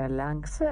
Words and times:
balance. 0.00 0.64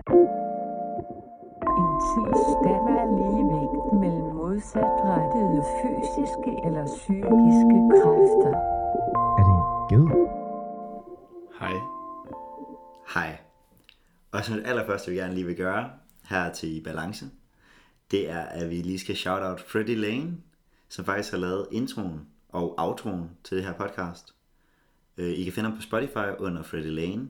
En 1.80 1.92
tilstand 2.10 2.84
af 3.00 3.06
ligevægt 3.18 3.88
mellem 4.02 4.34
modsatrettede 4.40 5.60
fysiske 5.78 6.52
eller 6.66 6.84
psykiske 6.96 7.78
kræfter. 7.98 8.52
Er 9.38 9.42
det 9.46 9.54
en 9.58 9.64
ged? 9.90 10.06
Hej. 11.60 11.76
Hej. 13.14 13.38
Og 14.32 14.44
så 14.44 14.56
det 14.56 14.66
allerførste, 14.66 15.10
vi 15.10 15.16
gerne 15.16 15.34
lige 15.34 15.46
vil 15.46 15.56
gøre 15.56 15.90
her 16.28 16.52
til 16.52 16.82
Balance, 16.84 17.26
det 18.10 18.30
er, 18.30 18.40
at 18.40 18.70
vi 18.70 18.74
lige 18.74 18.98
skal 18.98 19.16
shout 19.16 19.42
out 19.42 19.60
Freddie 19.60 19.96
Lane, 19.96 20.36
som 20.88 21.04
faktisk 21.04 21.30
har 21.30 21.38
lavet 21.38 21.66
introen 21.72 22.20
og 22.48 22.74
outroen 22.78 23.30
til 23.44 23.56
det 23.56 23.66
her 23.66 23.72
podcast. 23.72 24.34
Øh, 25.16 25.30
I 25.30 25.44
kan 25.44 25.52
finde 25.52 25.68
ham 25.68 25.78
på 25.78 25.82
Spotify 25.82 26.28
under 26.38 26.62
Freddie 26.62 26.90
Lane. 26.90 27.28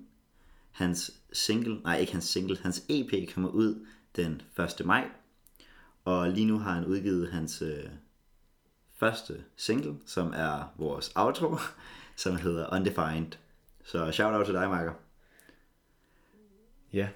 Hans 0.77 1.13
single, 1.33 1.81
nej 1.83 1.99
ikke 1.99 2.13
hans 2.13 2.25
single, 2.25 2.59
hans 2.63 2.85
EP 2.89 3.35
kommer 3.35 3.49
ud 3.49 3.87
den 4.17 4.43
1. 4.81 4.87
maj. 4.87 5.09
Og 6.05 6.31
lige 6.31 6.47
nu 6.47 6.59
har 6.59 6.73
han 6.73 6.85
udgivet 6.85 7.31
hans 7.31 7.63
øh, 7.63 7.85
første 8.95 9.45
single, 9.57 9.95
som 10.07 10.33
er 10.37 10.73
vores 10.79 11.13
outro, 11.15 11.57
som 12.17 12.37
hedder 12.37 12.75
Undefined. 12.75 13.33
Så 13.85 14.13
shout 14.13 14.35
out 14.35 14.45
til 14.45 14.55
dig, 14.55 14.69
Marker. 14.69 14.93
Ja, 16.93 17.09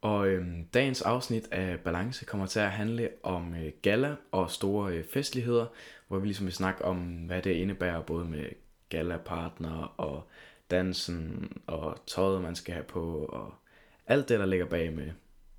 og 0.00 0.28
øh, 0.28 0.46
dagens 0.74 1.02
afsnit 1.02 1.48
af 1.50 1.80
Balance 1.80 2.24
kommer 2.24 2.46
til 2.46 2.60
at 2.60 2.70
handle 2.70 3.10
om 3.22 3.54
øh, 3.54 3.72
gala 3.82 4.16
og 4.32 4.50
store 4.50 4.92
øh, 4.92 5.04
festligheder, 5.04 5.66
hvor 6.08 6.18
vi 6.18 6.26
ligesom 6.26 6.46
vil 6.46 6.54
snakke 6.54 6.84
om, 6.84 6.98
hvad 6.98 7.42
det 7.42 7.50
indebærer, 7.50 8.02
både 8.02 8.24
med 8.24 8.44
gala-partner 8.88 9.94
og 9.96 10.28
dansen 10.70 11.52
og 11.66 11.98
tøjet, 12.06 12.42
man 12.42 12.56
skal 12.56 12.74
have 12.74 12.84
på, 12.84 13.24
og 13.24 13.54
alt 14.06 14.28
det, 14.28 14.38
der 14.38 14.46
ligger 14.46 14.66
bag 14.66 14.92
med 14.92 15.10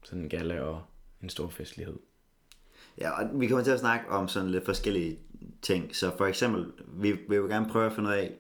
sådan 0.04 0.24
en 0.24 0.30
gala 0.30 0.62
og 0.62 0.82
en 1.22 1.30
stor 1.30 1.50
festlighed. 1.50 1.98
Ja, 2.98 3.10
og 3.12 3.40
vi 3.40 3.48
kommer 3.48 3.64
til 3.64 3.72
at 3.72 3.80
snakke 3.80 4.10
om 4.10 4.28
sådan 4.28 4.50
lidt 4.50 4.66
forskellige 4.66 5.20
ting. 5.62 5.96
Så 5.96 6.18
for 6.18 6.26
eksempel, 6.26 6.72
vi, 6.88 7.12
vi 7.12 7.40
vil 7.40 7.50
gerne 7.50 7.70
prøve 7.70 7.86
at 7.86 7.94
finde 7.94 8.10
ud 8.10 8.14
af, 8.14 8.32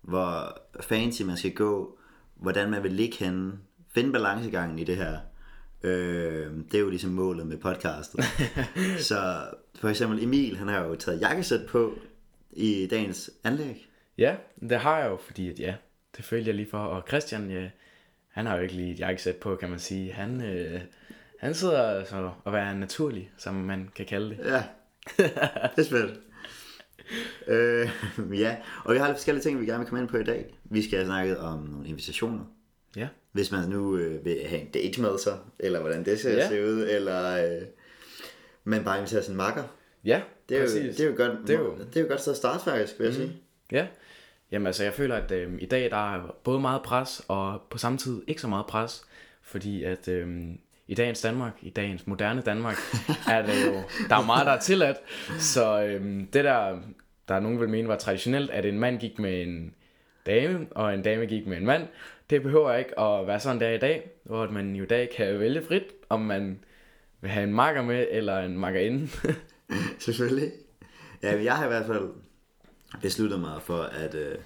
hvor 0.00 0.58
fancy 0.80 1.22
man 1.22 1.36
skal 1.36 1.54
gå, 1.54 1.98
hvordan 2.34 2.70
man 2.70 2.82
vil 2.82 2.92
ligge 2.92 3.16
henne, 3.24 3.52
finde 3.94 4.12
balancegangen 4.12 4.78
i 4.78 4.84
det 4.84 4.96
her. 4.96 5.18
Øh, 5.82 6.50
det 6.72 6.74
er 6.74 6.80
jo 6.80 6.90
ligesom 6.90 7.10
målet 7.10 7.46
med 7.46 7.56
podcastet. 7.56 8.24
så 9.08 9.44
for 9.74 9.88
eksempel 9.88 10.24
Emil, 10.24 10.56
han 10.56 10.68
har 10.68 10.84
jo 10.84 10.94
taget 10.94 11.20
jakkesæt 11.20 11.66
på 11.66 11.94
i 12.50 12.88
dagens 12.90 13.30
anlæg. 13.44 13.88
Ja, 14.18 14.36
det 14.60 14.78
har 14.78 14.98
jeg 14.98 15.10
jo, 15.10 15.16
fordi 15.16 15.50
at 15.50 15.58
ja, 15.58 15.74
det 16.16 16.24
følte 16.24 16.46
jeg 16.48 16.54
lige 16.54 16.70
for. 16.70 16.78
Og 16.78 17.02
Christian, 17.08 17.50
ja, 17.50 17.70
han 18.28 18.46
har 18.46 18.56
jo 18.56 18.62
ikke 18.62 18.74
lige 18.74 18.92
et 18.92 19.00
jakkesæt 19.00 19.36
på, 19.36 19.56
kan 19.56 19.70
man 19.70 19.78
sige. 19.78 20.12
Han, 20.12 20.42
øh, 20.42 20.80
han 21.40 21.54
sidder 21.54 21.82
altså 21.82 22.30
og 22.44 22.52
være 22.52 22.78
naturlig, 22.78 23.30
som 23.38 23.54
man 23.54 23.90
kan 23.94 24.06
kalde 24.06 24.30
det. 24.30 24.38
Ja, 24.44 24.62
det 25.18 25.78
er 25.78 25.82
spændt. 25.82 26.20
øh, 27.46 27.88
ja, 28.40 28.56
og 28.84 28.94
vi 28.94 28.98
har 28.98 29.06
lidt 29.06 29.16
forskellige 29.18 29.42
ting, 29.42 29.60
vi 29.60 29.66
gerne 29.66 29.78
vil 29.78 29.88
komme 29.88 30.00
ind 30.02 30.08
på 30.08 30.16
i 30.16 30.24
dag. 30.24 30.54
Vi 30.64 30.82
skal 30.82 30.98
have 30.98 31.06
snakket 31.06 31.38
om 31.38 31.58
nogle 31.58 31.88
invitationer. 31.88 32.44
Ja, 32.96 33.08
Hvis 33.32 33.52
man 33.52 33.68
nu 33.68 33.96
øh, 33.96 34.24
vil 34.24 34.36
have 34.46 34.60
en 34.60 34.70
date 34.70 35.00
med 35.00 35.18
sig, 35.18 35.38
eller 35.58 35.80
hvordan 35.80 36.04
det 36.04 36.18
skal 36.18 36.30
Ja. 36.32 36.38
ja. 36.38 36.48
se 36.48 36.64
ud, 36.66 36.86
eller 36.90 37.44
øh, 37.56 37.62
man 38.64 38.84
bare 38.84 38.96
inviterer 38.98 39.22
sin 39.22 39.36
makker. 39.36 39.62
ja 40.04 40.22
Det 40.48 40.56
er, 40.56 40.60
jo, 40.62 40.66
det 40.68 41.00
er 41.00 41.06
jo 41.06 41.14
godt, 41.16 41.38
Det 41.46 41.54
er 41.54 41.58
jo- 41.58 41.78
det 41.78 41.96
er 41.96 42.00
jo 42.00 42.06
godt 42.08 42.20
sted 42.20 42.32
at 42.32 42.36
starte 42.36 42.64
faktisk, 42.64 42.98
vil 42.98 43.04
jeg 43.04 43.14
sige. 43.14 43.32
Ja, 43.72 43.86
jamen 44.52 44.66
altså 44.66 44.84
jeg 44.84 44.92
føler, 44.92 45.16
at 45.16 45.32
øh, 45.32 45.52
i 45.58 45.66
dag 45.66 45.90
der 45.90 46.14
er 46.14 46.36
både 46.44 46.60
meget 46.60 46.82
pres, 46.82 47.22
og 47.28 47.62
på 47.70 47.78
samme 47.78 47.98
tid 47.98 48.22
ikke 48.26 48.40
så 48.40 48.48
meget 48.48 48.66
pres, 48.66 49.04
fordi 49.42 49.84
at 49.84 50.08
øh, 50.08 50.48
i 50.88 50.94
dagens 50.94 51.20
Danmark, 51.20 51.52
i 51.62 51.70
dagens 51.70 52.06
moderne 52.06 52.42
Danmark, 52.42 52.76
er 53.32 53.46
det 53.46 53.66
jo, 53.66 53.74
der 54.08 54.16
er 54.16 54.26
meget, 54.26 54.46
der 54.46 54.52
er 54.52 54.60
tilladt, 54.60 54.96
så 55.38 55.82
øh, 55.82 56.20
det 56.32 56.44
der, 56.44 56.78
der 57.28 57.34
er 57.34 57.40
nogen 57.40 57.60
vil 57.60 57.68
mene 57.68 57.88
var 57.88 57.96
traditionelt, 57.96 58.50
at 58.50 58.66
en 58.66 58.78
mand 58.78 58.98
gik 58.98 59.18
med 59.18 59.42
en 59.42 59.74
dame, 60.26 60.66
og 60.70 60.94
en 60.94 61.02
dame 61.02 61.26
gik 61.26 61.46
med 61.46 61.56
en 61.56 61.66
mand, 61.66 61.88
det 62.30 62.42
behøver 62.42 62.74
ikke 62.74 63.00
at 63.00 63.26
være 63.26 63.40
sådan 63.40 63.60
der 63.60 63.70
i 63.70 63.78
dag, 63.78 64.10
hvor 64.24 64.50
man 64.50 64.76
jo 64.76 64.84
i 64.84 64.86
dag 64.86 65.10
kan 65.16 65.40
vælge 65.40 65.62
frit, 65.68 65.84
om 66.08 66.20
man 66.20 66.58
vil 67.20 67.30
have 67.30 67.44
en 67.44 67.54
makker 67.54 67.82
med, 67.82 68.06
eller 68.10 68.38
en 68.38 68.58
makkerinde. 68.58 69.08
Selvfølgelig. 69.98 70.52
Ja, 71.22 71.42
jeg 71.42 71.56
har 71.56 71.64
i 71.64 71.68
hvert 71.68 71.86
fald 71.86 72.08
besluttet 73.02 73.40
mig 73.40 73.62
for, 73.62 73.82
at 73.82 74.14
øh, 74.14 74.38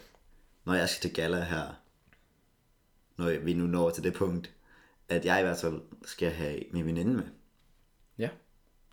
når 0.65 0.75
jeg 0.75 0.89
skal 0.89 1.11
til 1.11 1.23
gala 1.23 1.41
her, 1.41 1.81
når 3.17 3.39
vi 3.45 3.53
nu 3.53 3.67
når 3.67 3.91
til 3.91 4.05
det 4.05 4.15
punkt, 4.15 4.51
at 5.09 5.25
jeg 5.25 5.41
i 5.41 5.43
hvert 5.43 5.59
fald 5.59 5.81
skal 6.05 6.31
have 6.31 6.61
min 6.71 6.87
veninde 6.87 7.15
med. 7.15 7.25
ja, 8.19 8.29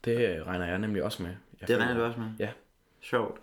det 0.06 0.38
øh, 0.38 0.46
regner 0.48 0.66
jeg 0.66 0.78
nemlig 0.78 1.04
også 1.04 1.24
med. 1.24 1.32
Jeg 1.62 1.68
Det 1.68 1.78
regner 1.78 1.94
du 1.94 2.04
også 2.04 2.20
med? 2.20 2.30
Ja, 2.40 2.50
Sjovt. 3.02 3.42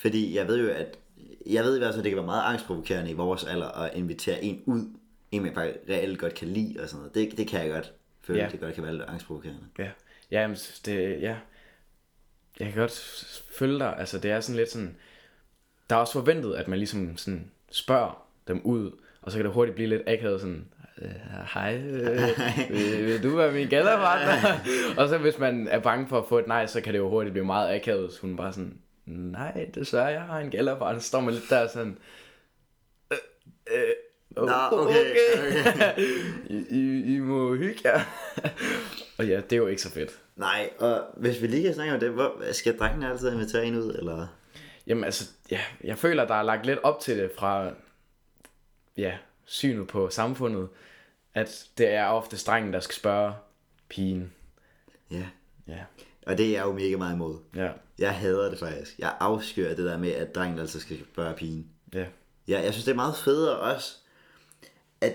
Fordi 0.00 0.36
jeg 0.36 0.48
ved 0.48 0.60
jo, 0.60 0.70
at 0.70 0.98
jeg 1.46 1.64
ved 1.64 1.76
i 1.76 1.78
hvert 1.78 1.94
fald, 1.94 1.98
at 1.98 2.04
det 2.04 2.10
kan 2.10 2.16
være 2.16 2.26
meget 2.26 2.42
angstprovokerende 2.42 3.10
i 3.10 3.14
vores 3.14 3.44
alder 3.44 3.68
at 3.68 3.94
invitere 3.94 4.44
en 4.44 4.62
ud, 4.66 4.86
en 5.30 5.42
man 5.42 5.54
faktisk 5.54 5.78
reelt 5.88 6.18
godt 6.18 6.34
kan 6.34 6.48
lide 6.48 6.80
og 6.80 6.88
sådan 6.88 6.98
noget. 6.98 7.14
Det, 7.14 7.38
det 7.38 7.48
kan 7.48 7.60
jeg 7.60 7.70
godt 7.70 7.92
føle, 8.20 8.38
ja. 8.38 8.48
det 8.48 8.60
godt 8.60 8.74
kan 8.74 8.84
være 8.84 8.92
lidt 8.92 9.04
angstprovokerende. 9.08 9.60
Ja, 9.78 9.90
ja, 10.30 10.40
jamen, 10.40 10.56
det, 10.84 11.22
ja. 11.22 11.36
Jeg 12.60 12.72
kan 12.72 12.80
godt 12.80 12.92
følge 13.50 13.78
dig. 13.78 13.98
Altså, 13.98 14.18
det 14.18 14.30
er 14.30 14.40
sådan 14.40 14.56
lidt 14.56 14.70
sådan... 14.70 14.96
Der 15.90 15.96
er 15.96 16.00
også 16.00 16.12
forventet, 16.12 16.54
at 16.54 16.68
man 16.68 16.78
ligesom 16.78 17.16
sådan 17.16 17.50
spørger 17.70 18.22
dem 18.48 18.60
ud, 18.64 18.90
og 19.22 19.32
så 19.32 19.38
kan 19.38 19.44
det 19.44 19.54
hurtigt 19.54 19.74
blive 19.74 19.88
lidt 19.88 20.02
akavet 20.06 20.40
sådan... 20.40 20.64
"Øh, 21.02 21.10
Hej, 21.54 21.76
øh, 21.76 22.18
vil, 22.70 23.06
vil 23.06 23.22
du 23.22 23.36
være 23.36 23.52
min 23.52 23.68
gallerpartner? 23.68 24.52
og 25.02 25.08
så 25.08 25.18
hvis 25.18 25.38
man 25.38 25.68
er 25.68 25.78
bange 25.78 26.08
for 26.08 26.18
at 26.18 26.24
få 26.28 26.38
et 26.38 26.46
nej, 26.46 26.66
så 26.66 26.80
kan 26.80 26.92
det 26.92 26.98
jo 26.98 27.08
hurtigt 27.08 27.32
blive 27.32 27.46
meget 27.46 27.74
akavet. 27.74 28.12
Så 28.12 28.20
hun 28.20 28.36
bare 28.36 28.52
sådan, 28.52 28.78
nej, 29.06 29.66
desværre, 29.74 30.06
jeg 30.06 30.22
har 30.22 30.38
en 30.38 30.50
gallerpartner. 30.50 31.00
Så 31.00 31.06
står 31.08 31.20
man 31.20 31.34
lidt 31.34 31.50
der 31.50 31.68
sådan... 31.68 31.98
Øh, 33.12 33.18
øh, 33.74 33.82
Nå, 34.36 34.52
okay, 34.72 35.04
okay. 35.10 35.98
I, 36.56 36.64
I, 36.70 37.14
I 37.14 37.18
må 37.18 37.54
hygge 37.54 37.80
jer. 37.84 38.00
og 39.18 39.26
ja, 39.26 39.36
det 39.36 39.52
er 39.52 39.56
jo 39.56 39.66
ikke 39.66 39.82
så 39.82 39.90
fedt. 39.90 40.18
Nej, 40.36 40.70
og 40.78 41.00
hvis 41.16 41.42
vi 41.42 41.46
lige 41.46 41.62
kan 41.62 41.74
snakke 41.74 41.94
om 41.94 42.00
det, 42.00 42.10
hvor, 42.10 42.52
skal 42.52 42.78
drengene 42.78 43.10
altid 43.10 43.32
invitere 43.32 43.64
en 43.64 43.76
ud, 43.76 43.94
eller? 43.98 44.26
Jamen 44.88 45.04
altså, 45.04 45.30
ja, 45.50 45.60
jeg 45.84 45.98
føler, 45.98 46.26
der 46.26 46.34
er 46.34 46.42
lagt 46.42 46.66
lidt 46.66 46.78
op 46.78 47.00
til 47.00 47.18
det 47.18 47.30
fra 47.38 47.70
ja, 48.96 49.18
synet 49.44 49.88
på 49.88 50.10
samfundet, 50.10 50.68
at 51.34 51.68
det 51.78 51.88
er 51.88 52.06
ofte 52.06 52.36
drengen, 52.36 52.72
der 52.72 52.80
skal 52.80 52.94
spørge 52.94 53.34
pigen. 53.88 54.32
Ja. 55.10 55.26
Ja, 55.68 55.84
Og 56.26 56.38
det 56.38 56.46
er 56.46 56.50
jeg 56.52 56.64
jo 56.64 56.72
mega 56.72 56.96
meget 56.96 57.14
imod. 57.14 57.38
ja, 57.54 57.72
Jeg 57.98 58.14
hader 58.16 58.50
det 58.50 58.58
faktisk. 58.58 58.98
Jeg 58.98 59.16
afskyr 59.20 59.68
det 59.68 59.78
der 59.78 59.98
med, 59.98 60.10
at 60.10 60.34
drengen 60.34 60.58
altid 60.58 60.80
skal 60.80 60.98
spørge 61.12 61.34
pigen. 61.34 61.70
ja, 61.94 62.06
Ja, 62.48 62.60
jeg 62.60 62.72
synes, 62.72 62.84
det 62.84 62.92
er 62.92 62.96
meget 62.96 63.16
federe 63.16 63.58
også, 63.58 63.96
at 65.00 65.14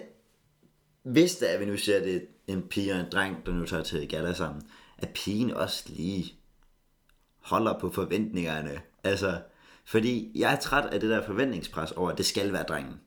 hvis 1.04 1.36
der 1.36 1.48
er, 1.48 1.58
vi 1.58 1.66
nu 1.66 1.78
ser 1.78 2.00
det 2.00 2.28
en 2.48 2.68
pige 2.68 2.94
og 2.94 3.00
en 3.00 3.06
dreng, 3.12 3.46
der 3.46 3.52
nu 3.52 3.66
tager 3.66 3.84
til 3.84 4.10
gala 4.10 4.34
sammen, 4.34 4.62
at 4.98 5.10
pigen 5.10 5.52
også 5.52 5.84
lige 5.90 6.34
holder 7.40 7.80
på 7.80 7.92
forventningerne. 7.92 8.82
Altså, 9.04 9.42
fordi 9.86 10.32
jeg 10.36 10.54
er 10.54 10.60
træt 10.60 10.86
af 10.94 11.00
det 11.00 11.10
der 11.10 11.22
forventningspres 11.26 11.92
over, 11.92 12.12
at 12.12 12.18
det 12.18 12.26
skal 12.26 12.54
være 12.54 12.64
drengen. 12.64 13.00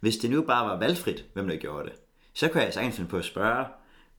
Hvis 0.00 0.16
det 0.16 0.30
nu 0.30 0.42
bare 0.42 0.68
var 0.68 0.78
valgfrit, 0.78 1.24
hvem 1.32 1.48
der 1.48 1.56
gjorde 1.56 1.84
det, 1.84 1.92
så 2.34 2.48
kan 2.48 2.62
jeg 2.62 2.72
sagtens 2.74 2.96
finde 2.96 3.10
på 3.10 3.16
at 3.16 3.24
spørge, 3.24 3.64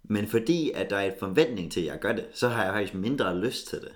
men 0.04 0.28
fordi 0.28 0.72
at 0.76 0.90
der 0.90 0.98
er 0.98 1.08
et 1.08 1.16
forventning 1.20 1.72
til, 1.72 1.82
at 1.82 1.88
jeg 1.88 2.00
gør 2.00 2.12
det, 2.14 2.26
så 2.34 2.48
har 2.48 2.64
jeg 2.64 2.74
faktisk 2.74 2.94
mindre 2.94 3.38
lyst 3.38 3.68
til 3.68 3.80
det. 3.82 3.92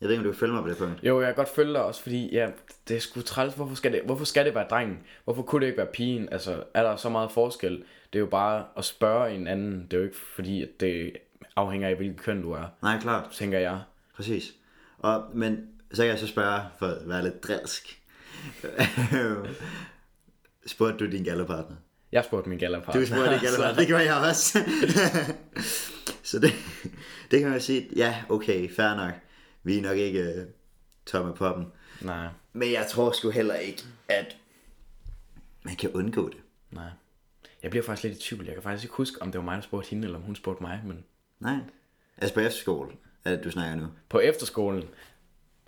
Jeg 0.00 0.08
ved 0.08 0.14
ikke, 0.14 0.20
om 0.20 0.24
du 0.24 0.30
kan 0.32 0.38
følge 0.38 0.52
mig 0.52 0.62
på 0.62 0.68
det 0.68 0.76
punkt. 0.76 1.02
Jo, 1.02 1.20
jeg 1.20 1.28
kan 1.28 1.34
godt 1.34 1.48
følge 1.48 1.72
dig 1.72 1.84
også, 1.84 2.02
fordi 2.02 2.28
ja, 2.32 2.50
det 2.88 2.96
er 2.96 3.00
sgu 3.00 3.20
træls. 3.20 3.54
Hvorfor 3.54 3.74
skal 3.74 3.92
det, 3.92 4.00
hvorfor 4.04 4.24
skal 4.24 4.44
det 4.44 4.54
være 4.54 4.66
drengen? 4.70 4.98
Hvorfor 5.24 5.42
kunne 5.42 5.60
det 5.60 5.66
ikke 5.66 5.78
være 5.78 5.86
pigen? 5.92 6.28
Altså, 6.32 6.64
er 6.74 6.82
der 6.82 6.96
så 6.96 7.08
meget 7.08 7.30
forskel? 7.30 7.72
Det 8.12 8.18
er 8.18 8.20
jo 8.20 8.26
bare 8.26 8.64
at 8.76 8.84
spørge 8.84 9.34
en 9.34 9.46
anden. 9.46 9.82
Det 9.82 9.92
er 9.92 9.98
jo 9.98 10.04
ikke 10.04 10.16
fordi, 10.16 10.62
at 10.62 10.68
det 10.80 11.12
afhænger 11.56 11.88
af, 11.88 11.96
hvilket 11.96 12.20
køn 12.20 12.42
du 12.42 12.52
er, 12.52 12.64
Nej, 12.82 13.00
klart. 13.00 13.30
tænker 13.32 13.58
jeg. 13.58 13.80
Præcis. 14.16 14.54
Og, 14.98 15.24
men 15.34 15.68
så 15.92 16.02
kan 16.02 16.10
jeg 16.10 16.18
så 16.18 16.26
spørge, 16.26 16.60
for 16.78 16.86
at 16.86 17.08
være 17.08 17.22
lidt 17.22 17.44
drilsk. 17.44 17.98
Spurgte 20.66 20.98
du 21.06 21.10
din 21.10 21.24
gallerpartner? 21.24 21.76
Jeg 22.12 22.24
spurgte 22.24 22.48
min 22.48 22.58
gallerpartner. 22.58 23.00
Du 23.00 23.06
spurgte 23.06 23.30
din 23.32 23.40
gallerpartner, 23.40 23.78
det 23.78 23.86
gjorde 23.86 24.04
jeg 24.04 24.16
også. 24.28 24.58
så 26.30 26.38
det, 26.38 26.52
det 27.30 27.40
kan 27.40 27.50
man 27.50 27.60
sige, 27.60 27.88
ja, 27.96 28.22
okay, 28.28 28.70
fair 28.74 28.94
nok. 28.94 29.14
Vi 29.62 29.78
er 29.78 29.82
nok 29.82 29.96
ikke 29.96 30.34
uh, 30.36 30.42
tom 31.06 31.28
af 31.28 31.34
poppen. 31.34 31.66
Nej, 32.00 32.28
Men 32.52 32.72
jeg 32.72 32.86
tror 32.90 33.12
sgu 33.12 33.30
heller 33.30 33.54
ikke, 33.54 33.82
at 34.08 34.36
man 35.62 35.76
kan 35.76 35.90
undgå 35.90 36.28
det. 36.28 36.38
nej. 36.70 36.88
Jeg 37.62 37.70
bliver 37.70 37.84
faktisk 37.84 38.04
lidt 38.04 38.18
i 38.18 38.28
tvivl. 38.28 38.44
Jeg 38.44 38.54
kan 38.54 38.62
faktisk 38.62 38.84
ikke 38.84 38.94
huske, 38.94 39.22
om 39.22 39.32
det 39.32 39.38
var 39.38 39.44
mig, 39.44 39.56
der 39.56 39.62
spurgte 39.62 39.90
hende, 39.90 40.04
eller 40.04 40.18
om 40.18 40.24
hun 40.24 40.36
spurgte 40.36 40.62
mig. 40.62 40.80
Men 40.86 41.04
Nej. 41.40 41.56
Altså 42.18 42.34
på 42.34 42.40
efterskole, 42.40 42.90
at 43.24 43.44
du 43.44 43.50
snakker 43.50 43.76
nu. 43.76 43.86
på 44.08 44.20
efterskolen, 44.20 44.84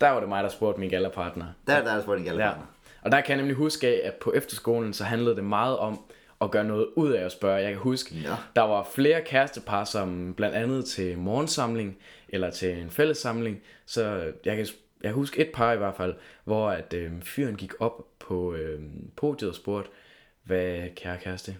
der 0.01 0.09
var 0.09 0.19
det 0.19 0.29
mig, 0.29 0.43
der 0.43 0.49
spurgte 0.49 0.79
min 0.79 0.89
gallerpartner. 0.89 1.45
Der 1.67 1.73
er 1.73 1.83
der, 1.83 1.95
der 1.95 2.01
spurgte 2.01 2.17
din 2.19 2.25
Ja. 2.25 2.31
gallerpartner. 2.31 2.65
Og 3.01 3.11
der 3.11 3.21
kan 3.21 3.29
jeg 3.29 3.37
nemlig 3.37 3.55
huske 3.55 3.87
af, 3.87 4.01
at 4.07 4.13
på 4.13 4.33
efterskolen, 4.33 4.93
så 4.93 5.03
handlede 5.03 5.35
det 5.35 5.43
meget 5.43 5.77
om 5.77 5.99
at 6.41 6.51
gøre 6.51 6.63
noget 6.63 6.87
ud 6.95 7.11
af 7.11 7.25
at 7.25 7.31
spørge. 7.31 7.55
Jeg 7.61 7.71
kan 7.71 7.79
huske, 7.81 8.15
Ja. 8.15 8.35
der 8.55 8.61
var 8.61 8.87
flere 8.95 9.21
kærestepar, 9.21 9.83
som 9.83 10.33
blandt 10.37 10.55
andet 10.55 10.85
til 10.85 11.17
morgensamling, 11.17 11.97
eller 12.29 12.49
til 12.49 12.77
en 12.77 12.89
fællessamling, 12.89 13.61
så 13.85 14.03
jeg 14.45 14.55
kan, 14.55 14.67
jeg 15.01 15.09
kan 15.09 15.13
huske 15.13 15.41
et 15.41 15.51
par 15.53 15.73
i 15.73 15.77
hvert 15.77 15.95
fald, 15.95 16.13
hvor 16.43 16.69
at 16.69 16.93
øh, 16.93 17.11
fyren 17.21 17.55
gik 17.55 17.71
op 17.79 18.05
på 18.19 18.53
øh, 18.53 18.79
podiet 19.15 19.49
og 19.49 19.55
spurgte, 19.55 19.89
hvad 20.43 20.95
kære 20.95 21.17
kæreste, 21.17 21.55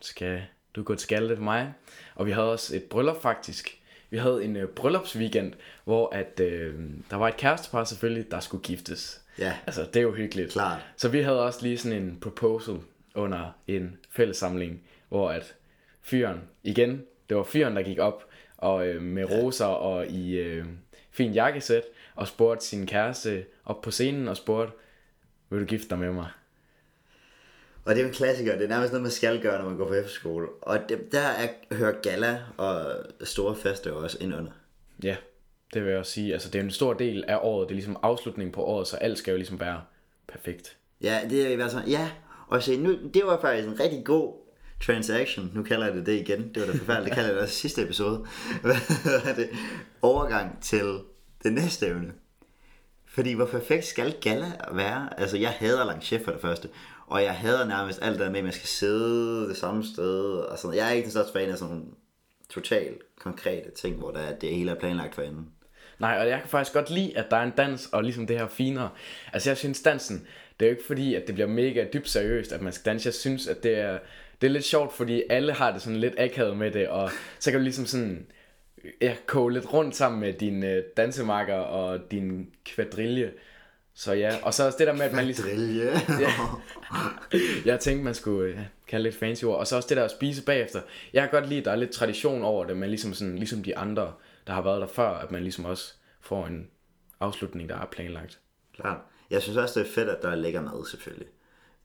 skal 0.00 0.42
du 0.76 0.82
gå 0.82 0.94
til 0.94 1.02
skalle 1.02 1.36
for 1.36 1.42
mig? 1.44 1.72
Og 2.14 2.26
vi 2.26 2.30
havde 2.30 2.52
også 2.52 2.76
et 2.76 2.82
bryllup 2.82 3.22
faktisk. 3.22 3.78
Vi 4.14 4.18
havde 4.18 4.44
en 4.44 4.56
øh, 4.56 4.68
bryllupsweekend, 4.68 5.52
hvor 5.84 6.14
at, 6.14 6.40
øh, 6.40 6.74
der 7.10 7.16
var 7.16 7.28
et 7.28 7.36
kærestepar 7.36 7.84
selvfølgelig, 7.84 8.30
der 8.30 8.40
skulle 8.40 8.62
giftes. 8.62 9.22
Ja. 9.38 9.56
Altså, 9.66 9.80
det 9.84 9.96
er 9.96 10.02
jo 10.02 10.12
hyggeligt. 10.12 10.52
Klart. 10.52 10.80
Så 10.96 11.08
vi 11.08 11.20
havde 11.20 11.44
også 11.44 11.62
lige 11.62 11.78
sådan 11.78 12.02
en 12.02 12.18
proposal 12.20 12.76
under 13.14 13.56
en 13.66 13.98
fællessamling, 14.10 14.82
hvor 15.08 15.30
at 15.30 15.54
fyren, 16.02 16.40
igen, 16.62 17.02
det 17.28 17.36
var 17.36 17.42
fyren, 17.42 17.76
der 17.76 17.82
gik 17.82 17.98
op 17.98 18.24
og 18.56 18.86
øh, 18.86 19.02
med 19.02 19.24
roser 19.24 19.66
og 19.66 20.06
i 20.06 20.36
øh, 20.36 20.64
fin 21.10 21.32
jakkesæt, 21.32 21.82
og 22.14 22.28
spurgte 22.28 22.66
sin 22.66 22.86
kæreste 22.86 23.44
op 23.64 23.82
på 23.82 23.90
scenen 23.90 24.28
og 24.28 24.36
spurgte, 24.36 24.72
vil 25.50 25.60
du 25.60 25.64
gifte 25.64 25.88
dig 25.88 25.98
med 25.98 26.12
mig? 26.12 26.28
Og 27.84 27.94
det 27.94 28.02
er 28.02 28.06
en 28.06 28.12
klassiker, 28.12 28.52
det 28.52 28.64
er 28.64 28.68
nærmest 28.68 28.92
noget, 28.92 29.02
man 29.02 29.10
skal 29.12 29.42
gøre, 29.42 29.58
når 29.58 29.68
man 29.68 29.78
går 29.78 29.88
på 29.88 29.94
efterskole. 29.94 30.48
Og 30.62 30.78
det, 30.88 31.12
der 31.12 31.20
er, 31.20 31.48
hører 31.72 31.92
gala 32.02 32.40
og 32.56 32.96
store 33.20 33.56
fester 33.56 33.92
også 33.92 34.18
ind 34.20 34.34
under. 34.34 34.50
Ja, 35.02 35.16
det 35.74 35.82
vil 35.82 35.90
jeg 35.90 35.98
også 35.98 36.12
sige. 36.12 36.32
Altså, 36.32 36.50
det 36.50 36.58
er 36.58 36.62
en 36.62 36.70
stor 36.70 36.92
del 36.92 37.24
af 37.28 37.38
året. 37.42 37.68
Det 37.68 37.74
er 37.74 37.76
ligesom 37.76 37.96
afslutningen 38.02 38.52
på 38.52 38.62
året, 38.62 38.86
så 38.86 38.96
alt 38.96 39.18
skal 39.18 39.30
jo 39.30 39.36
ligesom 39.36 39.60
være 39.60 39.80
perfekt. 40.28 40.76
Ja, 41.02 41.20
det 41.30 41.46
er 41.46 41.50
i 41.50 41.54
hvert 41.54 41.72
fald 41.72 41.86
ja. 41.88 42.10
Og 42.48 42.62
se, 42.62 42.76
nu, 42.76 42.98
det 43.14 43.22
var 43.24 43.40
faktisk 43.40 43.68
en 43.68 43.80
rigtig 43.80 44.04
god 44.04 44.34
transaction. 44.82 45.50
Nu 45.54 45.62
kalder 45.62 45.86
jeg 45.86 45.94
det 45.94 46.06
det 46.06 46.20
igen. 46.20 46.54
Det 46.54 46.60
var 46.62 46.66
da 46.66 46.78
forfærdeligt. 46.78 47.04
Det 47.04 47.12
kalder 47.14 47.28
jeg 47.28 47.34
det 47.34 47.42
også 47.42 47.54
sidste 47.54 47.82
episode. 47.82 48.26
Hvad 48.62 49.34
det? 49.36 49.48
Overgang 50.02 50.62
til 50.62 50.98
det 51.42 51.52
næste 51.52 51.86
evne. 51.86 52.12
Fordi 53.06 53.32
hvor 53.32 53.46
perfekt 53.46 53.84
skal 53.84 54.14
gala 54.22 54.52
være? 54.72 55.20
Altså, 55.20 55.38
jeg 55.38 55.50
hader 55.50 55.84
langchef 55.84 56.24
for 56.24 56.32
det 56.32 56.40
første. 56.40 56.68
Og 57.06 57.22
jeg 57.22 57.34
hader 57.34 57.66
nærmest 57.66 57.98
alt 58.02 58.18
det 58.18 58.30
med, 58.30 58.38
at 58.38 58.44
man 58.44 58.52
skal 58.52 58.68
sidde 58.68 59.48
det 59.48 59.56
samme 59.56 59.84
sted. 59.84 60.30
Og 60.30 60.58
sådan. 60.58 60.76
Jeg 60.76 60.88
er 60.88 60.92
ikke 60.92 61.04
den 61.04 61.10
største 61.10 61.32
fan 61.32 61.50
af 61.50 61.58
sådan 61.58 61.94
totalt 62.50 63.02
konkrete 63.18 63.70
ting, 63.70 63.96
hvor 63.96 64.10
der 64.10 64.20
er, 64.20 64.38
det 64.38 64.50
hele 64.50 64.70
er 64.70 64.74
planlagt 64.74 65.14
for 65.14 65.22
enden. 65.22 65.48
Nej, 65.98 66.18
og 66.20 66.28
jeg 66.28 66.40
kan 66.40 66.48
faktisk 66.48 66.74
godt 66.74 66.90
lide, 66.90 67.18
at 67.18 67.26
der 67.30 67.36
er 67.36 67.42
en 67.42 67.52
dans, 67.56 67.88
og 67.92 68.02
ligesom 68.02 68.26
det 68.26 68.38
her 68.38 68.46
finere. 68.46 68.90
Altså 69.32 69.50
jeg 69.50 69.56
synes 69.56 69.82
dansen, 69.82 70.26
det 70.60 70.66
er 70.66 70.70
jo 70.70 70.76
ikke 70.76 70.86
fordi, 70.86 71.14
at 71.14 71.26
det 71.26 71.34
bliver 71.34 71.48
mega 71.48 71.86
dybt 71.92 72.08
seriøst, 72.08 72.52
at 72.52 72.62
man 72.62 72.72
skal 72.72 72.84
danse. 72.84 73.06
Jeg 73.06 73.14
synes, 73.14 73.46
at 73.46 73.62
det 73.62 73.78
er, 73.78 73.98
det 74.40 74.46
er 74.46 74.50
lidt 74.50 74.64
sjovt, 74.64 74.92
fordi 74.92 75.22
alle 75.30 75.52
har 75.52 75.72
det 75.72 75.82
sådan 75.82 76.00
lidt 76.00 76.14
akavet 76.18 76.56
med 76.56 76.70
det, 76.70 76.88
og 76.88 77.10
så 77.38 77.50
kan 77.50 77.60
du 77.60 77.64
ligesom 77.64 77.86
sådan, 77.86 78.26
ja, 79.00 79.16
koge 79.26 79.52
lidt 79.52 79.72
rundt 79.72 79.96
sammen 79.96 80.20
med 80.20 80.32
din 80.32 80.64
øh, 80.64 80.82
dansemarker 80.96 81.54
og 81.54 82.10
din 82.10 82.50
kvadrille. 82.64 83.32
Så 83.94 84.12
ja, 84.12 84.38
og 84.42 84.54
så 84.54 84.66
også 84.66 84.78
det 84.78 84.86
der 84.86 84.92
med, 84.92 85.02
at 85.02 85.12
man 85.12 85.24
ligesom... 85.24 85.46
Drille. 85.48 85.92
Jeg 87.64 87.80
tænkte, 87.80 88.04
man 88.04 88.14
skulle 88.14 88.50
ja, 88.50 88.64
kalde 88.88 89.02
lidt 89.02 89.16
fancy 89.16 89.44
ord. 89.44 89.58
Og 89.58 89.66
så 89.66 89.76
også 89.76 89.88
det 89.88 89.96
der 89.96 90.04
at 90.04 90.10
spise 90.10 90.44
bagefter. 90.44 90.80
Jeg 91.12 91.22
kan 91.22 91.30
godt 91.30 91.48
lide, 91.48 91.58
at 91.58 91.64
der 91.64 91.70
er 91.72 91.76
lidt 91.76 91.90
tradition 91.90 92.42
over 92.42 92.64
det, 92.64 92.76
men 92.76 92.88
ligesom, 92.88 93.14
sådan, 93.14 93.36
ligesom 93.36 93.62
de 93.62 93.76
andre, 93.76 94.12
der 94.46 94.52
har 94.52 94.62
været 94.62 94.80
der 94.80 94.86
før, 94.86 95.08
at 95.08 95.30
man 95.30 95.42
ligesom 95.42 95.64
også 95.64 95.94
får 96.20 96.46
en 96.46 96.70
afslutning, 97.20 97.68
der 97.68 97.76
er 97.76 97.86
planlagt. 97.86 98.40
Klart. 98.74 98.98
Jeg 99.30 99.42
synes 99.42 99.56
også, 99.56 99.80
det 99.80 99.88
er 99.88 99.92
fedt, 99.92 100.08
at 100.08 100.22
der 100.22 100.30
er 100.30 100.34
lækker 100.34 100.60
mad, 100.60 100.86
selvfølgelig. 100.86 101.28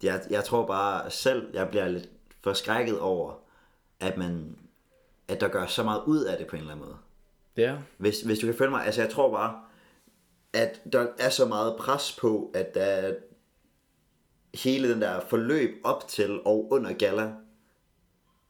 Jeg, 0.04 0.22
jeg 0.30 0.44
tror 0.44 0.68
bare 0.68 1.12
selv, 1.12 1.54
jeg 1.54 1.70
bliver 1.70 1.88
lidt 1.88 2.10
forskrækket 2.42 3.00
over, 3.00 3.34
at 4.00 4.18
man 4.18 4.56
at 5.30 5.42
der 5.42 5.48
gør 5.48 5.66
så 5.66 5.84
meget 5.84 6.02
ud 6.06 6.24
af 6.24 6.38
det 6.38 6.48
på 6.48 6.56
en 6.56 6.60
eller 6.62 6.74
anden 6.74 6.86
måde. 6.86 6.98
Ja, 7.58 7.76
Hvis, 7.98 8.22
hvis 8.22 8.40
du 8.40 8.46
kan 8.46 8.56
følge 8.56 8.72
mig, 8.72 8.86
altså 8.86 9.02
jeg 9.02 9.12
tror 9.12 9.32
bare, 9.32 9.60
at 10.54 10.82
der 10.94 11.08
er 11.20 11.30
så 11.30 11.46
meget 11.46 11.76
pres 11.76 12.18
på, 12.20 12.52
at 12.56 12.74
der 12.74 12.82
er 12.82 13.14
hele 14.54 14.94
den 14.94 15.02
der 15.02 15.20
forløb 15.20 15.82
op 15.84 16.08
til 16.08 16.40
og 16.46 16.68
under 16.72 16.94
gala, 16.94 17.34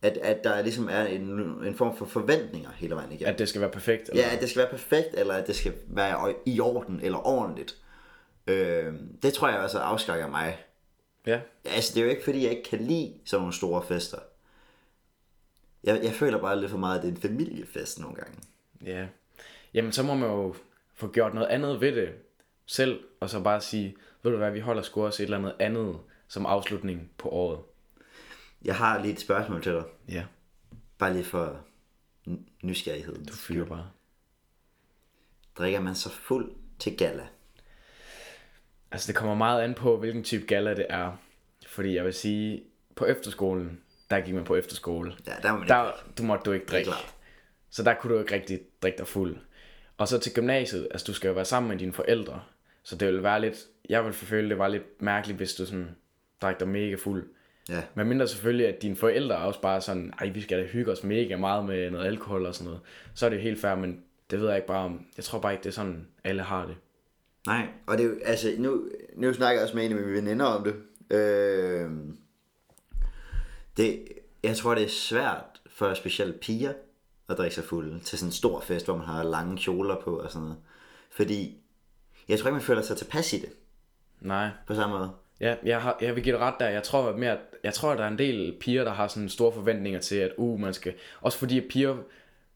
at, 0.01 0.17
at 0.17 0.43
der 0.43 0.61
ligesom 0.61 0.89
er 0.91 1.03
en, 1.03 1.29
en 1.63 1.75
form 1.75 1.97
for 1.97 2.05
forventninger 2.05 2.69
hele 2.71 2.95
vejen 2.95 3.11
igennem. 3.11 3.33
at 3.33 3.39
det 3.39 3.49
skal 3.49 3.61
være 3.61 3.71
perfekt. 3.71 4.09
Eller? 4.09 4.23
Ja, 4.23 4.35
at 4.35 4.41
det 4.41 4.49
skal 4.49 4.59
være 4.59 4.69
perfekt, 4.71 5.07
eller 5.13 5.33
at 5.33 5.47
det 5.47 5.55
skal 5.55 5.73
være 5.87 6.33
i 6.45 6.59
orden, 6.59 6.99
eller 7.03 7.27
ordentligt. 7.27 7.77
Øh, 8.47 8.93
det 9.23 9.33
tror 9.33 9.49
jeg 9.49 9.59
også 9.59 9.79
afskrækker 9.79 10.27
mig. 10.27 10.57
ja. 11.25 11.39
Altså, 11.65 11.93
det 11.93 11.99
er 11.99 12.03
jo 12.03 12.09
ikke, 12.09 12.23
fordi 12.23 12.43
jeg 12.43 12.51
ikke 12.51 12.69
kan 12.69 12.79
lide 12.79 13.13
sådan 13.25 13.41
nogle 13.41 13.53
store 13.53 13.83
fester. 13.87 14.17
Jeg, 15.83 16.03
jeg 16.03 16.11
føler 16.13 16.37
bare 16.37 16.59
lidt 16.59 16.71
for 16.71 16.77
meget, 16.77 16.97
at 16.97 17.03
det 17.03 17.09
er 17.11 17.15
en 17.15 17.21
familiefest 17.21 17.99
nogle 17.99 18.15
gange. 18.15 18.37
Ja. 18.85 19.05
Jamen, 19.73 19.91
så 19.91 20.03
må 20.03 20.13
man 20.13 20.29
jo 20.29 20.55
få 20.99 21.11
gjort 21.11 21.33
noget 21.33 21.47
andet 21.47 21.81
ved 21.81 21.95
det 21.95 22.09
selv, 22.65 23.03
og 23.19 23.29
så 23.29 23.39
bare 23.41 23.61
sige, 23.61 23.95
ved 24.23 24.31
du 24.31 24.37
hvad, 24.37 24.51
vi 24.51 24.59
holder 24.59 24.81
sgu 24.81 25.05
også 25.05 25.23
et 25.23 25.25
eller 25.25 25.37
andet 25.37 25.55
andet 25.59 25.99
som 26.27 26.45
afslutning 26.45 27.11
på 27.17 27.29
året. 27.29 27.59
Jeg 28.65 28.75
har 28.75 29.01
lige 29.01 29.13
et 29.13 29.19
spørgsmål 29.19 29.63
til 29.63 29.71
dig. 29.73 29.83
Ja, 30.09 30.25
Bare 30.97 31.13
lige 31.13 31.23
for 31.25 31.59
n- 32.27 32.39
nysgerrigheden. 32.63 33.25
du 33.25 33.33
fyrer 33.33 33.65
bare. 33.65 33.89
Drikker 35.57 35.79
man 35.79 35.95
så 35.95 36.09
fuld 36.09 36.51
til 36.79 36.97
gala? 36.97 37.27
Altså, 38.91 39.07
det 39.07 39.15
kommer 39.15 39.35
meget 39.35 39.61
an 39.61 39.73
på, 39.73 39.97
hvilken 39.97 40.23
type 40.23 40.45
gala 40.45 40.75
det 40.75 40.85
er. 40.89 41.11
Fordi 41.67 41.95
jeg 41.95 42.05
vil 42.05 42.13
sige, 42.13 42.63
på 42.95 43.05
efterskolen, 43.05 43.81
der 44.09 44.19
gik 44.21 44.33
man 44.35 44.43
på 44.43 44.55
efterskole. 44.55 45.15
Ja, 45.27 45.33
der 45.43 45.51
må 45.51 45.57
man 45.59 45.67
Der, 45.67 45.91
du 46.17 46.23
måtte 46.23 46.43
du 46.43 46.51
ikke 46.51 46.65
drikke. 46.65 46.91
Så 47.69 47.83
der 47.83 47.93
kunne 47.93 48.13
du 48.13 48.19
ikke 48.19 48.33
rigtig 48.35 48.59
drikke 48.81 48.97
dig 48.97 49.07
fuld. 49.07 49.37
Og 49.99 50.07
så 50.07 50.19
til 50.19 50.33
gymnasiet, 50.33 50.87
altså 50.91 51.05
du 51.07 51.13
skal 51.13 51.27
jo 51.27 51.33
være 51.33 51.45
sammen 51.45 51.69
med 51.69 51.77
dine 51.77 51.93
forældre. 51.93 52.41
Så 52.83 52.95
det 52.95 53.07
ville 53.07 53.23
være 53.23 53.41
lidt, 53.41 53.65
jeg 53.89 54.03
ville 54.03 54.13
føle, 54.13 54.49
det 54.49 54.57
var 54.57 54.67
lidt 54.67 55.01
mærkeligt, 55.01 55.37
hvis 55.37 55.53
du 55.53 55.65
sådan 55.65 55.89
drak 56.41 56.59
dig 56.59 56.67
mega 56.67 56.95
fuld. 56.95 57.27
Ja. 57.69 57.83
Men 57.93 58.07
mindre 58.07 58.27
selvfølgelig, 58.27 58.67
at 58.67 58.81
dine 58.81 58.95
forældre 58.95 59.37
også 59.37 59.61
bare 59.61 59.81
sådan, 59.81 60.13
ej, 60.19 60.29
vi 60.29 60.41
skal 60.41 60.59
da 60.59 60.65
hygge 60.65 60.91
os 60.91 61.03
mega 61.03 61.37
meget 61.37 61.65
med 61.65 61.91
noget 61.91 62.05
alkohol 62.05 62.45
og 62.45 62.55
sådan 62.55 62.65
noget. 62.65 62.81
Så 63.15 63.25
er 63.25 63.29
det 63.29 63.37
jo 63.37 63.41
helt 63.41 63.61
fair, 63.61 63.75
men 63.75 64.03
det 64.31 64.39
ved 64.39 64.47
jeg 64.47 64.55
ikke 64.55 64.67
bare 64.67 64.85
om. 64.85 65.05
Jeg 65.17 65.25
tror 65.25 65.39
bare 65.39 65.51
ikke, 65.51 65.63
det 65.63 65.69
er 65.69 65.73
sådan, 65.73 66.07
alle 66.23 66.41
har 66.41 66.65
det. 66.65 66.75
Nej, 67.47 67.67
og 67.87 67.97
det 67.97 68.05
er 68.05 68.09
jo, 68.09 68.15
altså, 68.25 68.55
nu, 68.57 68.89
nu 69.15 69.33
snakker 69.33 69.59
jeg 69.59 69.63
også 69.63 69.75
med 69.75 69.85
en 69.85 69.91
af 69.91 69.97
mine 69.97 70.13
veninder 70.13 70.45
om 70.45 70.63
det. 70.63 70.75
Øh, 71.17 71.89
det. 73.77 74.07
Jeg 74.43 74.57
tror, 74.57 74.75
det 74.75 74.83
er 74.83 74.89
svært 74.89 75.61
for 75.69 75.93
specielt 75.93 76.39
piger 76.39 76.73
at 77.29 77.37
drikke 77.37 77.55
sig 77.55 77.63
fuld 77.63 78.01
til 78.01 78.17
sådan 78.17 78.29
en 78.29 78.33
stor 78.33 78.59
fest, 78.59 78.85
hvor 78.85 78.95
man 78.95 79.05
har 79.05 79.23
lange 79.23 79.57
kjoler 79.57 79.95
på 80.03 80.19
og 80.19 80.31
sådan 80.31 80.41
noget. 80.41 80.57
Fordi 81.11 81.57
jeg 82.29 82.39
tror 82.39 82.47
ikke, 82.47 82.53
man 82.53 82.61
føler 82.61 82.81
sig 82.81 82.97
tilpas 82.97 83.33
i 83.33 83.39
det 83.39 83.49
Nej, 84.21 84.49
på 84.67 84.75
samme 84.75 84.97
måde. 84.97 85.11
Ja, 85.39 85.55
jeg, 85.63 85.81
har, 85.81 85.97
jeg 86.01 86.15
vil 86.15 86.23
give 86.23 86.35
det 86.35 86.41
ret 86.41 86.53
der. 86.59 86.69
Jeg 86.69 86.83
tror 86.83 87.15
mere, 87.17 87.31
at, 87.31 87.39
jeg 87.63 87.73
tror, 87.73 87.91
at 87.91 87.97
der 87.97 88.03
er 88.03 88.07
en 88.07 88.17
del 88.17 88.57
piger, 88.59 88.83
der 88.83 88.91
har 88.91 89.07
sådan 89.07 89.29
store 89.29 89.51
forventninger 89.51 89.99
til, 89.99 90.15
at 90.15 90.31
uh, 90.37 90.59
man 90.59 90.73
skal... 90.73 90.93
Også 91.21 91.37
fordi 91.37 91.57
at 91.57 91.65
piger, 91.69 91.95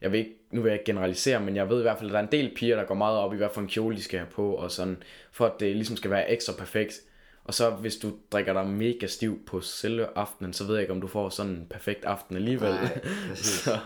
jeg 0.01 0.12
vil 0.12 0.19
ikke, 0.19 0.31
nu 0.51 0.62
vil 0.62 0.69
jeg 0.69 0.79
ikke 0.79 0.91
generalisere, 0.91 1.39
men 1.39 1.55
jeg 1.55 1.69
ved 1.69 1.79
i 1.79 1.81
hvert 1.81 1.98
fald, 1.98 2.09
at 2.09 2.13
der 2.13 2.19
er 2.19 2.24
en 2.24 2.31
del 2.31 2.55
piger, 2.55 2.75
der 2.75 2.83
går 2.83 2.95
meget 2.95 3.17
op 3.17 3.33
i, 3.33 3.38
hvad 3.38 3.50
for 3.53 3.62
en 3.62 3.67
kjole 3.67 3.95
de 3.95 4.03
skal 4.03 4.19
have 4.19 4.29
på, 4.31 4.53
og 4.53 4.71
sådan, 4.71 5.03
for 5.31 5.45
at 5.45 5.53
det 5.59 5.75
ligesom 5.75 5.98
skal 5.98 6.12
være 6.12 6.31
ekstra 6.31 6.53
perfekt. 6.57 7.01
Og 7.43 7.53
så 7.53 7.69
hvis 7.69 7.95
du 7.95 8.12
drikker 8.31 8.53
dig 8.53 8.67
mega 8.67 9.07
stiv 9.07 9.45
på 9.45 9.62
selve 9.62 10.07
aftenen, 10.15 10.53
så 10.53 10.63
ved 10.63 10.75
jeg 10.75 10.81
ikke, 10.81 10.93
om 10.93 11.01
du 11.01 11.07
får 11.07 11.29
sådan 11.29 11.51
en 11.51 11.67
perfekt 11.69 12.05
aften 12.05 12.36
alligevel. 12.36 12.69
Nej, 12.69 13.00
præcis. 13.29 13.45
så, 13.45 13.79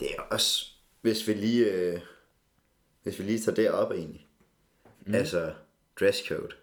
Det 0.00 0.14
er 0.18 0.22
også, 0.22 0.66
hvis 1.00 1.28
vi 1.28 1.32
lige, 1.32 1.64
øh, 1.64 2.00
hvis 3.02 3.18
vi 3.18 3.24
lige 3.24 3.38
tager 3.38 3.54
det 3.54 3.70
op 3.70 3.92
egentlig. 3.92 4.28
Mm. 5.06 5.14
Altså, 5.14 5.52
dresscode. 6.00 6.54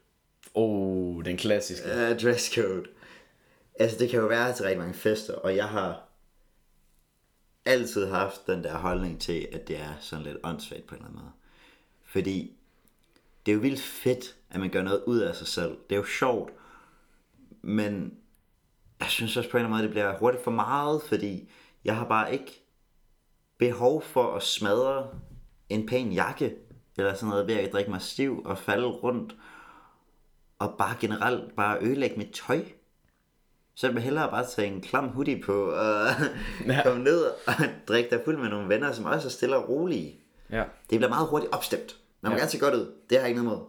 oh, 0.53 1.25
den 1.25 1.37
klassiske. 1.37 1.89
Ja, 1.89 2.17
dresscode. 2.17 2.85
Altså, 3.79 3.97
det 3.99 4.09
kan 4.09 4.19
jo 4.19 4.25
være 4.25 4.53
til 4.53 4.65
rigtig 4.65 4.79
mange 4.79 4.93
fester, 4.93 5.33
og 5.33 5.55
jeg 5.55 5.69
har 5.69 6.07
altid 7.65 8.07
haft 8.07 8.47
den 8.47 8.63
der 8.63 8.77
holdning 8.77 9.21
til, 9.21 9.47
at 9.51 9.67
det 9.67 9.77
er 9.79 9.93
sådan 9.99 10.25
lidt 10.25 10.37
åndssvagt 10.43 10.87
på 10.87 10.95
en 10.95 11.01
eller 11.01 11.09
anden 11.09 11.23
måde. 11.23 11.33
Fordi 12.03 12.57
det 13.45 13.51
er 13.51 13.55
jo 13.55 13.61
vildt 13.61 13.81
fedt, 13.81 14.35
at 14.49 14.59
man 14.59 14.69
gør 14.69 14.83
noget 14.83 15.03
ud 15.03 15.19
af 15.19 15.35
sig 15.35 15.47
selv. 15.47 15.77
Det 15.89 15.95
er 15.95 15.99
jo 15.99 16.05
sjovt, 16.05 16.53
men 17.61 18.17
jeg 18.99 19.07
synes 19.09 19.37
også 19.37 19.49
på 19.49 19.57
en 19.57 19.61
eller 19.61 19.67
anden 19.67 19.77
måde, 19.77 19.83
det 19.83 19.91
bliver 19.91 20.17
hurtigt 20.17 20.43
for 20.43 20.51
meget, 20.51 21.01
fordi 21.03 21.49
jeg 21.83 21.95
har 21.95 22.07
bare 22.07 22.33
ikke 22.33 22.66
behov 23.57 24.01
for 24.01 24.35
at 24.35 24.43
smadre 24.43 25.07
en 25.69 25.85
pæn 25.87 26.11
jakke, 26.11 26.55
eller 26.97 27.13
sådan 27.13 27.29
noget, 27.29 27.47
ved 27.47 27.55
at 27.55 27.73
drikke 27.73 27.91
mig 27.91 28.01
stiv 28.01 28.41
og 28.45 28.57
falde 28.57 28.87
rundt, 28.87 29.35
og 30.59 30.75
bare 30.77 30.95
generelt 30.99 31.55
bare 31.55 31.77
ødelægge 31.81 32.15
mit 32.17 32.31
tøj. 32.47 32.63
Så 33.75 33.87
jeg 33.87 33.93
vil 33.95 34.03
hellere 34.03 34.29
bare 34.29 34.45
tage 34.45 34.67
en 34.67 34.81
klam 34.81 35.07
hoodie 35.09 35.41
på, 35.41 35.63
og 35.63 36.07
ja. 36.67 36.81
komme 36.85 37.03
ned 37.03 37.23
og 37.23 37.53
drikke 37.87 38.09
dig 38.09 38.21
fuld 38.25 38.37
med 38.37 38.49
nogle 38.49 38.69
venner, 38.69 38.91
som 38.91 39.05
også 39.05 39.27
er 39.27 39.31
stille 39.31 39.55
og 39.55 39.69
rolige. 39.69 40.19
Ja. 40.51 40.63
Det 40.89 40.99
bliver 40.99 41.09
meget 41.09 41.27
hurtigt 41.27 41.53
opstemt. 41.53 41.97
Man 42.21 42.29
må 42.29 42.33
Ja. 42.35 42.35
ja. 42.35 42.41
gerne 42.41 42.51
se 42.51 42.59
godt 42.59 42.73
ud. 42.73 42.91
Det 43.09 43.17
har 43.17 43.19
jeg 43.19 43.29
ikke 43.29 43.43
noget 43.43 43.59
mod. 43.59 43.65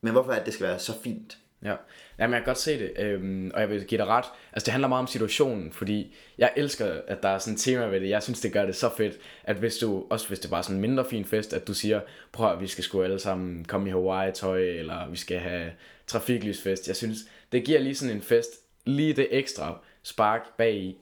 Men 0.00 0.12
hvorfor 0.12 0.32
er 0.32 0.36
det, 0.36 0.46
det 0.46 0.54
skal 0.54 0.66
være 0.66 0.78
så 0.78 1.00
fint? 1.02 1.38
Ja, 1.64 1.74
Jamen, 2.18 2.34
jeg 2.34 2.40
kan 2.40 2.46
godt 2.46 2.58
se 2.58 2.78
det, 2.78 2.92
øhm, 2.98 3.50
og 3.54 3.60
jeg 3.60 3.70
vil 3.70 3.84
give 3.84 3.98
dig 3.98 4.06
ret. 4.06 4.24
Altså, 4.52 4.64
det 4.64 4.72
handler 4.72 4.88
meget 4.88 5.00
om 5.00 5.06
situationen, 5.06 5.72
fordi 5.72 6.16
jeg 6.38 6.52
elsker, 6.56 7.00
at 7.06 7.22
der 7.22 7.28
er 7.28 7.38
sådan 7.38 7.54
et 7.54 7.60
tema 7.60 7.86
ved 7.86 8.00
det. 8.00 8.08
Jeg 8.08 8.22
synes, 8.22 8.40
det 8.40 8.52
gør 8.52 8.66
det 8.66 8.76
så 8.76 8.90
fedt, 8.96 9.18
at 9.44 9.56
hvis 9.56 9.76
du, 9.76 10.06
også 10.10 10.28
hvis 10.28 10.38
det 10.38 10.50
bare 10.50 10.58
er 10.58 10.62
sådan 10.62 10.76
en 10.76 10.80
mindre 10.80 11.04
fin 11.04 11.24
fest, 11.24 11.52
at 11.52 11.66
du 11.66 11.74
siger, 11.74 12.00
prøv 12.32 12.52
at 12.52 12.60
vi 12.60 12.66
skal 12.66 12.84
sgu 12.84 13.02
alle 13.02 13.18
sammen 13.18 13.64
komme 13.64 13.88
i 13.88 13.90
Hawaii-tøj, 13.90 14.60
eller 14.60 15.08
vi 15.10 15.16
skal 15.16 15.38
have 15.38 15.72
trafiklysfest. 16.06 16.88
Jeg 16.88 16.96
synes, 16.96 17.18
det 17.52 17.64
giver 17.64 17.80
lige 17.80 17.94
sådan 17.94 18.16
en 18.16 18.22
fest, 18.22 18.50
lige 18.84 19.12
det 19.12 19.28
ekstra 19.30 19.80
spark 20.02 20.56
bag 20.56 20.74
i. 20.74 20.98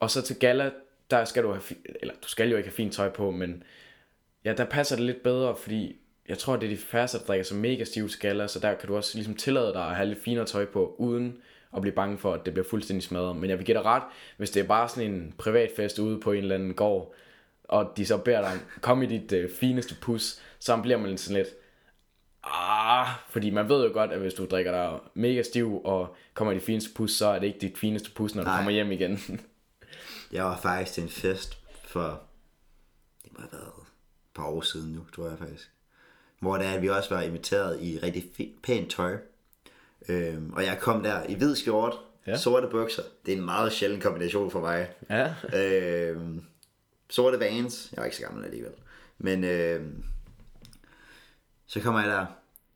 Og 0.00 0.10
så 0.10 0.22
til 0.22 0.36
gala, 0.36 0.70
der 1.10 1.24
skal 1.24 1.42
du 1.42 1.48
have, 1.50 1.62
fi- 1.62 1.96
eller 2.00 2.14
du 2.22 2.28
skal 2.28 2.50
jo 2.50 2.56
ikke 2.56 2.68
have 2.68 2.74
fint 2.74 2.94
tøj 2.94 3.08
på, 3.10 3.30
men 3.30 3.62
ja, 4.44 4.52
der 4.52 4.64
passer 4.64 4.96
det 4.96 5.04
lidt 5.04 5.22
bedre, 5.22 5.56
fordi 5.56 5.96
jeg 6.28 6.38
tror, 6.38 6.56
det 6.56 6.66
er 6.66 6.70
de 6.70 6.76
færreste, 6.76 7.18
der 7.18 7.24
drikker 7.24 7.44
så 7.44 7.54
mega 7.54 7.84
stive 7.84 8.10
skaller, 8.10 8.46
så 8.46 8.58
der 8.58 8.74
kan 8.74 8.88
du 8.88 8.96
også 8.96 9.10
ligesom 9.14 9.34
tillade 9.34 9.72
dig 9.72 9.86
at 9.88 9.96
have 9.96 10.08
lidt 10.08 10.22
finere 10.22 10.44
tøj 10.44 10.64
på, 10.64 10.94
uden 10.98 11.36
at 11.76 11.80
blive 11.82 11.94
bange 11.94 12.18
for, 12.18 12.34
at 12.34 12.40
det 12.44 12.54
bliver 12.54 12.68
fuldstændig 12.68 13.02
smadret. 13.02 13.36
Men 13.36 13.50
jeg 13.50 13.58
vil 13.58 13.66
give 13.66 13.76
dig 13.76 13.84
ret, 13.84 14.02
hvis 14.36 14.50
det 14.50 14.62
er 14.62 14.66
bare 14.66 14.88
sådan 14.88 15.10
en 15.10 15.34
privat 15.38 15.70
fest 15.76 15.98
ude 15.98 16.20
på 16.20 16.32
en 16.32 16.38
eller 16.38 16.54
anden 16.54 16.74
gård, 16.74 17.14
og 17.64 17.92
de 17.96 18.06
så 18.06 18.18
beder 18.18 18.40
dig, 18.40 18.60
kom 18.80 19.02
i 19.02 19.06
dit 19.06 19.32
øh, 19.32 19.50
fineste 19.50 19.94
pus, 20.00 20.40
så 20.58 20.76
bliver 20.76 20.98
man 20.98 21.18
sådan 21.18 21.36
lidt, 21.36 21.48
ah, 22.44 23.06
fordi 23.28 23.50
man 23.50 23.68
ved 23.68 23.86
jo 23.86 23.92
godt, 23.92 24.12
at 24.12 24.18
hvis 24.20 24.34
du 24.34 24.46
drikker 24.46 24.72
dig 24.72 25.00
mega 25.14 25.42
stiv 25.42 25.80
og 25.84 26.16
kommer 26.34 26.52
i 26.52 26.54
dit 26.54 26.64
fineste 26.64 26.94
pus, 26.94 27.12
så 27.12 27.26
er 27.26 27.38
det 27.38 27.46
ikke 27.46 27.58
dit 27.58 27.78
fineste 27.78 28.10
pus, 28.10 28.34
når 28.34 28.42
du 28.42 28.48
Nej. 28.48 28.56
kommer 28.56 28.70
hjem 28.70 28.92
igen. 28.92 29.18
Jeg 30.32 30.44
var 30.44 30.56
faktisk 30.56 30.92
til 30.92 31.02
en 31.02 31.08
fest 31.08 31.58
for, 31.84 32.22
det 33.24 33.32
må 33.32 33.40
have 33.40 33.52
været 33.52 33.72
et 33.78 34.34
par 34.34 34.46
år 34.46 34.60
siden 34.60 34.92
nu, 34.92 35.06
tror 35.14 35.28
jeg 35.28 35.38
faktisk. 35.38 35.70
Hvor 36.40 36.56
er, 36.56 36.72
at 36.74 36.82
vi 36.82 36.88
også 36.88 37.14
var 37.14 37.20
inviteret 37.22 37.80
i 37.82 37.98
rigtig 38.02 38.30
pænt 38.62 38.90
tøj. 38.90 39.16
Øhm, 40.08 40.52
og 40.52 40.64
jeg 40.64 40.78
kom 40.80 41.02
der 41.02 41.22
i 41.28 41.34
hvid 41.34 41.56
skjort, 41.56 41.94
ja. 42.26 42.36
sorte 42.36 42.66
bukser. 42.66 43.02
Det 43.26 43.32
er 43.34 43.38
en 43.38 43.44
meget 43.44 43.72
sjælden 43.72 44.00
kombination 44.00 44.50
for 44.50 44.60
mig. 44.60 44.90
ja, 45.10 45.34
øhm, 45.54 46.42
sorte 47.10 47.40
vans. 47.40 47.88
Jeg 47.92 47.98
var 47.98 48.04
ikke 48.04 48.16
så 48.16 48.22
gammel 48.22 48.44
alligevel. 48.44 48.72
Men 49.18 49.44
øhm, 49.44 50.04
så 51.66 51.80
kommer 51.80 52.00
jeg 52.00 52.10
der. 52.10 52.26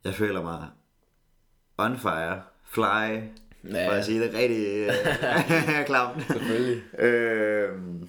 Jeg 0.05 0.15
føler 0.15 0.43
mig 0.43 0.67
on 1.79 1.99
fire, 1.99 2.43
fly, 2.65 3.21
Ja. 3.71 3.89
for 3.89 3.93
at 3.93 4.05
sige 4.05 4.21
det 4.23 4.35
rigtig 4.35 4.67
øh, 4.67 5.87
klamt. 5.87 6.23
selvfølgelig. 6.27 6.83
øhm, 6.99 8.09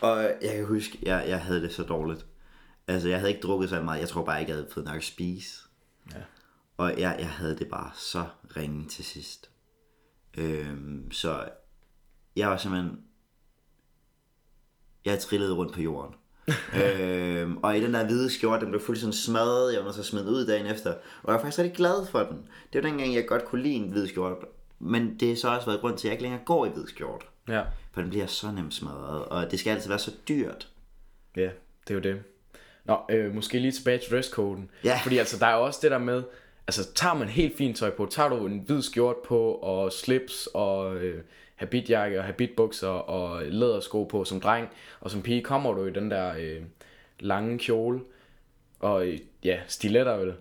og 0.00 0.22
jeg 0.22 0.54
kan 0.56 0.64
huske, 0.64 0.98
jeg, 1.02 1.24
jeg 1.28 1.40
havde 1.40 1.62
det 1.62 1.72
så 1.72 1.82
dårligt. 1.82 2.26
Altså, 2.90 3.08
jeg 3.08 3.18
havde 3.18 3.30
ikke 3.32 3.46
drukket 3.46 3.70
så 3.70 3.82
meget. 3.82 4.00
Jeg 4.00 4.08
tror 4.08 4.24
bare 4.24 4.40
ikke, 4.40 4.50
jeg 4.50 4.56
havde 4.56 4.70
fået 4.72 4.86
nok 4.86 4.96
at 4.96 5.04
spise. 5.04 5.62
Ja. 6.10 6.20
Og 6.76 7.00
jeg, 7.00 7.16
jeg 7.18 7.28
havde 7.28 7.58
det 7.58 7.68
bare 7.68 7.90
så 7.94 8.24
ringe 8.56 8.88
til 8.88 9.04
sidst. 9.04 9.50
Øhm, 10.38 11.10
så 11.12 11.48
jeg 12.36 12.48
var 12.50 12.56
simpelthen... 12.56 12.98
Jeg 15.04 15.18
trillede 15.18 15.54
rundt 15.54 15.74
på 15.74 15.80
jorden. 15.80 16.14
øhm, 16.82 17.56
og 17.56 17.76
i 17.76 17.80
den 17.80 17.94
der 17.94 18.06
hvide 18.06 18.30
skjorte, 18.30 18.60
den 18.60 18.70
blev 18.70 18.80
fuldstændig 18.80 19.18
smadret. 19.18 19.74
Jeg 19.74 19.84
var 19.84 19.92
så 19.92 20.02
smidt 20.02 20.26
ud 20.26 20.46
dagen 20.46 20.66
efter. 20.66 20.90
Og 20.92 21.26
jeg 21.26 21.34
var 21.34 21.38
faktisk 21.38 21.58
rigtig 21.58 21.76
glad 21.76 22.06
for 22.06 22.18
den. 22.18 22.48
Det 22.72 22.82
var 22.82 22.88
dengang, 22.88 23.14
jeg 23.14 23.26
godt 23.26 23.44
kunne 23.44 23.62
lide 23.62 23.74
en 23.74 23.90
hvid 23.90 24.08
skjorte. 24.08 24.46
Men 24.78 25.20
det 25.20 25.28
har 25.28 25.36
så 25.36 25.48
også 25.48 25.66
været 25.66 25.80
grund 25.80 25.98
til, 25.98 26.08
at 26.08 26.10
jeg 26.10 26.12
ikke 26.12 26.22
længere 26.22 26.44
går 26.44 26.66
i 26.66 26.68
hvid 26.68 26.86
skjorte. 26.86 27.26
Ja. 27.48 27.62
For 27.92 28.00
den 28.00 28.10
bliver 28.10 28.26
så 28.26 28.50
nemt 28.50 28.74
smadret. 28.74 29.24
Og 29.24 29.50
det 29.50 29.60
skal 29.60 29.70
altid 29.70 29.88
være 29.88 29.98
så 29.98 30.12
dyrt. 30.28 30.68
Ja, 31.36 31.50
det 31.88 31.90
er 31.90 31.94
jo 31.94 32.00
det. 32.00 32.22
Nå, 32.90 33.00
øh, 33.10 33.34
måske 33.34 33.58
lige 33.58 33.72
tilbage 33.72 33.98
til 33.98 34.10
dresscoden. 34.10 34.70
Ja. 34.84 35.00
Fordi 35.02 35.18
altså, 35.18 35.38
der 35.38 35.46
er 35.46 35.54
også 35.54 35.80
det 35.82 35.90
der 35.90 35.98
med, 35.98 36.22
altså 36.66 36.92
tager 36.94 37.14
man 37.14 37.28
helt 37.28 37.56
fint 37.56 37.76
tøj 37.76 37.90
på, 37.90 38.06
tager 38.06 38.28
du 38.28 38.46
en 38.46 38.58
hvid 38.66 38.82
skjort 38.82 39.16
på, 39.16 39.52
og 39.52 39.92
slips, 39.92 40.48
og 40.54 40.96
øh, 40.96 41.22
habitjakke, 41.56 42.18
og 42.18 42.24
habitbukser, 42.24 42.88
og 42.88 43.42
lædersko 43.42 44.04
på 44.04 44.24
som 44.24 44.40
dreng, 44.40 44.68
og 45.00 45.10
som 45.10 45.22
pige 45.22 45.42
kommer 45.42 45.72
du 45.72 45.86
i 45.86 45.92
den 45.92 46.10
der 46.10 46.34
øh, 46.38 46.62
lange 47.20 47.58
kjole, 47.58 48.00
og 48.80 49.06
øh, 49.06 49.18
ja, 49.44 49.60
stiletter 49.68 50.16
vel. 50.16 50.34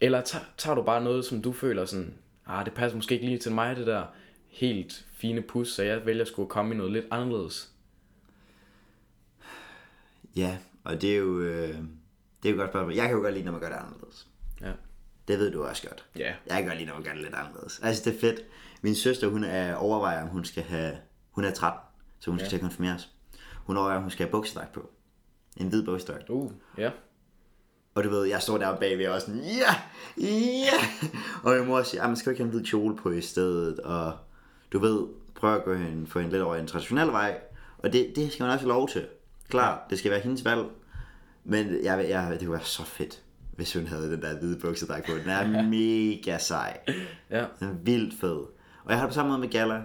Eller 0.00 0.20
tager, 0.20 0.44
tager 0.56 0.74
du 0.74 0.82
bare 0.82 1.04
noget, 1.04 1.24
som 1.24 1.42
du 1.42 1.52
føler 1.52 1.84
sådan, 1.84 2.14
ah, 2.46 2.64
det 2.64 2.74
passer 2.74 2.96
måske 2.96 3.14
ikke 3.14 3.26
lige 3.26 3.38
til 3.38 3.52
mig, 3.52 3.76
det 3.76 3.86
der 3.86 4.04
helt 4.48 5.04
fine 5.16 5.42
pus, 5.42 5.72
så 5.72 5.82
jeg 5.82 6.06
vælger 6.06 6.24
at 6.38 6.48
komme 6.48 6.74
i 6.74 6.76
noget 6.76 6.92
lidt 6.92 7.06
anderledes. 7.10 7.70
Ja, 10.36 10.56
og 10.84 11.02
det 11.02 11.12
er 11.12 11.16
jo... 11.16 11.40
Øh, 11.40 11.74
det 12.42 12.48
er 12.48 12.52
jo 12.52 12.58
godt 12.60 12.70
spørgsmål. 12.70 12.94
Jeg 12.94 13.06
kan 13.08 13.16
jo 13.16 13.22
godt 13.22 13.34
lide, 13.34 13.44
når 13.44 13.52
man 13.52 13.60
gør 13.60 13.68
det 13.68 13.76
anderledes. 13.76 14.26
Ja. 14.60 14.72
Det 15.28 15.38
ved 15.38 15.50
du 15.52 15.64
også 15.64 15.88
godt. 15.88 16.06
Ja. 16.16 16.34
Jeg 16.46 16.56
kan 16.56 16.64
godt 16.66 16.76
lide, 16.76 16.86
når 16.88 16.94
man 16.94 17.02
gør 17.04 17.12
det 17.12 17.22
lidt 17.22 17.34
anderledes. 17.34 17.80
Altså, 17.82 18.02
det 18.10 18.16
er 18.16 18.20
fedt. 18.20 18.40
Min 18.82 18.94
søster, 18.94 19.28
hun 19.28 19.44
er 19.44 19.74
overvejer, 19.74 20.22
om 20.22 20.28
hun 20.28 20.44
skal 20.44 20.62
have... 20.62 20.96
Hun 21.30 21.44
er 21.44 21.50
13, 21.50 21.80
så 22.20 22.30
hun 22.30 22.38
skal 22.38 22.44
Ja. 22.46 22.48
til 22.48 22.56
at 22.56 22.60
konfirmeres. 22.62 23.08
Hun 23.66 23.76
overvejer, 23.76 23.96
om 23.96 24.02
hun 24.02 24.10
skal 24.10 24.26
have 24.26 24.30
buksedragt 24.30 24.72
på. 24.72 24.90
En 25.56 25.68
hvid 25.68 25.84
buksedragt. 25.84 26.30
Uh, 26.30 26.52
ja. 26.78 26.90
Og 27.94 28.04
du 28.04 28.10
ved, 28.10 28.24
jeg 28.24 28.42
står 28.42 28.58
der 28.58 28.76
bagved 28.76 29.06
og 29.08 29.20
sådan, 29.20 29.40
ja, 29.40 29.74
ja. 30.26 30.72
Og 31.44 31.56
min 31.58 31.66
mor 31.66 31.82
siger, 31.82 32.02
"Ah, 32.02 32.08
man 32.10 32.16
skal 32.16 32.30
jo 32.30 32.32
ikke 32.32 32.42
have 32.42 32.52
en 32.52 32.58
hvid 32.58 32.64
kjole 32.66 32.96
på 32.96 33.10
i 33.10 33.20
stedet. 33.20 33.80
Og 33.80 34.12
du 34.72 34.78
ved, 34.78 35.06
prøv 35.34 35.54
at 35.54 35.64
gå 35.64 35.74
hen, 35.74 36.06
få 36.06 36.18
hende 36.18 36.32
lidt 36.32 36.42
over 36.42 36.56
en 36.56 36.66
traditionel 36.66 37.08
vej. 37.08 37.40
Og 37.78 37.92
det, 37.92 38.12
det 38.16 38.32
skal 38.32 38.44
man 38.44 38.52
også 38.52 38.64
have 38.66 38.68
lov 38.74 38.88
til. 38.88 39.06
Klart, 39.52 39.90
det 39.90 39.98
skal 39.98 40.10
være 40.10 40.20
hendes 40.20 40.44
valg. 40.44 40.64
Men 41.44 41.84
jeg, 41.84 42.08
jeg, 42.08 42.30
det 42.30 42.40
kunne 42.40 42.52
være 42.52 42.64
så 42.64 42.84
fedt, 42.84 43.22
hvis 43.56 43.74
hun 43.74 43.86
havde 43.86 44.12
den 44.12 44.22
der 44.22 44.38
hvide 44.38 44.58
buksedragt 44.58 45.06
på. 45.06 45.12
Den 45.12 45.28
er 45.28 45.62
mega 45.62 46.38
sej. 46.38 46.80
Ja. 47.30 47.46
Den 47.60 47.68
er 47.68 47.72
vildt 47.72 48.20
fed. 48.20 48.36
Og 48.84 48.90
jeg 48.90 48.96
har 48.96 49.06
det 49.06 49.10
på 49.10 49.14
samme 49.14 49.28
måde 49.28 49.40
med 49.40 49.50
gala. 49.50 49.82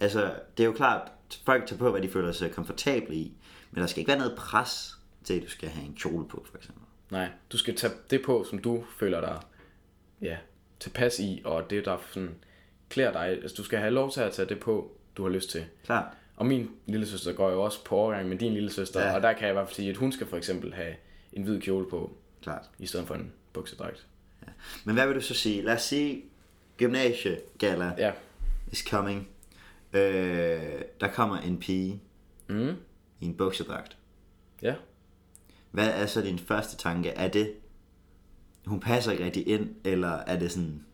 Altså, 0.00 0.34
det 0.56 0.62
er 0.62 0.66
jo 0.66 0.72
klart, 0.72 1.12
folk 1.44 1.66
tager 1.66 1.78
på, 1.78 1.90
hvad 1.90 2.02
de 2.02 2.08
føler 2.08 2.32
sig 2.32 2.52
komfortable 2.52 3.14
i. 3.14 3.36
Men 3.70 3.80
der 3.80 3.86
skal 3.86 4.00
ikke 4.00 4.08
være 4.08 4.18
noget 4.18 4.34
pres 4.38 4.96
til, 5.24 5.34
at 5.34 5.42
du 5.42 5.48
skal 5.48 5.68
have 5.68 5.86
en 5.86 5.94
kjole 5.94 6.28
på, 6.28 6.46
for 6.50 6.58
eksempel. 6.58 6.82
Nej, 7.10 7.28
du 7.52 7.58
skal 7.58 7.76
tage 7.76 7.92
det 8.10 8.22
på, 8.24 8.44
som 8.50 8.58
du 8.58 8.84
føler 8.98 9.20
dig 9.20 9.40
ja, 10.22 10.36
tilpas 10.80 11.18
i, 11.18 11.42
og 11.44 11.70
det 11.70 11.84
der 11.84 11.98
sådan 12.10 12.34
klæder 12.88 13.12
dig. 13.12 13.26
Altså, 13.26 13.54
du 13.56 13.64
skal 13.64 13.78
have 13.78 13.90
lov 13.90 14.10
til 14.10 14.20
at 14.20 14.32
tage 14.32 14.48
det 14.48 14.60
på, 14.60 14.96
du 15.16 15.22
har 15.22 15.30
lyst 15.30 15.50
til. 15.50 15.64
Klart. 15.84 16.16
Og 16.42 16.46
min 16.48 16.70
lille 16.86 17.06
søster 17.06 17.32
går 17.32 17.50
jo 17.50 17.62
også 17.62 17.84
på 17.84 17.96
overgang 17.96 18.28
med 18.28 18.38
din 18.38 18.52
lille 18.52 18.70
søster, 18.70 19.00
ja. 19.00 19.08
Ja. 19.08 19.14
og 19.14 19.22
der 19.22 19.32
kan 19.32 19.42
jeg 19.42 19.50
i 19.50 19.52
hvert 19.52 19.66
fald 19.68 19.74
sige, 19.74 19.90
at 19.90 19.96
hun 19.96 20.12
skal 20.12 20.26
for 20.26 20.36
eksempel 20.36 20.74
have 20.74 20.94
en 21.32 21.42
hvid 21.42 21.60
kjole 21.60 21.90
på, 21.90 22.16
Klart. 22.42 22.70
i 22.78 22.86
stedet 22.86 23.06
for 23.06 23.14
en 23.14 23.32
buksedragt. 23.52 24.06
Men 24.84 24.94
hvad 24.94 25.06
vil 25.06 25.16
du 25.16 25.20
så 25.20 25.34
sige? 25.34 25.62
Lad 25.62 25.74
os 25.74 25.82
sige, 25.82 26.22
gymnasiegala 26.78 27.94
Ja, 27.98 28.12
is 28.72 28.78
coming. 28.78 29.28
Øh, 29.92 30.00
der 31.00 31.08
kommer 31.14 31.36
en 31.38 31.58
pige 31.58 32.00
mm. 32.48 32.74
i 33.20 33.24
en 33.26 33.34
buksedragt. 33.34 33.96
ja. 34.62 34.74
Hvad 35.70 35.88
er 35.88 36.06
så 36.06 36.20
din 36.20 36.38
første 36.38 36.76
tanke? 36.76 37.08
Er 37.08 37.28
det, 37.28 37.52
hun 38.66 38.80
passer 38.80 39.12
ikke 39.12 39.24
rigtig 39.24 39.48
ind, 39.48 39.70
eller 39.84 40.08
er 40.10 40.38
det 40.38 40.52
sådan, 40.52 40.84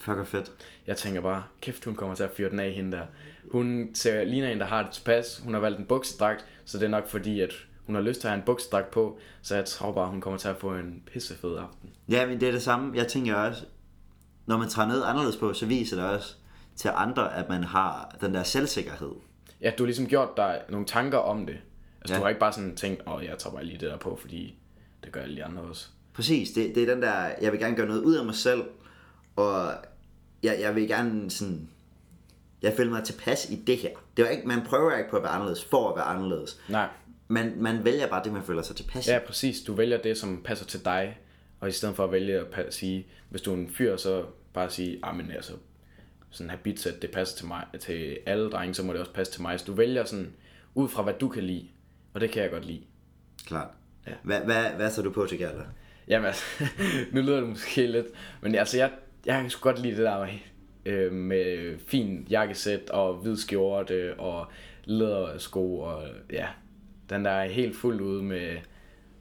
fuck 0.00 0.18
og 0.18 0.26
fedt? 0.26 0.52
Jeg 0.86 0.96
tænker 0.96 1.20
bare, 1.20 1.44
kæft 1.60 1.84
hun 1.84 1.94
kommer 1.94 2.14
til 2.14 2.22
at 2.22 2.30
fyre 2.36 2.50
den 2.50 2.60
af 2.60 2.72
hende 2.72 2.96
der. 2.96 3.06
Hun 3.52 3.90
ser, 3.94 4.24
ligner 4.24 4.48
en, 4.48 4.60
der 4.60 4.66
har 4.66 4.82
det 4.82 4.92
tilpas. 4.92 5.40
Hun 5.44 5.54
har 5.54 5.60
valgt 5.60 5.78
en 5.78 5.86
buksedragt, 5.86 6.44
så 6.64 6.78
det 6.78 6.84
er 6.84 6.88
nok 6.88 7.08
fordi, 7.08 7.40
at 7.40 7.52
hun 7.86 7.94
har 7.94 8.02
lyst 8.02 8.20
til 8.20 8.28
at 8.28 8.32
have 8.32 8.38
en 8.38 8.46
buksedragt 8.46 8.90
på. 8.90 9.18
Så 9.42 9.54
jeg 9.54 9.64
tror 9.64 9.92
bare, 9.92 10.08
hun 10.08 10.20
kommer 10.20 10.38
til 10.38 10.48
at 10.48 10.56
få 10.56 10.74
en 10.74 11.02
pissefed 11.12 11.56
aften. 11.56 11.90
Ja, 12.08 12.26
men 12.26 12.40
det 12.40 12.48
er 12.48 12.52
det 12.52 12.62
samme. 12.62 12.96
Jeg 12.96 13.08
tænker 13.08 13.34
også, 13.34 13.64
når 14.46 14.58
man 14.58 14.68
tager 14.68 14.88
noget 14.88 15.02
anderledes 15.02 15.36
på, 15.36 15.52
så 15.52 15.66
viser 15.66 15.96
det 15.96 16.04
også 16.04 16.34
til 16.76 16.90
andre, 16.94 17.36
at 17.36 17.48
man 17.48 17.64
har 17.64 18.16
den 18.20 18.34
der 18.34 18.42
selvsikkerhed. 18.42 19.12
Ja, 19.60 19.72
du 19.78 19.82
har 19.82 19.86
ligesom 19.86 20.06
gjort 20.06 20.28
dig 20.36 20.62
nogle 20.68 20.86
tanker 20.86 21.18
om 21.18 21.46
det. 21.46 21.58
Altså, 22.00 22.14
ja. 22.14 22.18
Du 22.18 22.22
har 22.22 22.28
ikke 22.28 22.40
bare 22.40 22.52
sådan 22.52 22.76
tænkt, 22.76 23.02
åh, 23.06 23.24
jeg 23.24 23.38
tager 23.38 23.54
bare 23.54 23.64
lige 23.64 23.78
det 23.78 23.90
der 23.90 23.96
på, 23.96 24.18
fordi 24.20 24.58
det 25.04 25.12
gør 25.12 25.20
alle 25.20 25.36
de 25.36 25.44
andre 25.44 25.62
også. 25.62 25.88
Præcis, 26.12 26.50
det, 26.50 26.74
det 26.74 26.82
er 26.82 26.94
den 26.94 27.02
der, 27.02 27.32
jeg 27.42 27.52
vil 27.52 27.60
gerne 27.60 27.76
gøre 27.76 27.86
noget 27.86 28.02
ud 28.02 28.14
af 28.14 28.24
mig 28.24 28.34
selv, 28.34 28.62
og 29.36 29.72
jeg, 30.42 30.60
jeg 30.60 30.74
vil 30.74 30.88
gerne 30.88 31.30
sådan, 31.30 31.68
jeg 32.62 32.72
føler 32.76 32.90
mig 32.90 33.04
tilpas 33.04 33.50
i 33.50 33.56
det 33.66 33.76
her. 33.76 33.90
Det 34.16 34.24
var 34.24 34.30
ikke, 34.30 34.48
man 34.48 34.60
prøver 34.66 34.96
ikke 34.96 35.10
på 35.10 35.16
at 35.16 35.22
være 35.22 35.32
anderledes, 35.32 35.64
for 35.64 35.90
at 35.90 35.96
være 35.96 36.04
anderledes. 36.04 36.60
Nej, 36.68 36.88
Man, 37.28 37.52
man 37.56 37.84
vælger 37.84 38.06
bare 38.08 38.24
det, 38.24 38.32
man 38.32 38.42
føler 38.42 38.62
sig 38.62 38.76
tilpas 38.76 39.06
i. 39.06 39.10
ja, 39.10 39.18
præcis. 39.26 39.60
Du 39.60 39.74
vælger 39.74 39.98
det, 40.02 40.18
som 40.18 40.42
passer 40.44 40.66
til 40.66 40.84
dig, 40.84 41.18
og 41.60 41.68
i 41.68 41.72
stedet 41.72 41.96
for 41.96 42.04
at 42.04 42.12
vælge 42.12 42.44
at 42.52 42.74
sige, 42.74 43.06
hvis 43.28 43.42
du 43.42 43.52
er 43.52 43.56
en 43.56 43.70
fyr, 43.70 43.96
så 43.96 44.24
bare 44.52 44.70
sige, 44.70 44.98
ah, 45.02 45.16
men 45.16 45.30
altså, 45.30 45.52
sådan 46.30 46.50
habitsæt, 46.50 47.02
det 47.02 47.10
passer 47.10 47.36
til 47.36 47.46
mig, 47.46 47.64
til 47.80 48.18
alle 48.26 48.50
drenge, 48.50 48.74
så 48.74 48.82
må 48.82 48.92
det 48.92 49.00
også 49.00 49.12
passe 49.12 49.32
til 49.32 49.42
mig. 49.42 49.60
Så 49.60 49.66
du 49.66 49.72
vælger 49.72 50.04
sådan, 50.04 50.32
ud 50.74 50.88
fra 50.88 51.02
hvad 51.02 51.14
du 51.14 51.28
kan 51.28 51.42
lide, 51.42 51.68
og 52.14 52.20
det 52.20 52.30
kan 52.30 52.42
jeg 52.42 52.50
godt 52.50 52.64
lide. 52.64 52.82
Klart. 53.46 53.68
Ja. 54.06 54.12
Hvad, 54.22 54.40
hvad, 54.40 54.64
hvad 54.70 54.90
så 54.90 55.02
du 55.02 55.10
på 55.10 55.26
til 55.26 55.38
Gerda? 55.38 55.62
Jamen 56.08 56.26
altså, 56.26 56.44
nu 57.12 57.20
lyder 57.20 57.40
det 57.40 57.48
måske 57.48 57.86
lidt, 57.86 58.06
men 58.40 58.54
altså 58.54 58.76
jeg, 58.76 58.90
jeg 59.26 59.40
kan 59.40 59.50
sgu 59.50 59.62
godt 59.62 59.82
lide 59.82 59.96
det 59.96 60.04
der 60.04 60.26
øh, 60.86 61.12
med 61.12 61.78
fin 61.86 62.26
jakkesæt 62.30 62.90
og 62.90 63.14
hvid 63.14 63.36
skjorte 63.36 64.20
og 64.20 64.46
lædersko 64.84 65.78
og 65.80 66.02
ja, 66.32 66.46
den 67.10 67.24
der 67.24 67.30
er 67.30 67.48
helt 67.48 67.76
fuldt 67.76 68.00
ude 68.00 68.22
med 68.22 68.56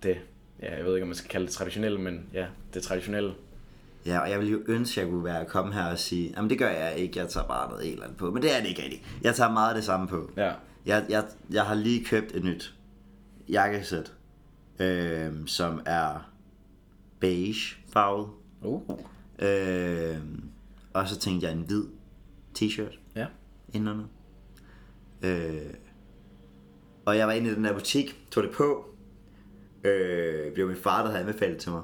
det, 0.04 0.18
ja, 0.62 0.78
jeg 0.78 0.86
ved 0.86 0.96
ikke 0.96 1.04
om 1.04 1.08
man 1.08 1.16
skal 1.16 1.30
kalde 1.30 1.46
det 1.46 1.54
traditionelle, 1.54 2.00
men 2.00 2.30
ja, 2.34 2.46
det 2.74 2.84
traditionelle. 2.84 3.34
Ja, 4.06 4.20
og 4.20 4.30
jeg 4.30 4.40
ville 4.40 4.52
jo 4.52 4.62
ønske, 4.68 5.02
at 5.02 5.06
jeg 5.06 5.12
kunne 5.12 5.24
være 5.24 5.46
komme 5.46 5.74
her 5.74 5.86
og 5.86 6.00
sige, 6.00 6.34
jamen 6.36 6.50
det 6.50 6.60
gør 6.60 6.70
jeg 6.70 6.96
ikke, 6.98 7.20
jeg 7.20 7.30
tager 7.30 7.48
bare 7.48 7.70
noget 7.70 7.86
et 7.86 7.92
eller 7.92 8.04
andet 8.04 8.18
på. 8.18 8.32
Men 8.32 8.44
det 8.44 8.56
er 8.56 8.62
det 8.62 8.70
ikke 8.70 8.84
rigtigt. 8.84 9.18
Jeg 9.24 9.36
tager 9.36 9.52
meget 9.52 9.76
det 9.76 9.84
samme 9.84 10.08
på. 10.08 10.32
Ja. 10.38 10.54
Jeg, 10.86 11.06
jeg, 11.10 11.24
jeg 11.52 11.64
har 11.64 11.76
lige 11.76 12.06
købt 12.06 12.36
et 12.36 12.44
nyt 12.44 12.74
jakkesæt, 13.50 14.14
øh, 14.80 15.32
som 15.46 15.82
er 15.86 16.32
beige 17.20 17.76
farvet. 17.94 18.30
Uh. 18.62 18.82
Øh, 19.42 20.18
og 20.94 21.08
så 21.08 21.20
tænkte 21.20 21.48
jeg 21.48 21.56
en 21.56 21.62
hvid 21.68 21.84
t-shirt 22.60 23.00
Ja. 23.16 23.26
indenunder. 23.74 24.06
Øh, 25.22 25.74
og 27.06 27.18
jeg 27.18 27.28
var 27.28 27.34
inde 27.34 27.52
i 27.52 27.54
den 27.56 27.64
der 27.64 27.74
butik, 27.74 28.20
tog 28.32 28.44
det 28.44 28.52
på. 28.52 28.86
Øh, 29.84 30.56
det 30.56 30.64
var 30.64 30.68
min 30.68 30.78
far, 30.78 31.02
der 31.04 31.10
havde 31.12 31.20
anbefalet 31.26 31.54
det 31.56 31.62
til 31.64 31.72
mig. 31.72 31.82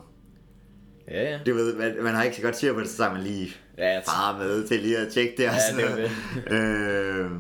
Ja, 1.07 1.31
ja. 1.31 1.39
Du 1.45 1.53
ved, 1.53 1.75
man, 1.77 2.03
man 2.03 2.13
har 2.15 2.24
ikke 2.24 2.35
så 2.35 2.41
godt 2.41 2.55
styr 2.55 2.74
på 2.74 2.79
det, 2.79 2.89
så 2.89 2.97
tager 2.97 3.13
man 3.13 3.21
lige 3.21 3.50
Ja, 3.77 3.93
jeg 3.93 4.03
far 4.05 4.38
med 4.38 4.67
til 4.67 4.79
lige 4.79 4.97
at 4.97 5.13
tjekke 5.13 5.33
det. 5.38 5.47
Og 5.50 5.53
Ja, 5.53 5.59
sådan 5.71 5.97
det 5.97 6.12
noget. 6.50 6.62
øh, 7.25 7.31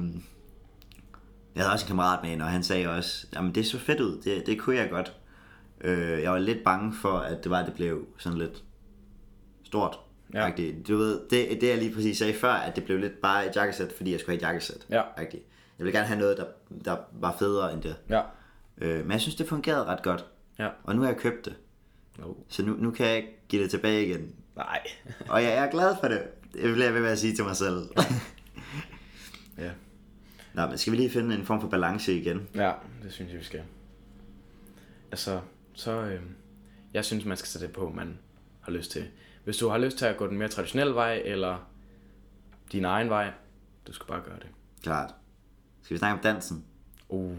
jeg 1.55 1.63
havde 1.63 1.73
også 1.73 1.85
en 1.85 1.87
kammerat 1.87 2.19
med, 2.23 2.41
og 2.41 2.47
han 2.51 2.63
sagde 2.63 2.89
også, 2.89 3.27
jamen 3.35 3.55
det 3.55 3.65
så 3.65 3.79
fedt 3.79 3.99
ud, 4.01 4.21
det, 4.21 4.43
det 4.45 4.59
kunne 4.59 4.75
jeg 4.75 4.89
godt. 4.89 5.13
Øh, 5.81 6.21
jeg 6.21 6.31
var 6.31 6.37
lidt 6.37 6.63
bange 6.63 6.93
for, 6.93 7.17
at 7.17 7.43
det 7.43 7.51
var, 7.51 7.59
at 7.59 7.65
det 7.65 7.73
blev 7.73 8.07
sådan 8.17 8.37
lidt 8.39 8.63
stort. 9.63 9.99
Ja. 10.33 10.45
Ja. 10.45 10.71
Du 10.87 10.97
ved, 10.97 11.21
det, 11.29 11.61
det 11.61 11.69
jeg 11.69 11.77
lige 11.77 11.93
præcis 11.93 12.17
sagde 12.17 12.33
før, 12.33 12.51
at 12.51 12.75
det 12.75 12.83
blev 12.83 12.97
lidt 12.97 13.21
bare 13.21 13.49
et 13.49 13.55
jakkesæt, 13.55 13.91
fordi 13.91 14.11
jeg 14.11 14.19
skulle 14.19 14.31
have 14.31 14.37
et 14.37 14.41
jakkesæt. 14.41 14.85
Ja. 14.89 15.01
Agtigt. 15.17 15.43
Jeg 15.79 15.85
ville 15.85 15.97
gerne 15.97 16.07
have 16.07 16.19
noget, 16.19 16.37
der, 16.37 16.45
der 16.85 16.97
var 17.11 17.35
federe 17.39 17.73
end 17.73 17.81
det. 17.81 17.95
Ja. 18.09 18.21
Øh, 18.77 19.01
men 19.01 19.11
jeg 19.11 19.21
synes, 19.21 19.35
det 19.35 19.47
fungerede 19.47 19.85
ret 19.85 20.03
godt. 20.03 20.25
Ja. 20.59 20.69
Og 20.83 20.95
nu 20.95 21.01
har 21.01 21.09
jeg 21.09 21.17
købt 21.17 21.45
det. 21.45 21.55
Oh. 22.23 22.35
Så 22.49 22.65
nu, 22.65 22.73
nu 22.73 22.91
kan 22.91 23.07
jeg 23.07 23.15
ikke 23.15 23.39
give 23.49 23.63
det 23.63 23.71
tilbage 23.71 24.05
igen. 24.05 24.35
Nej. 24.55 24.81
Og 25.29 25.43
jeg 25.43 25.53
er 25.53 25.71
glad 25.71 25.95
for 26.01 26.07
det. 26.07 26.21
Det 26.53 26.63
vil 26.63 26.79
jeg 26.79 26.93
ved 26.93 27.01
med 27.01 27.09
at 27.09 27.19
sige 27.19 27.35
til 27.35 27.43
mig 27.43 27.55
selv. 27.55 27.89
ja. 29.57 29.71
Nå, 30.53 30.67
men 30.67 30.77
skal 30.77 30.91
vi 30.91 30.97
lige 30.97 31.09
finde 31.09 31.35
en 31.35 31.45
form 31.45 31.61
for 31.61 31.67
balance 31.67 32.13
igen? 32.13 32.47
Ja, 32.55 32.71
det 33.03 33.13
synes 33.13 33.31
jeg, 33.31 33.39
vi 33.39 33.45
skal. 33.45 33.61
Altså, 35.11 35.39
så... 35.73 35.91
Øh, 35.91 36.21
jeg 36.93 37.05
synes, 37.05 37.25
man 37.25 37.37
skal 37.37 37.47
sætte 37.47 37.67
det 37.67 37.75
på, 37.75 37.89
man 37.95 38.19
har 38.61 38.71
lyst 38.71 38.91
til. 38.91 39.07
Hvis 39.45 39.57
du 39.57 39.69
har 39.69 39.77
lyst 39.77 39.97
til 39.97 40.05
at 40.05 40.17
gå 40.17 40.27
den 40.27 40.37
mere 40.37 40.47
traditionelle 40.47 40.95
vej, 40.95 41.21
eller 41.25 41.69
din 42.71 42.85
egen 42.85 43.09
vej, 43.09 43.31
du 43.87 43.93
skal 43.93 44.07
bare 44.07 44.21
gøre 44.21 44.35
det. 44.35 44.47
Klart. 44.83 45.13
Skal 45.83 45.93
vi 45.93 45.99
snakke 45.99 46.13
om 46.13 46.19
dansen? 46.23 46.65
Uh, 47.09 47.37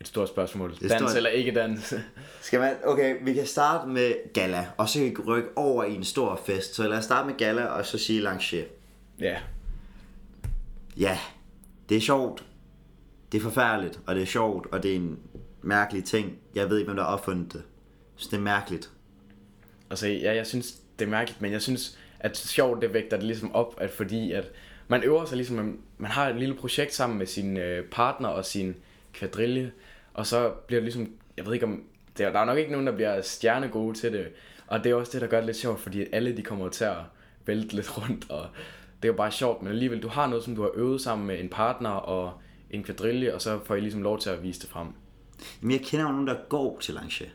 et 0.00 0.08
stort 0.08 0.28
spørgsmål. 0.28 0.70
er 0.70 0.88
Dans 0.88 1.00
stort. 1.00 1.16
eller 1.16 1.30
ikke 1.30 1.52
dans? 1.52 1.94
Skal 2.40 2.60
man, 2.60 2.76
okay, 2.84 3.16
vi 3.24 3.32
kan 3.32 3.46
starte 3.46 3.88
med 3.88 4.32
gala, 4.34 4.66
og 4.76 4.88
så 4.88 4.98
kan 4.98 5.08
vi 5.08 5.16
rykke 5.16 5.48
over 5.56 5.84
i 5.84 5.94
en 5.94 6.04
stor 6.04 6.40
fest. 6.46 6.74
Så 6.74 6.88
lad 6.88 6.98
os 6.98 7.04
starte 7.04 7.26
med 7.26 7.36
gala, 7.36 7.64
og 7.64 7.86
så 7.86 7.98
sige 7.98 8.20
lancier. 8.20 8.64
ja, 9.20 9.38
Ja, 10.96 11.18
det 11.88 11.96
er 11.96 12.00
sjovt. 12.00 12.44
Det 13.32 13.38
er 13.38 13.42
forfærdeligt, 13.42 14.00
og 14.06 14.14
det 14.14 14.22
er 14.22 14.26
sjovt, 14.26 14.66
og 14.72 14.82
det 14.82 14.90
er 14.90 14.96
en 14.96 15.18
mærkelig 15.62 16.04
ting. 16.04 16.38
Jeg 16.54 16.70
ved 16.70 16.78
ikke, 16.78 16.88
hvem 16.88 16.96
der 16.96 17.04
har 17.04 17.12
opfundet 17.12 17.52
det. 17.52 17.62
Så 18.16 18.28
det 18.30 18.36
er 18.36 18.40
mærkeligt. 18.40 18.90
altså, 19.90 20.08
ja, 20.08 20.34
jeg 20.34 20.46
synes, 20.46 20.79
det 21.00 21.06
er 21.06 21.10
mærkeligt, 21.10 21.40
men 21.40 21.52
jeg 21.52 21.62
synes, 21.62 21.98
at 22.20 22.36
sjovt, 22.36 22.82
det 22.82 22.94
vægter 22.94 23.16
det 23.16 23.26
ligesom 23.26 23.54
op, 23.54 23.74
at 23.78 23.90
fordi 23.90 24.32
at 24.32 24.52
man 24.88 25.02
øver 25.02 25.24
sig 25.24 25.36
ligesom, 25.36 25.56
man, 25.56 25.78
man 25.98 26.10
har 26.10 26.28
et 26.28 26.36
lille 26.36 26.54
projekt 26.54 26.94
sammen 26.94 27.18
med 27.18 27.26
sin 27.26 27.56
øh, 27.56 27.84
partner 27.84 28.28
og 28.28 28.44
sin 28.44 28.76
kvadrille, 29.12 29.72
og 30.14 30.26
så 30.26 30.50
bliver 30.66 30.80
det 30.80 30.84
ligesom, 30.84 31.12
jeg 31.36 31.46
ved 31.46 31.54
ikke 31.54 31.66
om, 31.66 31.84
der, 32.18 32.32
der 32.32 32.40
er 32.40 32.44
nok 32.44 32.58
ikke 32.58 32.70
nogen, 32.70 32.86
der 32.86 32.94
bliver 32.94 33.22
stjernegode 33.22 33.98
til 33.98 34.12
det, 34.12 34.28
og 34.66 34.84
det 34.84 34.90
er 34.90 34.94
også 34.94 35.12
det, 35.12 35.20
der 35.20 35.26
gør 35.26 35.36
det 35.36 35.46
lidt 35.46 35.56
sjovt, 35.56 35.80
fordi 35.80 36.06
alle 36.12 36.36
de 36.36 36.42
kommer 36.42 36.68
til 36.68 36.84
at 36.84 36.96
vælte 37.46 37.74
lidt 37.74 37.96
rundt, 37.98 38.30
og 38.30 38.46
det 39.02 39.08
er 39.08 39.12
jo 39.12 39.16
bare 39.16 39.30
sjovt, 39.30 39.62
men 39.62 39.72
alligevel, 39.72 40.02
du 40.02 40.08
har 40.08 40.26
noget, 40.26 40.44
som 40.44 40.56
du 40.56 40.62
har 40.62 40.70
øvet 40.74 41.00
sammen 41.00 41.26
med 41.26 41.40
en 41.40 41.48
partner 41.48 41.90
og 41.90 42.32
en 42.70 42.82
kvadrille, 42.82 43.34
og 43.34 43.42
så 43.42 43.60
får 43.64 43.74
I 43.74 43.80
ligesom 43.80 44.02
lov 44.02 44.18
til 44.18 44.30
at 44.30 44.42
vise 44.42 44.60
det 44.60 44.68
frem. 44.68 44.88
Men 45.60 45.70
jeg 45.70 45.80
kender 45.80 46.06
jo 46.06 46.12
nogen, 46.12 46.26
der 46.26 46.36
går 46.48 46.78
til 46.80 46.94
lancier. 46.94 47.28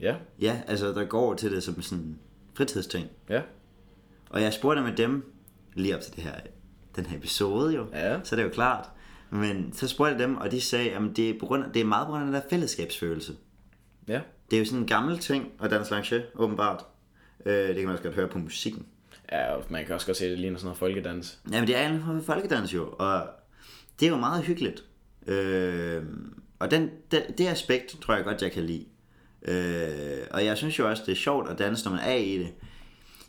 Ja, 0.00 0.16
Ja, 0.40 0.60
altså 0.66 0.92
der 0.92 1.04
går 1.04 1.34
til 1.34 1.50
det 1.50 1.62
som 1.62 1.82
sådan 1.82 2.18
fritidsting. 2.62 3.06
ja, 3.28 3.42
Og 4.30 4.42
jeg 4.42 4.52
spurgte 4.52 4.82
med 4.82 4.92
dem, 4.96 5.32
lige 5.74 5.94
op 5.96 6.00
til 6.00 6.16
det 6.16 6.22
her, 6.24 6.34
den 6.96 7.06
her 7.06 7.18
episode 7.18 7.74
jo, 7.74 7.86
Ja. 7.92 8.20
så 8.24 8.34
er 8.34 8.36
det 8.36 8.44
jo 8.44 8.48
klart. 8.52 8.88
Men 9.30 9.72
så 9.72 9.88
spurgte 9.88 10.10
jeg 10.12 10.18
dem, 10.18 10.36
og 10.36 10.50
de 10.50 10.60
sagde, 10.60 10.90
at 10.90 11.02
det 11.16 11.30
er, 11.30 11.38
på 11.40 11.46
grund 11.46 11.64
af, 11.64 11.72
det 11.72 11.80
er 11.80 11.84
meget 11.84 12.06
på 12.06 12.10
grund 12.10 12.22
af 12.22 12.26
den 12.26 12.34
der 12.34 12.40
fællesskabsfølelse. 12.50 13.32
ja, 14.08 14.20
Det 14.50 14.56
er 14.56 14.60
jo 14.60 14.64
sådan 14.64 14.78
en 14.80 14.86
gammel 14.86 15.18
ting 15.18 15.48
at 15.62 15.70
danse 15.70 15.90
lancier, 15.94 16.22
åbenbart. 16.34 16.84
Øh, 17.46 17.68
det 17.68 17.74
kan 17.76 17.84
man 17.84 17.92
også 17.92 18.02
godt 18.04 18.14
høre 18.14 18.28
på 18.28 18.38
musikken. 18.38 18.86
ja, 19.32 19.54
og 19.54 19.64
man 19.68 19.84
kan 19.86 19.94
også 19.94 20.06
godt 20.06 20.16
se, 20.16 20.24
at 20.24 20.30
det 20.30 20.38
ligner 20.38 20.58
sådan 20.58 20.66
noget 20.66 20.78
folkedans. 20.78 21.40
Jamen 21.52 21.68
det 21.68 21.76
er 21.76 21.88
en 21.88 22.22
folkedans 22.22 22.74
jo, 22.74 22.94
og 22.98 23.26
det 24.00 24.06
er 24.06 24.10
jo 24.10 24.16
meget 24.16 24.42
hyggeligt. 24.44 24.84
Øh, 25.26 26.02
og 26.58 26.70
den, 26.70 26.90
den, 27.10 27.22
det 27.38 27.46
aspekt 27.48 27.96
tror 28.02 28.14
jeg 28.14 28.24
godt, 28.24 28.42
jeg 28.42 28.52
kan 28.52 28.62
lide. 28.62 28.86
Øh, 29.44 30.26
og 30.30 30.44
jeg 30.44 30.56
synes 30.56 30.78
jo 30.78 30.88
også, 30.88 31.02
det 31.06 31.12
er 31.12 31.16
sjovt 31.16 31.50
at 31.50 31.58
danse, 31.58 31.84
når 31.84 31.92
man 31.92 32.04
er 32.04 32.14
i 32.14 32.38
det. 32.38 32.52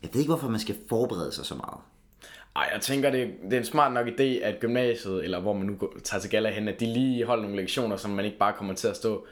Jeg 0.04 0.10
ved 0.14 0.22
ikke, 0.22 0.32
hvorfor 0.32 0.50
man 0.50 0.60
skal 0.60 0.76
forberede 0.90 1.32
sig 1.32 1.46
så 1.46 1.56
meget. 1.56 1.80
Ej, 2.56 2.70
jeg 2.74 2.82
tænker, 2.82 3.10
det, 3.10 3.34
det 3.44 3.54
er 3.54 3.58
en 3.58 3.66
smart 3.66 3.94
nok 3.94 4.08
idé, 4.08 4.24
at 4.24 4.60
gymnasiet, 4.60 5.24
eller 5.24 5.40
hvor 5.40 5.54
man 5.54 5.68
nu 5.68 5.76
går, 5.76 5.94
tager 6.04 6.22
til 6.22 6.30
gala 6.30 6.52
hen, 6.52 6.68
at 6.68 6.80
de 6.80 6.86
lige 6.86 7.26
holder 7.26 7.44
nogle 7.44 7.62
lektioner, 7.62 7.98
så 7.98 8.08
man 8.08 8.26
ikke 8.26 8.38
bare 8.38 8.54
kommer 8.54 8.74
til 8.74 8.88
at 8.88 8.96
stå, 8.96 9.26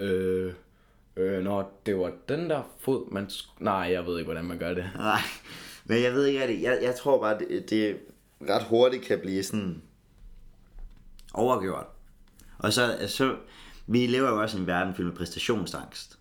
øh, 0.00 0.52
øh, 1.16 1.44
når 1.44 1.80
det 1.86 1.98
var 1.98 2.12
den 2.28 2.50
der 2.50 2.62
fod, 2.78 3.12
man... 3.12 3.30
Nej, 3.58 3.74
jeg 3.74 4.06
ved 4.06 4.18
ikke, 4.18 4.26
hvordan 4.26 4.44
man 4.44 4.58
gør 4.58 4.74
det. 4.74 4.90
Nej, 4.96 5.20
men 5.84 6.02
jeg 6.02 6.12
ved 6.12 6.26
ikke 6.26 6.40
rigtig. 6.40 6.62
Jeg, 6.62 6.78
jeg 6.82 6.94
tror 6.94 7.20
bare, 7.20 7.38
det, 7.38 7.70
det 7.70 7.96
ret 8.48 8.62
hurtigt 8.62 9.04
kan 9.04 9.20
blive 9.20 9.42
sådan 9.42 9.82
overgjort. 11.34 11.86
Og 12.58 12.72
så, 12.72 12.96
så, 13.06 13.36
vi 13.86 14.06
lever 14.06 14.28
jo 14.28 14.42
også 14.42 14.56
i 14.56 14.60
en 14.60 14.66
verden 14.66 14.94
fyldt 14.94 15.08
med 15.08 15.16
præstationsangst. 15.16 16.18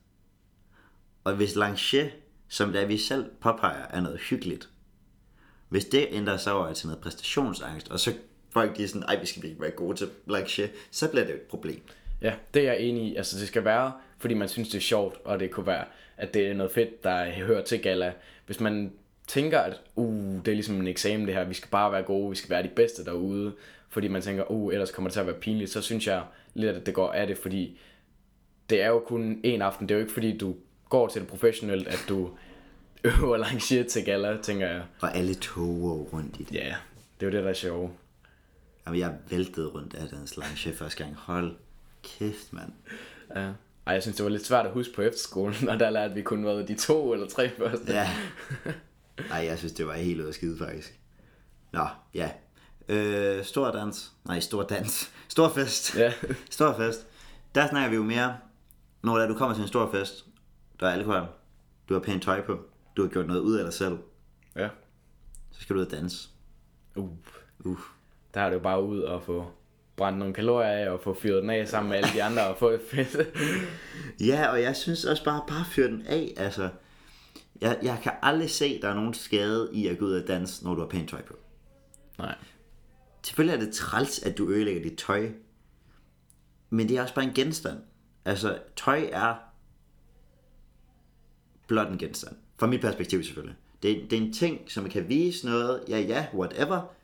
Og 1.23 1.35
hvis 1.35 1.55
Lange, 1.55 2.11
som 2.47 2.71
der 2.71 2.85
vi 2.85 2.97
selv 2.97 3.25
påpeger, 3.41 3.85
er 3.89 4.01
noget 4.01 4.19
hyggeligt, 4.19 4.69
hvis 5.69 5.85
det 5.85 6.07
ændrer 6.11 6.37
sig 6.37 6.53
over 6.53 6.73
til 6.73 6.87
noget 6.87 7.01
præstationsangst, 7.01 7.91
og 7.91 7.99
så 7.99 8.13
folk 8.49 8.77
de 8.77 8.83
er 8.83 8.87
sådan, 8.87 9.03
ej, 9.03 9.19
vi 9.19 9.25
skal 9.25 9.45
ikke 9.45 9.61
være 9.61 9.71
gode 9.71 9.97
til 9.97 10.09
Lange, 10.27 10.69
så 10.91 11.09
bliver 11.09 11.25
det 11.25 11.31
jo 11.31 11.37
et 11.37 11.41
problem. 11.41 11.81
Ja, 12.21 12.33
det 12.53 12.61
er 12.61 12.73
jeg 12.73 12.81
enig 12.81 13.03
i. 13.03 13.15
Altså, 13.15 13.39
det 13.39 13.47
skal 13.47 13.65
være, 13.65 13.91
fordi 14.17 14.33
man 14.33 14.49
synes, 14.49 14.69
det 14.69 14.77
er 14.77 14.81
sjovt, 14.81 15.17
og 15.25 15.39
det 15.39 15.51
kunne 15.51 15.67
være, 15.67 15.85
at 16.17 16.33
det 16.33 16.47
er 16.47 16.53
noget 16.53 16.71
fedt, 16.71 17.03
der 17.03 17.31
hører 17.31 17.63
til 17.63 17.81
gala. 17.81 18.13
Hvis 18.45 18.59
man 18.59 18.93
tænker, 19.27 19.59
at 19.59 19.81
uh, 19.95 20.35
det 20.45 20.47
er 20.47 20.55
ligesom 20.55 20.75
en 20.75 20.87
eksamen 20.87 21.27
det 21.27 21.35
her, 21.35 21.43
vi 21.43 21.53
skal 21.53 21.69
bare 21.69 21.91
være 21.91 22.03
gode, 22.03 22.29
vi 22.29 22.35
skal 22.35 22.49
være 22.49 22.63
de 22.63 22.71
bedste 22.75 23.05
derude, 23.05 23.53
fordi 23.89 24.07
man 24.07 24.21
tænker, 24.21 24.51
uh, 24.51 24.73
ellers 24.73 24.91
kommer 24.91 25.09
det 25.09 25.13
til 25.13 25.19
at 25.19 25.27
være 25.27 25.39
pinligt, 25.39 25.71
så 25.71 25.81
synes 25.81 26.07
jeg 26.07 26.23
lidt, 26.55 26.75
at 26.75 26.85
det 26.85 26.93
går 26.93 27.11
af 27.11 27.27
det, 27.27 27.37
fordi 27.37 27.79
det 28.69 28.81
er 28.81 28.87
jo 28.87 28.99
kun 28.99 29.39
en 29.43 29.61
aften. 29.61 29.89
Det 29.89 29.95
er 29.95 29.99
jo 29.99 30.01
ikke, 30.01 30.13
fordi 30.13 30.37
du 30.37 30.55
går 30.89 31.07
til 31.07 31.21
det 31.21 31.29
professionelt, 31.29 31.87
at 31.87 32.05
du 32.09 32.29
øver 33.23 33.37
lancier 33.37 33.83
til 33.83 34.05
gala, 34.05 34.37
tænker 34.41 34.67
jeg. 34.67 34.83
Og 35.01 35.17
alle 35.17 35.33
toger 35.33 35.93
rundt 35.93 36.39
i 36.39 36.43
det. 36.43 36.55
Ja, 36.55 36.75
det 37.19 37.25
er 37.25 37.31
jo 37.31 37.37
det, 37.37 37.43
der 37.43 37.49
er 37.49 37.53
sjovt. 37.53 37.91
Jamen, 38.85 38.99
jeg 38.99 39.17
væltede 39.29 39.67
rundt 39.67 39.93
af 39.93 40.07
den 40.07 40.27
Lancier 40.37 40.73
første 40.73 41.03
gang. 41.03 41.15
Hold 41.15 41.55
kæft, 42.03 42.53
mand. 42.53 42.71
Ja. 43.35 43.51
Ej, 43.87 43.93
jeg 43.93 44.01
synes, 44.01 44.15
det 44.17 44.23
var 44.23 44.29
lidt 44.29 44.45
svært 44.45 44.65
at 44.65 44.71
huske 44.71 44.93
på 44.93 45.01
efterskolen, 45.01 45.69
og 45.69 45.79
der 45.79 45.89
lærte 45.89 46.13
vi 46.13 46.21
kun 46.21 46.45
været 46.45 46.67
de 46.67 46.75
to 46.75 47.13
eller 47.13 47.27
tre 47.27 47.49
første. 47.49 47.93
Ja. 47.93 48.09
Ej, 49.31 49.45
jeg 49.45 49.57
synes, 49.57 49.73
det 49.73 49.87
var 49.87 49.93
helt 49.93 50.21
ud 50.21 50.25
af 50.25 50.33
skide, 50.33 50.57
faktisk. 50.57 50.99
Nå, 51.71 51.87
ja. 52.13 52.29
Øh, 52.89 53.43
stor 53.43 53.71
dans. 53.71 54.11
Nej, 54.25 54.39
stor 54.39 54.63
dans. 54.63 55.11
Stor 55.27 55.49
fest. 55.49 55.95
Ja. 55.97 56.13
Stor 56.49 56.73
fest. 56.77 57.07
Der 57.55 57.67
snakker 57.67 57.89
vi 57.89 57.95
jo 57.95 58.03
mere, 58.03 58.37
når 59.01 59.17
der 59.17 59.27
du 59.27 59.33
kommer 59.33 59.55
til 59.55 59.61
en 59.61 59.67
stor 59.67 59.91
fest. 59.91 60.25
Der 60.79 60.87
er 60.87 60.91
alkohol. 60.91 61.27
Du 61.89 61.93
har 61.93 62.01
pænt 62.01 62.23
tøj 62.23 62.41
på. 62.45 62.59
Du 62.97 63.01
har 63.01 63.09
gjort 63.09 63.27
noget 63.27 63.39
ud 63.41 63.55
af 63.55 63.63
dig 63.63 63.73
selv. 63.73 63.97
ja. 64.55 64.69
Så 65.51 65.61
skal 65.61 65.75
du 65.75 65.79
ud 65.81 65.85
og 65.85 65.91
danse. 65.91 66.29
Uh. 66.95 67.09
Uh. 67.59 67.79
Der 68.33 68.41
er 68.41 68.49
det 68.49 68.55
jo 68.55 68.59
bare 68.59 68.83
ud 68.83 68.99
og 68.99 69.23
få 69.23 69.51
brændt 69.95 70.19
nogle 70.19 70.33
kalorier 70.33 70.69
af, 70.69 70.89
og 70.89 70.99
få 71.03 71.13
fyret 71.13 71.41
den 71.41 71.49
af 71.49 71.67
sammen 71.67 71.89
med 71.89 71.97
alle 71.97 72.09
de 72.13 72.23
andre, 72.23 72.47
og 72.47 72.57
få 72.57 72.69
et 72.69 72.81
fedt. 72.91 73.17
Ja, 74.27 74.47
og 74.47 74.61
jeg 74.61 74.75
synes 74.75 75.05
også 75.05 75.23
bare, 75.23 75.41
bare 75.47 75.65
fyr 75.71 75.87
den 75.87 76.05
af. 76.07 76.33
Altså, 76.37 76.69
jeg, 77.61 77.79
jeg 77.83 77.99
kan 78.03 78.11
aldrig 78.21 78.49
se, 78.49 78.81
der 78.81 78.89
er 78.89 78.93
nogen 78.93 79.13
skade 79.13 79.69
i 79.73 79.87
at 79.87 79.97
gå 79.97 80.05
ud 80.05 80.13
og 80.13 80.27
danse, 80.27 80.63
når 80.63 80.73
du 80.73 80.79
har 80.79 80.87
pænt 80.87 81.09
tøj 81.09 81.21
på. 81.21 81.33
Nej. 82.17 82.35
Selvfølgelig 83.25 83.61
er 83.61 83.65
det 83.65 83.73
træls, 83.73 84.23
at 84.23 84.37
du 84.37 84.49
ødelægger 84.49 84.83
dit 84.83 84.97
tøj. 84.97 85.31
Men 86.69 86.89
det 86.89 86.97
er 86.97 87.01
også 87.01 87.15
bare 87.15 87.25
en 87.25 87.33
genstand. 87.33 87.79
Altså, 88.25 88.59
tøj 88.75 89.09
er 89.11 89.35
blot 91.67 91.87
en 91.87 91.97
genstand. 91.97 92.35
Fra 92.57 92.67
mit 92.67 92.81
perspektiv 92.81 93.23
selvfølgelig. 93.23 93.55
Det, 93.83 94.11
det 94.11 94.17
er 94.17 94.21
en 94.21 94.33
ting, 94.33 94.71
som 94.71 94.89
kan 94.89 95.09
vise 95.09 95.45
noget. 95.45 95.83
Ja, 95.89 95.99
ja, 95.99 96.27
whatever. 96.33 96.95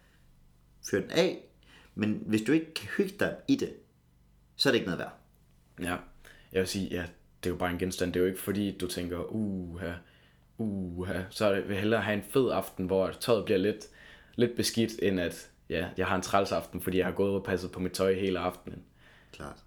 Fyr 0.90 1.02
den 1.02 1.12
af. 1.12 1.44
Men 1.96 2.24
hvis 2.26 2.42
du 2.42 2.52
ikke 2.52 2.74
kan 2.74 2.90
hygge 2.98 3.16
dig 3.20 3.36
i 3.48 3.56
det, 3.56 3.74
så 4.56 4.70
er 4.70 4.72
det 4.72 4.80
ikke 4.80 4.92
noget 4.92 5.00
værd. 5.00 5.14
Ja. 5.82 5.98
Jeg 6.52 6.60
vil 6.60 6.68
sige, 6.68 6.88
ja, 6.92 7.06
det 7.44 7.50
er 7.50 7.54
jo 7.54 7.58
bare 7.58 7.72
en 7.72 7.80
genstand. 7.80 8.14
Det 8.14 8.20
er 8.20 8.24
jo 8.24 8.30
ikke 8.30 8.42
fordi, 8.42 8.78
du 8.78 8.88
tænker, 8.88 9.32
uha, 9.32 9.94
uha, 10.58 11.24
så 11.30 11.46
er 11.46 11.56
det 11.56 11.68
vil 11.68 11.74
jeg 11.74 11.82
hellere 11.82 12.02
have 12.02 12.18
en 12.18 12.24
fed 12.24 12.52
aften, 12.52 12.86
hvor 12.86 13.12
tøjet 13.12 13.46
bliver 13.46 13.58
lidt, 13.58 13.86
lidt 14.36 14.56
beskidt, 14.56 14.92
end 15.02 15.20
at 15.20 15.51
ja, 15.72 15.88
jeg 15.98 16.08
har 16.08 16.16
en 16.16 16.22
træls 16.22 16.52
aften, 16.52 16.82
fordi 16.82 16.98
jeg 16.98 17.06
har 17.06 17.14
gået 17.14 17.34
og 17.34 17.44
passet 17.44 17.72
på 17.72 17.80
mit 17.80 17.92
tøj 17.92 18.14
hele 18.14 18.40
aftenen. 18.40 18.84
Klart. 19.34 19.58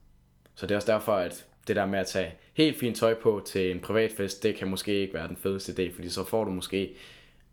Så 0.55 0.67
det 0.67 0.75
er 0.75 0.77
også 0.77 0.93
derfor, 0.93 1.17
at 1.17 1.47
det 1.69 1.77
der 1.77 1.87
med 1.87 1.99
at 1.99 2.07
tage 2.07 2.35
helt 2.55 2.79
fint 2.79 2.97
tøj 2.97 3.15
på 3.23 3.43
til 3.47 3.71
en 3.71 3.81
privatfest, 3.81 4.43
det 4.43 4.57
kan 4.57 4.69
måske 4.69 4.93
ikke 4.95 5.15
være 5.15 5.29
den 5.29 5.37
fedeste 5.37 5.73
idé, 5.73 5.95
fordi 5.95 6.09
så 6.09 6.25
får 6.25 6.45
du 6.45 6.51
måske 6.51 6.95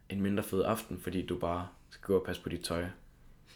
en 0.09 0.21
mindre 0.21 0.43
fed 0.43 0.63
aften, 0.63 0.99
fordi 1.03 1.25
du 1.25 1.37
bare 1.39 1.67
skal 1.89 2.05
gå 2.05 2.17
og 2.19 2.25
passe 2.25 2.41
på 2.41 2.49
dit 2.49 2.61
tøj. 2.61 2.83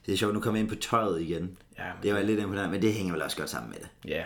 Det 0.05 0.13
er 0.13 0.17
sjovt, 0.17 0.33
nu 0.33 0.39
kommer 0.39 0.57
jeg 0.59 0.61
ind 0.63 0.69
på 0.69 0.81
tøjet 0.81 1.21
igen. 1.21 1.57
Ja, 1.77 1.83
men- 1.93 2.03
Det 2.03 2.13
var 2.13 2.21
lidt 2.21 2.39
imponerende, 2.39 2.71
men 2.71 2.81
det 2.81 2.93
hænger 2.93 3.13
vel 3.13 3.21
også 3.21 3.37
godt 3.37 3.49
sammen 3.49 3.69
med 3.71 3.79
det. 3.79 3.89
Ja, 4.11 4.25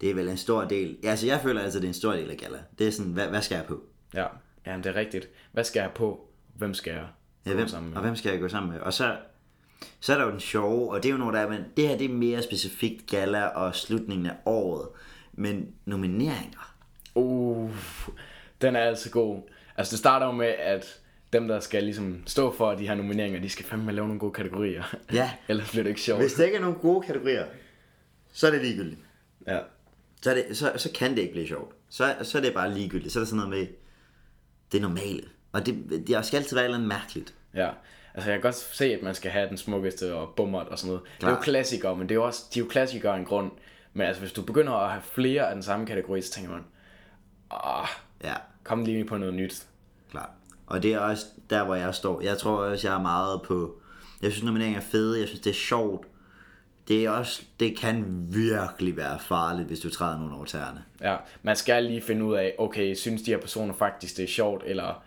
Det 0.00 0.10
er 0.10 0.14
vel 0.14 0.28
en 0.28 0.36
stor 0.36 0.64
del. 0.64 0.96
Ja, 1.02 1.10
altså 1.10 1.26
jeg 1.26 1.40
føler 1.40 1.60
altså, 1.60 1.78
det 1.78 1.84
er 1.84 1.88
en 1.88 1.94
stor 1.94 2.12
del 2.12 2.30
af 2.30 2.36
gala. 2.36 2.58
Det 2.78 2.86
er 2.88 2.90
sådan, 2.92 3.12
hvad, 3.12 3.28
hvad 3.28 3.42
skal 3.42 3.54
jeg 3.56 3.64
på? 3.64 3.80
ja, 4.14 4.26
ja 4.66 4.76
det 4.76 4.86
er 4.86 4.96
rigtigt. 4.96 5.28
Hvad 5.52 5.64
skal 5.64 5.80
jeg 5.80 5.90
på? 5.94 6.28
Hvem 6.54 6.74
skal 6.74 6.92
jeg 6.92 7.06
Ja, 7.46 7.50
gå 7.50 7.56
hvem, 7.56 7.68
sammen 7.68 7.90
med? 7.90 7.96
og 7.96 8.02
hvem 8.02 8.16
skal 8.16 8.30
jeg 8.30 8.40
gå 8.40 8.48
sammen 8.48 8.72
med? 8.72 8.80
Og 8.80 8.92
så, 8.92 9.16
så 10.00 10.12
er 10.12 10.18
der 10.18 10.24
jo 10.24 10.30
den 10.30 10.40
sjove, 10.40 10.90
og 10.90 11.02
det 11.02 11.08
er 11.08 11.12
jo 11.12 11.18
noget, 11.18 11.34
der 11.34 11.40
er, 11.40 11.48
men 11.48 11.64
det 11.76 11.88
her 11.88 11.98
det 11.98 12.04
er 12.04 12.14
mere 12.14 12.42
specifikt 12.42 13.10
gala 13.10 13.46
og 13.46 13.74
slutningen 13.74 14.26
af 14.26 14.34
året. 14.46 14.88
Men 15.32 15.74
nomineringer, 15.84 16.70
Uh, 17.14 17.70
den 18.60 18.76
er 18.76 18.80
altså 18.80 19.10
god. 19.10 19.42
Altså 19.76 19.90
det 19.90 19.98
starter 19.98 20.26
jo 20.26 20.32
med, 20.32 20.46
at 20.46 21.00
dem, 21.32 21.48
der 21.48 21.60
skal 21.60 21.84
ligesom 21.84 22.22
stå 22.26 22.56
for 22.56 22.74
de 22.74 22.88
her 22.88 22.94
nomineringer, 22.94 23.40
de 23.40 23.48
skal 23.48 23.64
fandme 23.64 23.92
lave 23.92 24.06
nogle 24.06 24.20
gode 24.20 24.32
kategorier. 24.32 24.94
Ja. 25.12 25.30
Ellers 25.48 25.70
bliver 25.70 25.82
det 25.82 25.90
ikke 25.90 26.00
sjovt. 26.00 26.20
hvis 26.20 26.32
der 26.32 26.44
ikke 26.44 26.56
er 26.56 26.60
nogen 26.60 26.76
gode 26.76 27.06
kategorier, 27.06 27.44
så 28.32 28.46
er 28.46 28.50
det 28.50 28.62
ligegyldigt. 28.62 29.00
Ja. 29.46 29.58
Så, 30.22 30.30
er 30.30 30.34
det, 30.34 30.56
så, 30.56 30.72
så 30.76 30.90
kan 30.94 31.10
det 31.10 31.18
ikke 31.18 31.32
blive 31.32 31.48
sjovt. 31.48 31.74
Så, 31.88 32.14
så 32.22 32.38
er 32.38 32.42
det 32.42 32.54
bare 32.54 32.74
ligegyldigt. 32.74 33.12
Så 33.12 33.18
er 33.18 33.20
der 33.20 33.26
sådan 33.26 33.36
noget 33.36 33.58
med 33.58 33.66
det 34.72 34.82
normale. 34.82 35.28
Og 35.52 35.66
det, 35.66 36.04
det 36.06 36.26
skal 36.26 36.36
altid 36.36 36.56
være 36.56 36.64
et 36.64 36.66
eller 36.66 36.76
andet 36.76 36.88
mærkeligt. 36.88 37.34
Ja, 37.54 37.70
altså 38.14 38.30
jeg 38.30 38.38
kan 38.38 38.42
godt 38.42 38.54
se, 38.54 38.84
at 38.94 39.02
man 39.02 39.14
skal 39.14 39.30
have 39.30 39.48
den 39.48 39.56
smukkeste 39.56 40.14
og 40.14 40.32
bummert 40.36 40.68
og 40.68 40.78
sådan 40.78 40.88
noget. 40.88 41.02
Det 41.20 41.26
er 41.26 41.30
jo 41.30 41.36
klassikere, 41.36 41.96
men 41.96 42.08
det 42.08 42.14
er 42.14 42.16
jo 42.16 42.24
også, 42.24 42.42
de 42.54 42.60
er 42.60 42.64
jo 42.64 42.68
klassikere 42.70 43.12
af 43.12 43.18
en 43.18 43.24
grund. 43.24 43.50
Men 43.92 44.06
altså 44.06 44.20
hvis 44.22 44.32
du 44.32 44.42
begynder 44.42 44.72
at 44.72 44.90
have 44.90 45.02
flere 45.02 45.48
af 45.48 45.54
den 45.54 45.62
samme 45.62 45.86
kategori, 45.86 46.22
så 46.22 46.32
tænker 46.32 46.50
man, 46.50 46.64
ah, 47.50 47.88
Ja, 48.24 48.34
kom 48.64 48.84
lige 48.84 49.04
på 49.04 49.16
noget 49.16 49.34
nyt. 49.34 49.62
klart. 50.10 50.28
Og 50.66 50.82
det 50.82 50.92
er 50.94 50.98
også 50.98 51.26
der, 51.50 51.64
hvor 51.64 51.74
jeg 51.74 51.94
står. 51.94 52.20
Jeg 52.20 52.38
tror 52.38 52.56
også, 52.56 52.88
jeg 52.88 52.96
er 52.96 53.02
meget 53.02 53.42
på... 53.42 53.80
Jeg 54.22 54.32
synes, 54.32 54.44
nomineringer 54.44 54.80
er 54.80 54.84
fede. 54.84 55.18
Jeg 55.20 55.28
synes, 55.28 55.40
det 55.40 55.50
er 55.50 55.54
sjovt. 55.54 56.06
Det 56.88 57.04
er 57.04 57.10
også... 57.10 57.42
Det 57.60 57.78
kan 57.78 58.04
virkelig 58.28 58.96
være 58.96 59.18
farligt, 59.18 59.68
hvis 59.68 59.80
du 59.80 59.90
træder 59.90 60.18
nogen 60.18 60.32
over 60.32 60.44
tæerne. 60.44 60.84
Ja, 61.00 61.16
man 61.42 61.56
skal 61.56 61.84
lige 61.84 62.02
finde 62.02 62.24
ud 62.24 62.34
af, 62.34 62.54
okay, 62.58 62.94
synes 62.94 63.22
de 63.22 63.30
her 63.30 63.38
personer 63.38 63.74
faktisk, 63.74 64.16
det 64.16 64.22
er 64.22 64.28
sjovt, 64.28 64.62
eller 64.66 65.02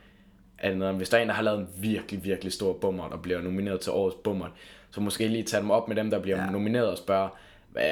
er 0.63 0.69
det 0.69 0.77
noget, 0.77 0.95
hvis 0.95 1.09
der 1.09 1.17
er 1.17 1.21
en, 1.21 1.27
der 1.27 1.33
har 1.33 1.41
lavet 1.43 1.59
en 1.59 1.67
virkelig, 1.77 2.23
virkelig 2.23 2.53
stor 2.53 2.73
bummert, 2.73 3.11
og 3.11 3.21
bliver 3.21 3.41
nomineret 3.41 3.81
til 3.81 3.91
årets 3.91 4.15
bummert, 4.23 4.51
så 4.91 5.01
måske 5.01 5.27
lige 5.27 5.43
tage 5.43 5.61
dem 5.61 5.71
op 5.71 5.87
med 5.87 5.95
dem, 5.95 6.09
der 6.09 6.19
bliver 6.19 6.43
Ja. 6.43 6.49
nomineret 6.49 6.89
og 6.89 6.97
spørge, 6.97 7.29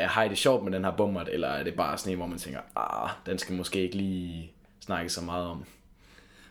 har 0.07 0.23
I 0.23 0.29
det 0.29 0.37
sjovt 0.37 0.63
med 0.63 0.71
den 0.71 0.83
her 0.85 0.91
bummert, 0.97 1.29
eller 1.31 1.47
er 1.47 1.63
det 1.63 1.75
bare 1.75 1.97
sådan 1.97 2.11
en, 2.13 2.17
hvor 2.17 2.27
man 2.27 2.37
tænker, 2.37 2.59
ah, 2.75 3.09
den 3.25 3.37
skal 3.37 3.55
måske 3.55 3.81
ikke 3.81 3.95
lige 3.97 4.51
snakke 4.79 5.09
så 5.09 5.21
meget 5.21 5.45
om. 5.45 5.65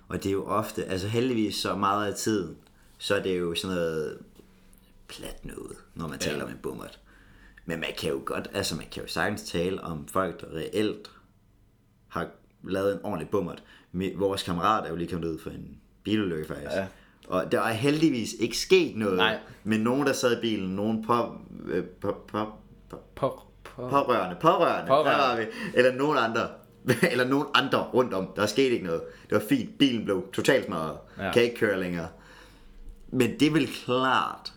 Og 0.09 0.23
det 0.23 0.27
er 0.29 0.33
jo 0.33 0.47
ofte, 0.47 0.85
altså 0.85 1.09
heldigvis 1.09 1.57
så 1.57 1.75
meget 1.77 2.07
af 2.13 2.15
tiden, 2.15 2.57
så 2.99 3.15
er 3.17 3.23
det 3.23 3.39
jo 3.39 3.55
sådan 3.55 3.77
noget 3.77 4.19
plat 5.09 5.45
noget, 5.45 5.77
når 5.95 6.09
man 6.09 6.19
taler 6.19 6.39
Ja. 6.39 6.45
om 6.45 6.51
en 6.51 6.59
bummert. 6.63 7.01
Men 7.65 7.81
man 7.81 7.89
kan 7.99 8.11
jo 8.11 8.23
godt, 8.25 8.49
altså 8.55 8.77
man 8.77 8.87
kan 8.93 9.03
jo 9.03 9.09
sagtens 9.09 9.43
tale 9.43 9.81
om 9.85 10.09
folk, 10.09 10.41
der 10.41 10.57
reelt 10.57 11.11
har 12.09 12.29
lavet 12.65 12.95
en 12.95 13.01
ordentlig 13.05 13.29
bummert. 13.29 13.63
Vores 14.17 14.43
kammerat 14.43 14.85
er 14.85 14.91
jo 14.91 14.97
lige 14.97 15.09
kommet 15.09 15.29
ud 15.29 15.39
for 15.39 15.51
en 15.51 15.81
bilulykke 16.05 16.47
faktisk. 16.49 16.71
Ja. 16.77 16.87
Og 17.29 17.53
der 17.53 17.61
er 17.61 17.73
heldigvis 17.73 18.33
ikke 18.41 18.57
sket 18.59 18.97
noget 18.97 19.17
Nej. 19.17 19.39
med 19.65 19.79
nogen, 19.79 20.07
der 20.07 20.13
sad 20.13 20.37
i 20.39 20.41
bilen, 20.41 20.69
nogen 20.77 21.05
på, 21.05 21.35
øh, 21.67 21.85
på, 21.85 22.17
på, 22.29 22.39
på, 22.91 22.97
På, 23.17 23.43
på. 23.65 23.89
Pårørende, 23.89 24.37
pårørende, 24.41 24.89
Pårørende. 24.89 25.11
der 25.11 25.29
var 25.29 25.37
vi. 25.37 25.43
Eller 25.75 25.93
nogen 25.95 26.19
andre, 26.19 26.49
eller 27.13 27.25
nogen 27.29 27.47
andre 27.55 27.79
rundt 27.79 28.15
om. 28.15 28.29
Der 28.37 28.47
skete 28.47 28.69
ikke 28.69 28.87
noget. 28.87 29.03
Det 29.31 29.33
var 29.33 29.43
fint. 29.49 29.79
Bilen 29.79 30.05
blev 30.05 30.25
totalt 30.33 30.67
smadret. 30.67 30.97
Ja. 31.19 31.25
Ja. 31.25 31.33
Kan 31.33 31.43
ikke 31.43 31.57
køre 31.57 31.81
længere. 31.81 32.09
Men 33.13 33.41
det 33.41 33.55
vil 33.55 33.69
klart 33.85 34.53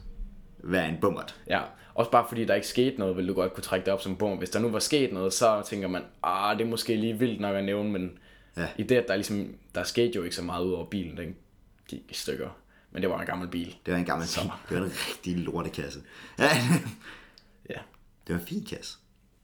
være 0.64 0.90
en 0.90 0.98
bummert. 1.02 1.36
Ja, 1.48 1.60
også 1.96 2.12
bare 2.12 2.26
fordi 2.28 2.46
der 2.46 2.56
ikke 2.56 2.68
skete 2.68 3.00
noget, 3.00 3.18
vil 3.18 3.28
du 3.28 3.34
godt 3.34 3.54
kunne 3.54 3.64
trække 3.64 3.86
det 3.86 3.94
op 3.94 4.02
som 4.02 4.16
bummer. 4.16 4.38
Hvis 4.38 4.50
der 4.50 4.60
nu 4.60 4.70
var 4.70 4.80
sket 4.80 5.14
noget, 5.14 5.34
så 5.34 5.62
tænker 5.66 5.88
man, 5.88 6.02
ah, 6.24 6.58
det 6.58 6.66
er 6.66 6.70
måske 6.70 6.96
lige 6.96 7.20
vildt 7.20 7.42
nok 7.42 7.56
at 7.56 7.64
nævne, 7.64 7.92
men 7.92 8.12
Ja. 8.58 8.62
ja. 8.62 8.68
i 8.78 8.84
det, 8.84 8.96
at 8.96 9.06
der 9.08 9.16
ligesom, 9.16 9.56
der 9.76 9.84
skete 9.84 10.12
jo 10.16 10.24
ikke 10.24 10.36
så 10.36 10.44
meget 10.44 10.66
ud 10.66 10.72
over 10.72 10.86
bilen, 10.86 11.18
den 11.18 11.36
gik 11.88 12.02
i 12.10 12.14
stykker. 12.14 12.50
Men 12.92 13.02
det 13.02 13.10
var 13.10 13.20
en 13.20 13.26
gammel 13.26 13.48
bil. 13.48 13.76
Det 13.86 13.92
var 13.94 14.00
en 14.00 14.06
gammel 14.06 14.28
bil. 14.28 14.52
Det 14.70 14.78
var 14.80 14.86
en 14.86 14.92
rigtig 14.92 15.38
lortekasse. 15.38 16.00
Ja. 16.40 16.50
Ja, 17.70 17.78
Det 18.28 18.36
var 18.36 18.42
en 18.42 18.48
fin 18.48 18.66
kasse. 18.66 18.98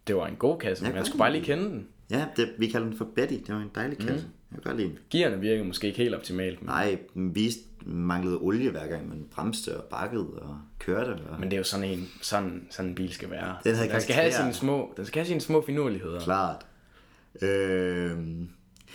det 0.08 0.15
var 0.15 0.28
en 0.28 0.36
god 0.36 0.60
kasse, 0.60 0.84
Jeg 0.84 0.91
men 0.91 0.98
kan 0.98 1.06
skulle 1.06 1.19
bare 1.19 1.32
lige 1.32 1.43
kende 1.45 1.63
den. 1.63 1.88
Ja, 2.12 2.26
det, 2.36 2.54
vi 2.58 2.67
kalder 2.67 2.88
den 2.88 2.98
for 2.98 3.06
Betty. 3.15 3.34
Det 3.34 3.56
var 3.56 3.62
en 3.62 3.72
dejlig 3.76 3.98
kasse. 3.98 4.26
Mm. 4.26 4.34
Jeg 4.52 4.56
kan 4.56 4.72
godt 4.72 4.78
lide 4.78 4.89
den. 4.89 4.98
Gearne 5.10 5.39
virkede 5.39 5.63
måske 5.67 5.88
ikke 5.88 5.98
helt 6.00 6.15
optimalt, 6.15 6.62
men, 6.62 6.69
Nej, 6.69 6.98
den 7.13 7.36
viste, 7.36 7.62
manglede 7.86 8.38
olie 8.38 8.72
hver 8.72 8.88
gang 8.88 9.10
man 9.10 9.28
bremste 9.32 9.78
og 9.78 9.84
bakkede 9.84 10.28
og 10.41 10.60
kørte. 10.80 11.10
Og... 11.10 11.39
men 11.39 11.50
det 11.52 11.54
er 11.54 11.58
jo 11.58 11.63
sådan 11.63 11.89
en, 11.89 12.10
sådan, 12.22 12.67
sådan 12.69 12.89
en 12.89 12.95
bil 12.95 13.13
skal 13.13 13.30
være. 13.30 13.58
Den 13.63 13.76
havde 13.76 13.89
den 13.89 14.02
skal 14.02 14.15
have 14.15 14.32
sine 14.32 14.54
små, 14.54 14.93
den 14.98 15.06
skal 15.06 15.19
have 15.19 15.28
sine 15.28 15.41
små 15.41 15.65
finurligheder. 15.65 16.19
Klart. 16.19 16.65
Øhm, 17.41 18.50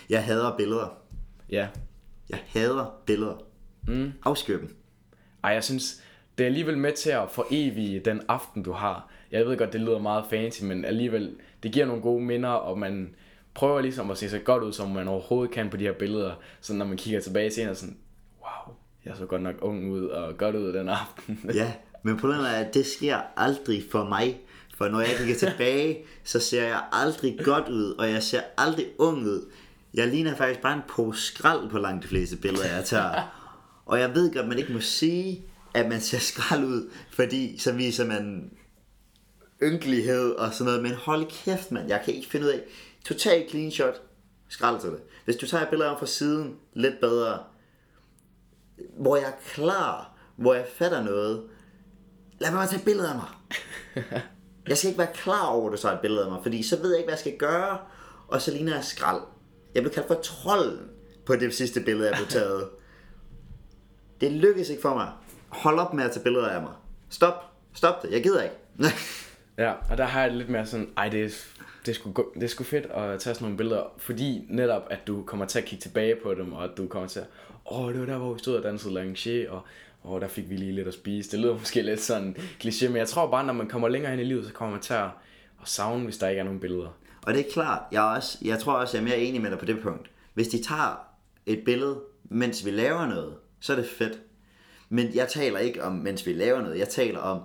jeg 0.09 0.23
hader 0.23 0.57
billeder. 0.57 0.97
Ja, 1.49 1.67
Jeg 2.29 2.39
hader 2.47 3.01
billeder. 3.05 3.35
Mm. 3.87 4.11
Afskyr 4.25 4.57
dem. 4.57 4.75
Ej, 5.43 5.51
jeg 5.51 5.63
synes, 5.63 6.01
det 6.37 6.43
er 6.43 6.47
alligevel 6.47 6.77
med 6.77 6.91
til 6.93 7.09
at 7.09 7.31
forevige 7.31 7.99
den 7.99 8.21
aften, 8.27 8.63
du 8.63 8.71
har. 8.71 9.09
Jeg 9.31 9.45
ved 9.45 9.57
godt, 9.57 9.73
det 9.73 9.81
lyder 9.81 9.99
meget 9.99 10.25
fancy, 10.29 10.63
men 10.63 10.85
alligevel, 10.85 11.35
det 11.63 11.71
giver 11.71 11.85
nogle 11.85 12.01
gode 12.01 12.23
minder, 12.23 12.49
og 12.49 12.79
man 12.79 13.15
prøver 13.53 13.81
ligesom 13.81 14.11
at 14.11 14.17
se 14.17 14.29
så 14.29 14.39
godt 14.39 14.63
ud, 14.63 14.73
som 14.73 14.89
man 14.89 15.07
overhovedet 15.07 15.53
kan 15.53 15.69
på 15.69 15.77
de 15.77 15.83
her 15.83 15.93
billeder. 15.93 16.31
Så 16.61 16.73
når 16.73 16.85
man 16.85 16.97
kigger 16.97 17.19
tilbage 17.21 17.51
senere, 17.51 17.75
sådan, 17.75 17.97
wow, 18.41 18.75
jeg 19.05 19.15
så 19.17 19.25
godt 19.25 19.41
nok 19.41 19.55
ung 19.61 19.91
ud 19.91 20.05
og 20.07 20.37
godt 20.37 20.55
ud 20.55 20.73
den 20.73 20.89
aften. 20.89 21.39
Ja, 21.53 21.73
men 22.03 22.17
problemet 22.17 22.45
er, 22.49 22.65
at 22.65 22.73
det 22.73 22.85
sker 22.85 23.17
aldrig 23.37 23.83
for 23.91 24.03
mig. 24.03 24.41
For 24.77 24.87
når 24.87 24.99
jeg 24.99 25.09
kigger 25.17 25.35
tilbage, 25.49 25.97
så 26.23 26.39
ser 26.39 26.63
jeg 26.67 26.83
aldrig 26.91 27.39
godt 27.43 27.69
ud, 27.69 27.93
og 27.93 28.09
jeg 28.09 28.23
ser 28.23 28.41
aldrig 28.57 28.85
ung 28.99 29.17
ud. 29.25 29.51
Jeg 29.95 30.07
ligner 30.07 30.35
faktisk 30.35 30.61
bare 30.61 30.73
en 30.73 30.81
pose 30.87 31.21
skrald 31.21 31.69
på 31.69 31.77
langt 31.77 32.03
de 32.03 32.07
fleste 32.07 32.37
billeder, 32.37 32.75
jeg 32.75 32.85
tager. 32.85 33.21
Og 33.85 33.99
jeg 33.99 34.15
ved 34.15 34.33
godt, 34.33 34.43
at 34.43 34.49
man 34.49 34.59
ikke 34.59 34.73
må 34.73 34.79
sige, 34.79 35.45
at 35.73 35.89
man 35.89 36.01
ser 36.01 36.17
skrald 36.17 36.63
ud, 36.63 36.89
fordi 37.11 37.57
så 37.57 37.71
viser 37.73 38.05
man 38.05 38.51
ynkelighed 39.63 40.31
og 40.31 40.53
sådan 40.53 40.65
noget. 40.65 40.83
Men 40.83 40.93
hold 40.93 41.25
kæft, 41.29 41.71
mand. 41.71 41.87
Jeg 41.87 42.01
kan 42.05 42.13
ikke 42.13 42.29
finde 42.29 42.45
ud 42.45 42.51
af. 42.51 42.61
Total 43.05 43.49
clean 43.49 43.71
shot. 43.71 44.01
Skrald 44.49 44.79
til 44.79 44.89
det. 44.89 44.99
Hvis 45.25 45.35
du 45.35 45.47
tager 45.47 45.63
et 45.63 45.69
billede 45.69 45.89
af 45.89 45.99
fra 45.99 46.05
siden, 46.05 46.55
lidt 46.73 46.99
bedre. 47.01 47.39
Hvor 48.97 49.15
jeg 49.15 49.25
er 49.25 49.51
klar, 49.53 50.17
hvor 50.35 50.53
jeg 50.53 50.65
fatter 50.75 51.03
noget. 51.03 51.43
Lad 52.39 52.51
mig 52.51 52.57
bare 52.57 52.67
tage 52.67 52.79
et 52.79 52.85
billede 52.85 53.09
af 53.09 53.15
mig. 53.15 53.27
Jeg 54.67 54.77
skal 54.77 54.87
ikke 54.87 54.99
være 54.99 55.13
klar 55.13 55.45
over, 55.45 55.67
at 55.71 55.77
du 55.77 55.81
tager 55.81 55.95
et 55.95 56.01
billede 56.01 56.23
af 56.23 56.31
mig, 56.31 56.39
fordi 56.43 56.63
så 56.63 56.81
ved 56.81 56.89
jeg 56.89 56.97
ikke, 56.97 57.07
hvad 57.07 57.13
jeg 57.13 57.19
skal 57.19 57.37
gøre, 57.37 57.77
og 58.27 58.41
så 58.41 58.51
ligner 58.51 58.75
jeg 58.75 58.83
skrald. 58.83 59.21
Jeg 59.75 59.83
blev 59.83 59.93
kaldt 59.93 60.07
for 60.07 60.19
trolden 60.23 60.79
på 61.25 61.35
det 61.35 61.53
sidste 61.53 61.81
billede, 61.81 62.09
jeg 62.09 62.17
blev 62.17 62.27
taget. 62.27 62.69
Det 64.21 64.31
lykkedes 64.31 64.69
ikke 64.69 64.81
for 64.81 64.93
mig. 64.93 65.11
Hold 65.49 65.79
op 65.79 65.93
med 65.93 66.03
at 66.03 66.11
tage 66.11 66.23
billeder 66.23 66.47
af 66.47 66.61
mig. 66.61 66.73
Stop. 67.09 67.33
Stop 67.73 68.03
det. 68.03 68.11
Jeg 68.11 68.23
gider 68.23 68.43
ikke. 68.43 68.55
Ja, 69.57 69.73
og 69.89 69.97
der 69.97 70.05
har 70.05 70.21
jeg 70.21 70.31
lidt 70.31 70.49
mere 70.49 70.65
sådan, 70.65 70.89
ej, 70.97 71.09
det 71.09 71.23
er, 71.23 71.29
det 71.85 71.91
er, 71.91 71.95
sgu, 71.95 72.25
det 72.33 72.43
er 72.43 72.47
sgu 72.47 72.63
fedt 72.63 72.85
at 72.85 73.19
tage 73.19 73.33
sådan 73.33 73.37
nogle 73.41 73.57
billeder, 73.57 73.83
fordi 73.97 74.45
netop, 74.49 74.87
at 74.89 74.99
du 75.07 75.23
kommer 75.23 75.45
til 75.45 75.59
at 75.59 75.65
kigge 75.65 75.83
tilbage 75.83 76.15
på 76.23 76.33
dem, 76.33 76.53
og 76.53 76.63
at 76.63 76.69
du 76.77 76.87
kommer 76.87 77.07
til 77.07 77.19
at, 77.19 77.25
åh, 77.71 77.91
det 77.91 77.99
var 77.99 78.05
der, 78.05 78.17
hvor 78.17 78.33
vi 78.33 78.39
stod 78.39 78.55
og 78.55 78.63
dansede 78.63 78.93
Lange, 78.93 79.51
og 79.51 79.61
åh, 80.03 80.21
der 80.21 80.27
fik 80.27 80.49
vi 80.49 80.55
lige 80.55 80.71
lidt 80.71 80.87
at 80.87 80.93
spise. 80.93 81.31
Det 81.31 81.39
lyder 81.39 81.57
måske 81.59 81.81
lidt 81.81 82.01
sådan 82.01 82.35
kliché, 82.63 82.87
men 82.87 82.97
jeg 82.97 83.07
tror 83.07 83.31
bare, 83.31 83.45
når 83.45 83.53
man 83.53 83.67
kommer 83.67 83.87
længere 83.87 84.13
ind 84.13 84.21
i 84.21 84.25
livet, 84.25 84.45
så 84.45 84.53
kommer 84.53 84.71
man 84.71 84.81
til 84.81 84.93
at, 84.93 85.09
at 85.61 85.67
savne, 85.67 86.03
hvis 86.03 86.17
der 86.17 86.27
ikke 86.27 86.39
er 86.39 86.43
nogen 86.43 86.59
billeder. 86.59 86.97
Og 87.25 87.33
det 87.33 87.47
er 87.47 87.51
klart, 87.53 87.81
jeg, 87.91 88.11
er 88.11 88.15
også, 88.15 88.37
jeg 88.41 88.59
tror 88.59 88.73
også, 88.73 88.97
jeg 88.97 89.03
er 89.03 89.07
mere 89.07 89.19
enig 89.19 89.41
med 89.41 89.51
dig 89.51 89.59
på 89.59 89.65
det 89.65 89.81
punkt. 89.81 90.11
Hvis 90.33 90.47
de 90.47 90.63
tager 90.63 91.07
et 91.45 91.61
billede, 91.65 91.99
mens 92.23 92.65
vi 92.65 92.71
laver 92.71 93.05
noget, 93.05 93.33
så 93.59 93.73
er 93.73 93.77
det 93.77 93.89
fedt. 93.97 94.19
Men 94.89 95.15
jeg 95.15 95.27
taler 95.27 95.59
ikke 95.59 95.83
om, 95.83 95.91
mens 95.91 96.25
vi 96.25 96.33
laver 96.33 96.61
noget. 96.61 96.79
Jeg 96.79 96.89
taler 96.89 97.19
om, 97.19 97.41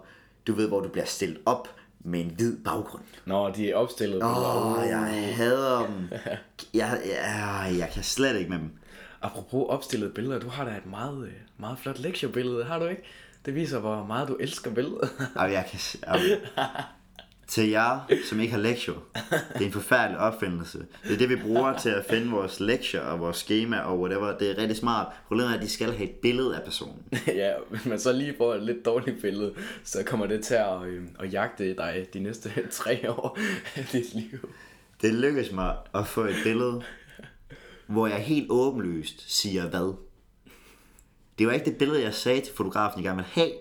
du 0.47 0.53
ved, 0.53 0.69
hvor 0.69 0.81
du 0.81 0.89
bliver 0.89 1.05
stillet 1.05 1.39
op 1.47 1.69
med 2.01 2.21
en 2.21 2.31
hvid 2.37 2.57
baggrund. 2.65 3.03
Når 3.25 3.51
de 3.51 3.71
er 3.71 3.75
opstillet. 3.75 4.23
Åh, 4.23 4.79
oh, 4.79 4.89
jeg 4.89 5.35
hader 5.37 5.87
dem. 5.87 6.09
Jeg, 6.75 7.01
jeg, 7.07 7.75
jeg 7.79 7.91
kan 7.95 8.03
slet 8.03 8.37
ikke 8.37 8.51
med 8.51 8.59
dem. 8.59 8.71
Apropos 9.23 9.67
opstillede 9.69 10.13
billeder, 10.13 10.39
du 10.39 10.49
har 10.49 10.65
da 10.65 10.71
et 10.71 10.87
meget, 10.87 11.27
øh, 11.27 11.33
meget 11.59 11.79
flot 11.79 11.99
lektiebillede, 11.99 12.65
har 12.65 12.79
du 12.79 12.87
ikke? 12.87 13.03
Det 13.45 13.55
viser, 13.55 13.79
hvor 13.79 14.05
meget 14.05 14.29
du 14.29 14.35
elsker 14.35 14.71
billeder. 14.75 15.07
Og 15.35 15.53
jeg 15.53 15.67
kan... 15.71 15.81
Jeg, 16.07 16.39
Til 17.51 17.69
jer, 17.69 18.01
som 18.29 18.41
ikke 18.41 18.53
har 18.53 18.61
lektier. 18.61 18.95
Det 19.31 19.63
er 19.63 19.67
en 19.67 19.73
forfærdelig 19.73 20.19
opfindelse. 20.19 20.87
Det 21.03 21.13
er 21.13 21.17
det, 21.19 21.29
vi 21.29 21.37
bruger 21.37 21.79
til 21.79 21.89
at 21.89 22.05
finde 22.11 22.31
vores 22.31 22.61
lektier 22.61 23.01
og 23.01 23.21
vores 23.21 23.37
schema 23.37 23.79
og 23.79 24.01
whatever. 24.01 24.39
Det 24.39 24.51
er 24.51 24.59
rigtig 24.59 24.77
smart. 24.77 25.07
Problemet 25.29 25.53
er, 25.53 25.57
at 25.57 25.63
de 25.63 25.69
skal 25.69 25.93
have 25.93 26.11
et 26.11 26.15
billede 26.15 26.57
af 26.57 26.63
personen. 26.65 27.05
ja, 27.27 27.53
hvis 27.71 27.87
man 27.87 27.99
så 27.99 28.13
lige 28.13 28.35
får 28.39 28.55
et 28.55 28.63
lidt 28.63 28.85
dårligt 28.85 29.21
billede, 29.21 29.55
så 29.85 30.03
kommer 30.07 30.27
det 30.27 30.45
til 30.45 30.55
at, 30.55 30.83
øh, 30.83 31.03
at 31.21 31.33
jagte 31.33 31.77
dig 31.77 32.07
de 32.13 32.21
næste 32.21 32.53
tre 32.71 33.11
år 33.11 33.39
af 33.77 33.85
dit 33.93 34.15
liv. 34.15 34.51
Det 35.03 35.15
lykkedes 35.15 35.53
mig 35.53 35.77
at 35.95 36.07
få 36.07 36.25
et 36.25 36.37
billede, 36.45 36.83
hvor 37.87 38.07
jeg 38.07 38.19
helt 38.19 38.47
åbenlyst 38.51 39.41
siger 39.41 39.69
hvad. 39.69 39.95
Det 41.39 41.47
var 41.47 41.53
ikke 41.53 41.71
det 41.71 41.79
billede, 41.79 42.03
jeg 42.03 42.15
sagde 42.15 42.41
til 42.41 42.55
fotografen, 42.55 43.01
jeg 43.01 43.05
gerne 43.05 43.17
ville 43.17 43.31
have. 43.33 43.53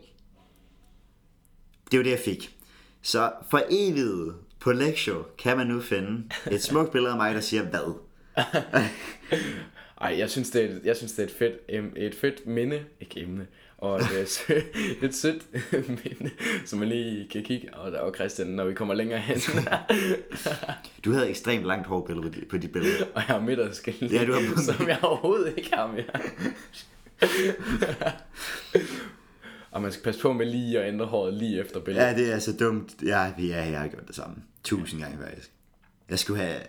Det 1.92 1.98
var 1.98 2.04
det, 2.04 2.12
jeg 2.12 2.20
fik. 2.20 2.59
Så 3.02 3.32
for 3.52 3.62
evigt 3.70 4.34
på 4.60 4.72
Lecture 4.72 5.24
kan 5.38 5.58
man 5.58 5.68
nu 5.68 5.82
finde 5.82 6.24
et 6.52 6.64
smukt 6.64 6.92
billede 6.92 7.12
af 7.12 7.18
mig, 7.18 7.36
der 7.36 7.42
siger 7.42 7.64
hvad. 7.64 7.96
Ej, 10.02 10.16
jeg 10.18 10.30
synes, 10.30 10.50
det 10.50 10.62
er, 10.64 10.70
et- 10.70 10.82
jeg 10.84 10.98
synes, 10.98 11.12
det 11.12 11.20
er 11.24 11.28
et 11.28 11.34
fedt, 11.40 11.56
et 11.98 12.16
fedt 12.16 12.48
minde, 12.48 12.84
ikke 13.02 13.20
emne, 13.22 13.48
og 13.78 13.98
et, 14.00 14.12
øh, 14.50 14.64
et 15.10 15.16
sødt 15.16 15.42
minde, 15.88 16.32
som 16.66 16.80
man 16.80 16.88
lige 16.88 17.28
kan 17.32 17.44
kigge, 17.44 17.74
og 17.74 17.92
der 17.92 18.02
var 18.04 18.12
Christian, 18.12 18.48
når 18.48 18.66
vi 18.66 18.74
kommer 18.74 18.94
længere 18.94 19.20
hen, 19.20 19.38
Du 21.06 21.12
havde 21.12 21.30
ekstremt 21.30 21.66
langt 21.66 21.88
hår 21.88 22.06
på 22.06 22.14
dit- 22.14 22.48
på 22.50 22.58
dit 22.58 22.72
billede. 22.72 23.04
og 23.16 23.22
jeg 23.22 23.22
har 23.24 23.40
midterskæld, 23.40 23.96
Ja, 24.12 24.26
du 24.26 24.34
har 24.34 24.62
som 24.62 24.88
jeg 24.88 25.00
overhovedet 25.04 25.54
ikke 25.58 25.70
har 25.74 25.88
mere 25.88 26.06
og 29.72 29.82
man 29.82 29.92
skal 29.92 30.04
passe 30.04 30.22
på 30.22 30.34
med 30.34 30.46
lige 30.46 30.80
at 30.80 30.88
ændre 30.88 31.06
håret 31.06 31.34
lige 31.34 31.60
efter 31.60 31.80
billedet. 31.80 32.08
Ja, 32.08 32.16
det 32.16 32.34
er 32.34 32.40
så 32.40 32.54
dumt. 32.60 32.96
Ja, 33.04 33.34
ja, 33.40 33.70
jeg 33.70 33.80
har 33.80 33.88
gjort 33.88 34.08
det 34.08 34.16
samme. 34.16 34.36
Tusind 34.64 35.02
gange 35.02 35.18
faktisk. 35.18 35.52
Jeg 36.10 36.20
skulle 36.20 36.42
have... 36.44 36.62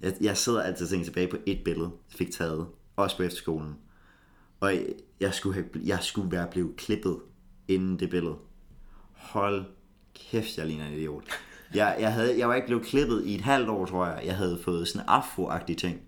Jeg, 0.00 0.14
jeg 0.20 0.36
sidder 0.36 0.62
altid 0.62 0.86
og 0.86 0.90
tænker 0.90 1.04
tilbage 1.04 1.28
på 1.28 1.36
et 1.46 1.60
billede, 1.64 1.90
jeg 2.10 2.18
fik 2.18 2.30
taget. 2.30 2.66
Også 2.96 3.16
på 3.16 3.22
efterskolen. 3.22 3.74
Og 4.60 4.74
jeg, 4.74 4.86
jeg, 5.20 5.34
skulle, 5.34 5.54
have, 5.54 5.66
jeg 5.84 5.98
skulle 6.02 6.30
være 6.30 6.48
blevet 6.50 6.76
klippet 6.76 7.18
inden 7.68 7.98
det 7.98 8.10
billede. 8.10 8.34
Hold 9.12 9.64
kæft, 10.14 10.58
jeg 10.58 10.66
ligner 10.66 10.86
en 10.86 10.92
idiot. 10.92 11.24
Jeg, 11.74 11.96
jeg, 12.00 12.12
havde, 12.12 12.38
jeg 12.38 12.48
var 12.48 12.54
ikke 12.54 12.66
blevet 12.66 12.84
klippet 12.84 13.24
i 13.26 13.34
et 13.34 13.40
halvt 13.40 13.68
år, 13.68 13.86
tror 13.86 14.06
jeg. 14.06 14.22
Jeg 14.26 14.36
havde 14.36 14.58
fået 14.64 14.88
sådan 14.88 15.08
afro 15.08 15.50
ting. 15.78 16.00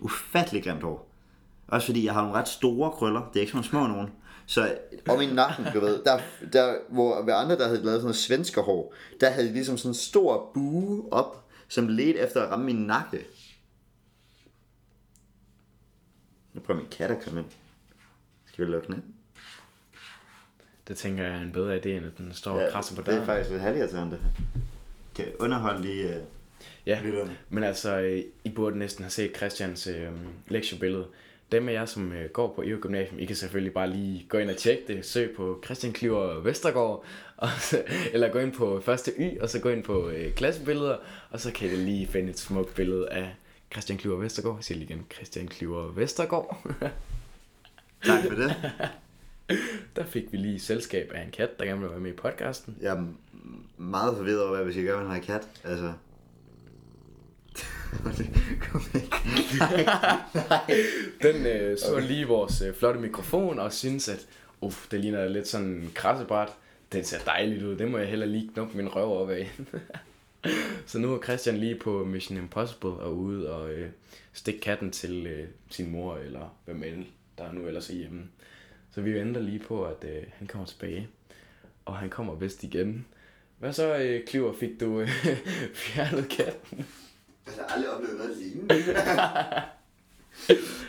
Ufattelig 0.00 0.64
grimt 0.64 0.82
hår. 0.82 1.14
Også 1.68 1.86
fordi 1.86 2.04
jeg 2.04 2.14
har 2.14 2.22
nogle 2.22 2.36
ret 2.36 2.48
store 2.48 2.90
krøller. 2.90 3.20
Det 3.20 3.36
er 3.36 3.40
ikke 3.40 3.52
sådan 3.52 3.64
små 3.64 3.86
nogen. 3.86 4.10
Så 4.48 4.78
om 5.08 5.20
i 5.20 5.26
nakken, 5.26 5.64
du 5.74 5.80
ved, 5.80 6.04
der, 6.04 6.20
der, 6.52 6.78
hvor 6.88 7.22
ved 7.22 7.34
andre, 7.34 7.58
der 7.58 7.66
havde 7.66 7.84
lavet 7.84 7.96
sådan 7.96 8.02
noget 8.02 8.16
svensker 8.16 8.62
hår, 8.62 8.94
der 9.20 9.30
havde 9.30 9.48
de 9.48 9.52
ligesom 9.52 9.78
sådan 9.78 9.90
en 9.90 9.94
stor 9.94 10.50
bue 10.54 11.12
op, 11.12 11.48
som 11.68 11.88
ledte 11.88 12.20
efter 12.20 12.42
at 12.42 12.50
ramme 12.50 12.64
min 12.64 12.76
nakke. 12.76 13.26
Nu 16.52 16.60
prøver 16.60 16.80
min 16.80 16.88
kat 16.90 17.10
at 17.10 17.22
komme 17.24 17.40
ind. 17.40 17.48
Skal 18.46 18.66
vi 18.66 18.70
lukke 18.70 18.86
den 18.86 18.94
ind? 18.94 19.02
Det 20.88 20.96
tænker 20.96 21.24
jeg 21.24 21.34
er 21.34 21.40
en 21.40 21.52
bedre 21.52 21.76
idé, 21.76 21.88
end 21.88 22.06
at 22.06 22.18
den 22.18 22.34
står 22.34 22.60
og 22.60 22.72
krasser 22.72 22.96
på 22.96 23.02
det 23.02 23.08
er 23.08 23.12
døren. 23.12 23.26
faktisk 23.26 23.50
lidt 23.50 23.62
halvirriterende 23.62 24.12
det 24.12 24.20
her. 24.22 24.30
Kan 25.14 25.26
underholde 25.38 25.82
lige... 25.82 26.08
Uh... 26.08 26.22
Ja, 26.86 27.00
lytterne. 27.02 27.38
men 27.48 27.64
altså, 27.64 27.98
øh, 27.98 28.22
I 28.44 28.50
burde 28.50 28.78
næsten 28.78 29.04
have 29.04 29.10
set 29.10 29.36
Christians 29.36 29.86
øh, 29.86 30.12
lektiebillede. 30.48 31.06
Dem 31.52 31.68
af 31.68 31.72
jer, 31.72 31.84
som 31.84 32.12
øh, 32.12 32.30
går 32.30 32.52
på 32.54 32.62
EU 32.66 32.80
Gymnasium, 32.80 33.18
I 33.18 33.24
kan 33.24 33.36
selvfølgelig 33.36 33.72
bare 33.72 33.90
lige 33.90 34.26
gå 34.28 34.38
ind 34.38 34.50
og 34.50 34.56
tjekke 34.56 34.84
det. 34.88 35.04
Søg 35.04 35.34
på 35.36 35.62
Christian 35.64 35.92
Kliver 35.92 36.40
Vestergaard, 36.40 37.04
og 37.36 37.48
så, 37.60 37.82
eller 38.12 38.28
gå 38.28 38.38
ind 38.38 38.52
på 38.52 38.80
første 38.80 39.12
Y, 39.18 39.40
og 39.40 39.48
så 39.48 39.60
gå 39.60 39.68
ind 39.68 39.84
på 39.84 40.08
øh, 40.08 40.32
klassebilleder, 40.32 40.96
og 41.30 41.40
så 41.40 41.52
kan 41.52 41.68
I 41.68 41.76
lige 41.76 42.06
finde 42.06 42.30
et 42.30 42.38
smukt 42.38 42.74
billede 42.74 43.08
af 43.08 43.34
Christian 43.72 43.98
Kliver 43.98 44.16
Vestergaard. 44.16 44.56
Jeg 44.56 44.64
siger 44.64 44.78
lige 44.78 44.90
igen, 44.90 45.06
Christian 45.14 45.48
Kliver 45.48 45.92
Vestergaard. 45.92 46.66
Tak 48.04 48.24
for 48.28 48.34
det. 48.34 48.54
Der 49.96 50.04
fik 50.04 50.32
vi 50.32 50.36
lige 50.36 50.60
selskab 50.60 51.12
af 51.14 51.22
en 51.22 51.30
kat, 51.30 51.58
der 51.58 51.64
gerne 51.64 51.80
ville 51.80 51.90
være 51.90 52.00
med 52.00 52.10
i 52.10 52.16
podcasten. 52.16 52.76
Jeg 52.80 52.96
er 52.96 53.04
meget 53.76 54.16
forvirret 54.16 54.42
over, 54.42 54.56
hvad 54.56 54.66
vi 54.66 54.72
skal 54.72 54.84
gøre 54.84 54.96
med 54.96 55.04
den 55.04 55.14
her 55.14 55.22
kat. 55.22 55.48
Altså... 55.64 55.92
Kom 58.60 58.82
ikke. 59.00 59.16
Den 61.22 61.46
øh, 61.46 61.78
så 61.78 62.00
lige 62.00 62.26
vores 62.26 62.62
øh, 62.62 62.74
flotte 62.74 63.00
mikrofon 63.00 63.58
og 63.58 63.72
synes 63.72 64.08
at 64.08 64.26
uff, 64.60 64.88
det 64.90 65.00
ligner 65.00 65.28
lidt 65.28 65.48
sådan 65.48 65.66
en 65.66 65.92
krassebræt. 65.94 66.48
Den 66.92 67.04
ser 67.04 67.18
dejligt 67.18 67.62
ud. 67.62 67.76
Det 67.76 67.90
må 67.90 67.98
jeg 67.98 68.08
heller 68.08 68.26
lige 68.26 68.50
knuppe 68.54 68.76
min 68.76 68.88
røv 68.88 69.22
op 69.22 69.30
af. 69.30 69.50
så 70.86 70.98
nu 70.98 71.14
er 71.14 71.22
Christian 71.22 71.56
lige 71.56 71.74
på 71.74 72.04
Mission 72.04 72.38
Impossible 72.38 72.90
og 72.90 73.16
ude 73.16 73.52
og 73.52 73.70
øh, 73.70 73.90
stikke 74.32 74.60
katten 74.60 74.90
til 74.90 75.26
øh, 75.26 75.48
sin 75.70 75.90
mor 75.90 76.16
eller 76.16 76.56
hvem 76.64 76.82
end 76.82 77.04
der 77.38 77.44
er 77.44 77.52
nu 77.52 77.66
ellers 77.66 77.90
er 77.90 77.94
hjemme. 77.94 78.22
Så 78.90 79.00
vi 79.00 79.14
venter 79.14 79.40
lige 79.40 79.58
på, 79.58 79.84
at 79.84 80.04
øh, 80.04 80.22
han 80.32 80.46
kommer 80.46 80.66
tilbage. 80.66 81.08
Og 81.84 81.96
han 81.96 82.10
kommer 82.10 82.34
vist 82.34 82.64
igen. 82.64 83.06
Hvad 83.58 83.72
så, 83.72 83.96
øh, 83.96 84.26
Kliver? 84.26 84.52
Fik 84.52 84.80
du 84.80 85.00
øh, 85.00 85.08
fjernet 85.84 86.28
katten? 86.28 86.86
Jeg 87.56 87.64
har 87.68 87.74
aldrig 87.74 87.90
oplevet 87.94 88.16
noget 88.18 88.36
lignende. 88.36 88.74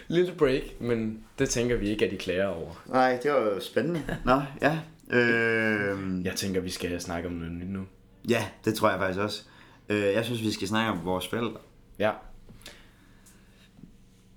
Lille 0.08 0.34
break, 0.38 0.62
men 0.82 1.24
det 1.40 1.50
tænker 1.50 1.76
vi 1.76 1.90
ikke, 1.90 2.06
at 2.06 2.12
de 2.12 2.18
klager 2.18 2.48
over. 2.48 2.84
Nej, 2.88 3.20
det 3.24 3.32
var 3.32 3.40
jo 3.40 3.60
spændende. 3.60 4.18
Nå, 4.26 4.42
ja. 4.62 4.80
Øh, 5.18 6.26
Jeg 6.26 6.36
tænker, 6.36 6.62
vi 6.62 6.70
skal 6.70 7.02
snakke 7.02 7.28
om 7.30 7.34
noget 7.36 7.54
nyt 7.54 7.68
nu. 7.70 7.86
ja, 8.30 8.46
det 8.66 8.76
tror 8.76 8.90
jeg 8.90 9.00
faktisk 9.00 9.20
også. 9.20 9.44
Øh, 9.90 10.02
jeg 10.02 10.26
synes, 10.26 10.42
vi 10.42 10.52
skal 10.52 10.68
snakke 10.68 10.92
om 10.92 11.06
vores 11.06 11.28
forældre. 11.28 11.58
Ja, 12.00 12.12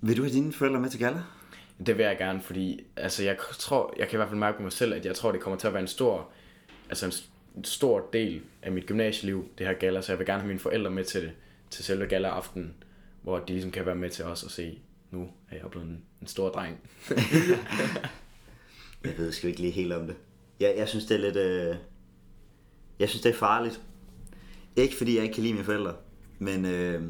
Vil 0.00 0.16
du 0.16 0.22
have 0.22 0.32
dine 0.32 0.52
forældre 0.52 0.80
med 0.80 0.90
til 0.90 1.00
gala? 1.00 1.22
det 1.86 1.98
vil 1.98 2.04
jeg 2.04 2.18
gerne, 2.18 2.40
fordi 2.40 2.80
altså, 2.96 3.24
jeg 3.24 3.36
tror, 3.58 3.94
jeg 3.98 4.08
kan 4.08 4.16
i 4.16 4.18
hvert 4.18 4.28
fald 4.28 4.38
mærke 4.40 4.56
på 4.56 4.62
mig 4.62 4.72
selv, 4.72 4.94
at 4.94 5.06
jeg 5.06 5.14
tror, 5.14 5.32
det 5.32 5.40
kommer 5.40 5.58
til 5.58 5.66
at 5.66 5.72
være 5.72 5.80
en 5.82 5.88
stor, 5.88 6.28
altså 6.88 7.22
en 7.56 7.64
stor 7.64 8.08
del 8.12 8.42
af 8.62 8.72
mit 8.72 8.86
gymnasieliv, 8.86 9.48
det 9.58 9.66
her 9.66 9.74
gala, 9.74 10.00
så 10.02 10.12
jeg 10.12 10.18
vil 10.18 10.26
gerne 10.26 10.40
have 10.40 10.48
mine 10.48 10.60
forældre 10.60 10.90
med 10.90 11.04
til 11.04 11.22
det, 11.22 11.32
til 11.72 11.84
selve 11.84 12.06
gala-aften, 12.06 12.74
hvor 13.22 13.38
de 13.38 13.52
ligesom 13.52 13.70
kan 13.70 13.86
være 13.86 13.94
med 13.94 14.10
til 14.10 14.24
os 14.24 14.42
og 14.42 14.50
se, 14.50 14.78
nu 15.10 15.28
er 15.50 15.56
jeg 15.56 15.70
blevet 15.70 15.86
en, 15.86 16.02
en 16.20 16.26
stor 16.26 16.48
dreng. 16.48 16.78
Jeg 19.04 19.18
ved 19.18 19.32
sgu 19.32 19.46
ikke 19.46 19.60
lige 19.60 19.72
helt 19.72 19.92
om 19.92 20.06
det. 20.06 20.16
Jeg, 20.60 20.74
jeg 20.76 20.88
synes, 20.88 21.06
det 21.06 21.14
er 21.14 21.20
lidt... 21.20 21.36
Øh... 21.36 21.76
Jeg 22.98 23.08
synes, 23.08 23.22
det 23.22 23.30
er 23.30 23.38
farligt. 23.38 23.80
Ikke 24.76 24.96
fordi 24.96 25.14
jeg 25.14 25.22
ikke 25.22 25.34
kan 25.34 25.42
lide 25.42 25.54
mine 25.54 25.64
forældre, 25.64 25.94
men 26.38 26.64
øh... 26.64 27.02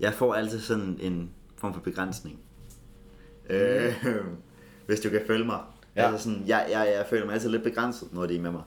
jeg 0.00 0.14
får 0.14 0.34
altid 0.34 0.60
sådan 0.60 0.98
en 1.00 1.30
form 1.56 1.74
for 1.74 1.80
begrænsning. 1.80 2.40
Øh... 3.50 4.04
Hvis 4.86 5.00
du 5.00 5.10
kan 5.10 5.20
følge 5.26 5.44
mig. 5.44 5.60
Ja. 5.96 6.02
Ja. 6.02 6.12
Altså 6.12 6.24
sådan, 6.24 6.44
jeg, 6.46 6.66
jeg, 6.70 6.92
jeg 6.96 7.06
føler 7.10 7.26
mig 7.26 7.34
altid 7.34 7.50
lidt 7.50 7.62
begrænset, 7.62 8.12
når 8.12 8.26
de 8.26 8.36
er 8.36 8.40
med 8.40 8.50
mig. 8.50 8.62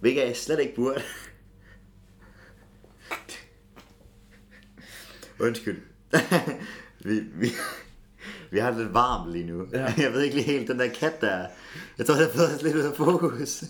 Hvilket 0.00 0.20
jeg 0.20 0.36
slet 0.36 0.60
ikke 0.60 0.74
burde. 0.74 1.02
Undskyld. 5.40 5.78
vi, 7.04 7.20
vi, 7.20 7.48
vi 8.50 8.58
har 8.58 8.70
det 8.70 8.80
lidt 8.80 8.94
varmt 8.94 9.32
lige 9.32 9.46
nu. 9.46 9.66
Ja. 9.72 9.94
Jeg 10.04 10.12
ved 10.12 10.22
ikke 10.22 10.36
lige 10.36 10.46
helt, 10.46 10.68
den 10.68 10.78
der 10.78 10.88
kat 10.88 11.20
der, 11.20 11.46
jeg 11.98 12.06
tror, 12.06 12.14
det 12.14 12.24
har 12.24 12.32
fået 12.32 12.54
os 12.54 12.62
lidt 12.62 12.76
ud 12.76 12.80
af 12.80 12.96
fokus. 12.96 13.64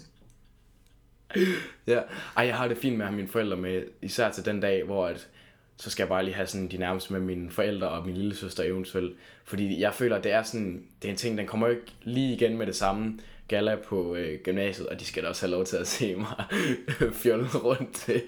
Ja, 1.86 2.00
ej, 2.36 2.46
jeg 2.46 2.56
har 2.56 2.68
det 2.68 2.78
fint 2.78 2.96
med 2.96 3.04
at 3.04 3.08
have 3.08 3.16
mine 3.16 3.28
forældre 3.28 3.56
med, 3.56 3.82
især 4.02 4.30
til 4.30 4.44
den 4.44 4.60
dag, 4.60 4.84
hvor 4.84 5.06
at, 5.06 5.28
så 5.76 5.90
skal 5.90 6.02
jeg 6.02 6.08
bare 6.08 6.24
lige 6.24 6.34
have 6.34 6.46
sådan 6.46 6.68
de 6.68 6.76
nærmeste 6.76 7.12
med 7.12 7.20
mine 7.20 7.50
forældre 7.50 7.88
og 7.88 8.06
min 8.06 8.16
lille 8.16 8.34
søster 8.34 8.62
eventuelt. 8.62 9.16
Fordi 9.44 9.80
jeg 9.80 9.94
føler, 9.94 10.16
at 10.16 10.24
det 10.24 10.32
er 10.32 10.42
sådan, 10.42 10.84
det 11.02 11.08
er 11.08 11.12
en 11.12 11.18
ting, 11.18 11.38
den 11.38 11.46
kommer 11.46 11.66
jo 11.66 11.72
ikke 11.72 11.92
lige 12.02 12.34
igen 12.34 12.58
med 12.58 12.66
det 12.66 12.76
samme 12.76 13.18
gala 13.48 13.76
på 13.88 14.14
øh, 14.14 14.38
gymnasiet, 14.44 14.86
og 14.88 15.00
de 15.00 15.04
skal 15.04 15.22
da 15.22 15.28
også 15.28 15.46
have 15.46 15.50
lov 15.50 15.64
til 15.64 15.76
at 15.76 15.86
se 15.86 16.14
mig 16.16 16.44
fjollet 17.22 17.64
rundt 17.64 17.94
til 17.94 18.22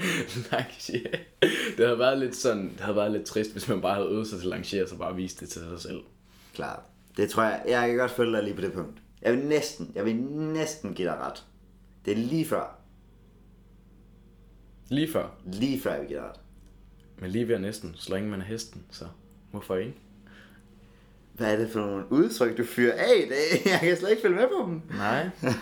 Langier. 0.53 1.19
Det 1.77 1.87
havde 1.87 1.99
været 1.99 2.19
lidt 2.19 2.37
sådan, 2.37 2.69
det 2.71 2.81
havde 2.81 2.97
været 2.97 3.13
lidt 3.13 3.25
trist, 3.25 3.53
hvis 3.53 3.69
man 3.69 3.81
bare 3.81 3.95
havde 3.95 4.09
øvet 4.09 4.27
sig 4.27 4.39
til 4.39 4.49
Langier, 4.49 4.87
så 4.87 4.97
bare 4.97 5.17
viste 5.17 5.41
det 5.45 5.53
til 5.53 5.63
sig 5.63 5.81
selv. 5.81 6.01
Klart. 6.55 6.81
Det 7.17 7.31
tror 7.31 7.43
jeg, 7.43 7.63
jeg 7.69 7.89
kan 7.89 7.97
godt 7.97 8.11
følge 8.11 8.33
dig 8.37 8.43
lige 8.45 8.55
på 8.55 8.61
det 8.61 8.73
punkt. 8.73 9.03
Jeg 9.23 9.33
vil 9.33 9.41
næsten, 9.45 9.93
jeg 9.95 10.05
vil 10.05 10.17
næsten 10.17 10.95
give 10.95 11.09
dig 11.09 11.17
ret. 11.19 11.45
Det 12.05 12.13
er 12.13 12.17
lige 12.17 12.45
før, 12.45 12.77
Lige 14.89 15.13
før, 15.13 15.29
lige 15.53 15.81
før 15.81 15.91
jeg 15.93 16.01
vil 16.01 16.09
give 16.09 16.19
dig 16.19 16.29
ret. 16.29 16.41
men 17.19 17.31
lige 17.31 17.49
ved 17.49 17.59
næsten, 17.59 17.93
så 17.95 18.15
længe 18.15 18.31
man 18.31 18.41
er 18.41 18.45
hesten, 18.45 18.85
så 18.91 19.05
hvorfor 19.51 19.77
ikke? 19.77 19.95
Hvad 21.41 21.53
er 21.53 21.57
det 21.57 21.71
for 21.71 21.81
nogle 21.81 22.13
udtryk, 22.13 22.59
du 22.59 22.65
fyrer 22.65 22.93
af 22.93 23.25
i 23.27 23.29
dag? 23.29 23.63
Jeg 23.73 23.81
kan 23.81 23.97
slet 23.97 24.11
ikke 24.11 24.23
følge 24.23 24.37
med 24.37 24.49
på 24.49 24.67
dem. 24.67 24.83
Nej. 24.91 25.31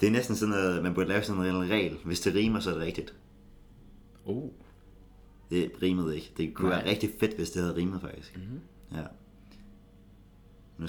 Det 0.00 0.06
er 0.06 0.10
næsten 0.10 0.36
sådan 0.36 0.54
noget, 0.54 0.82
man 0.82 0.94
burde 0.94 1.08
lave 1.08 1.22
sådan 1.22 1.42
en 1.42 1.70
regel. 1.70 1.98
Hvis 2.04 2.20
det 2.20 2.34
rimer, 2.34 2.60
så 2.60 2.70
er 2.70 2.74
det 2.74 2.82
rigtigt. 2.82 3.14
Uh. 4.24 4.50
Det 5.50 5.72
rimede 5.82 6.16
ikke. 6.16 6.32
Det 6.36 6.54
kunne 6.54 6.68
Nej. 6.68 6.78
være 6.78 6.90
rigtig 6.90 7.10
fedt, 7.20 7.36
hvis 7.36 7.50
det 7.50 7.62
havde 7.62 7.76
rimet 7.76 8.00
faktisk. 8.00 8.36
Mm-hmm. 8.36 8.60
Ja. 8.94 9.02
Nu, 10.78 10.86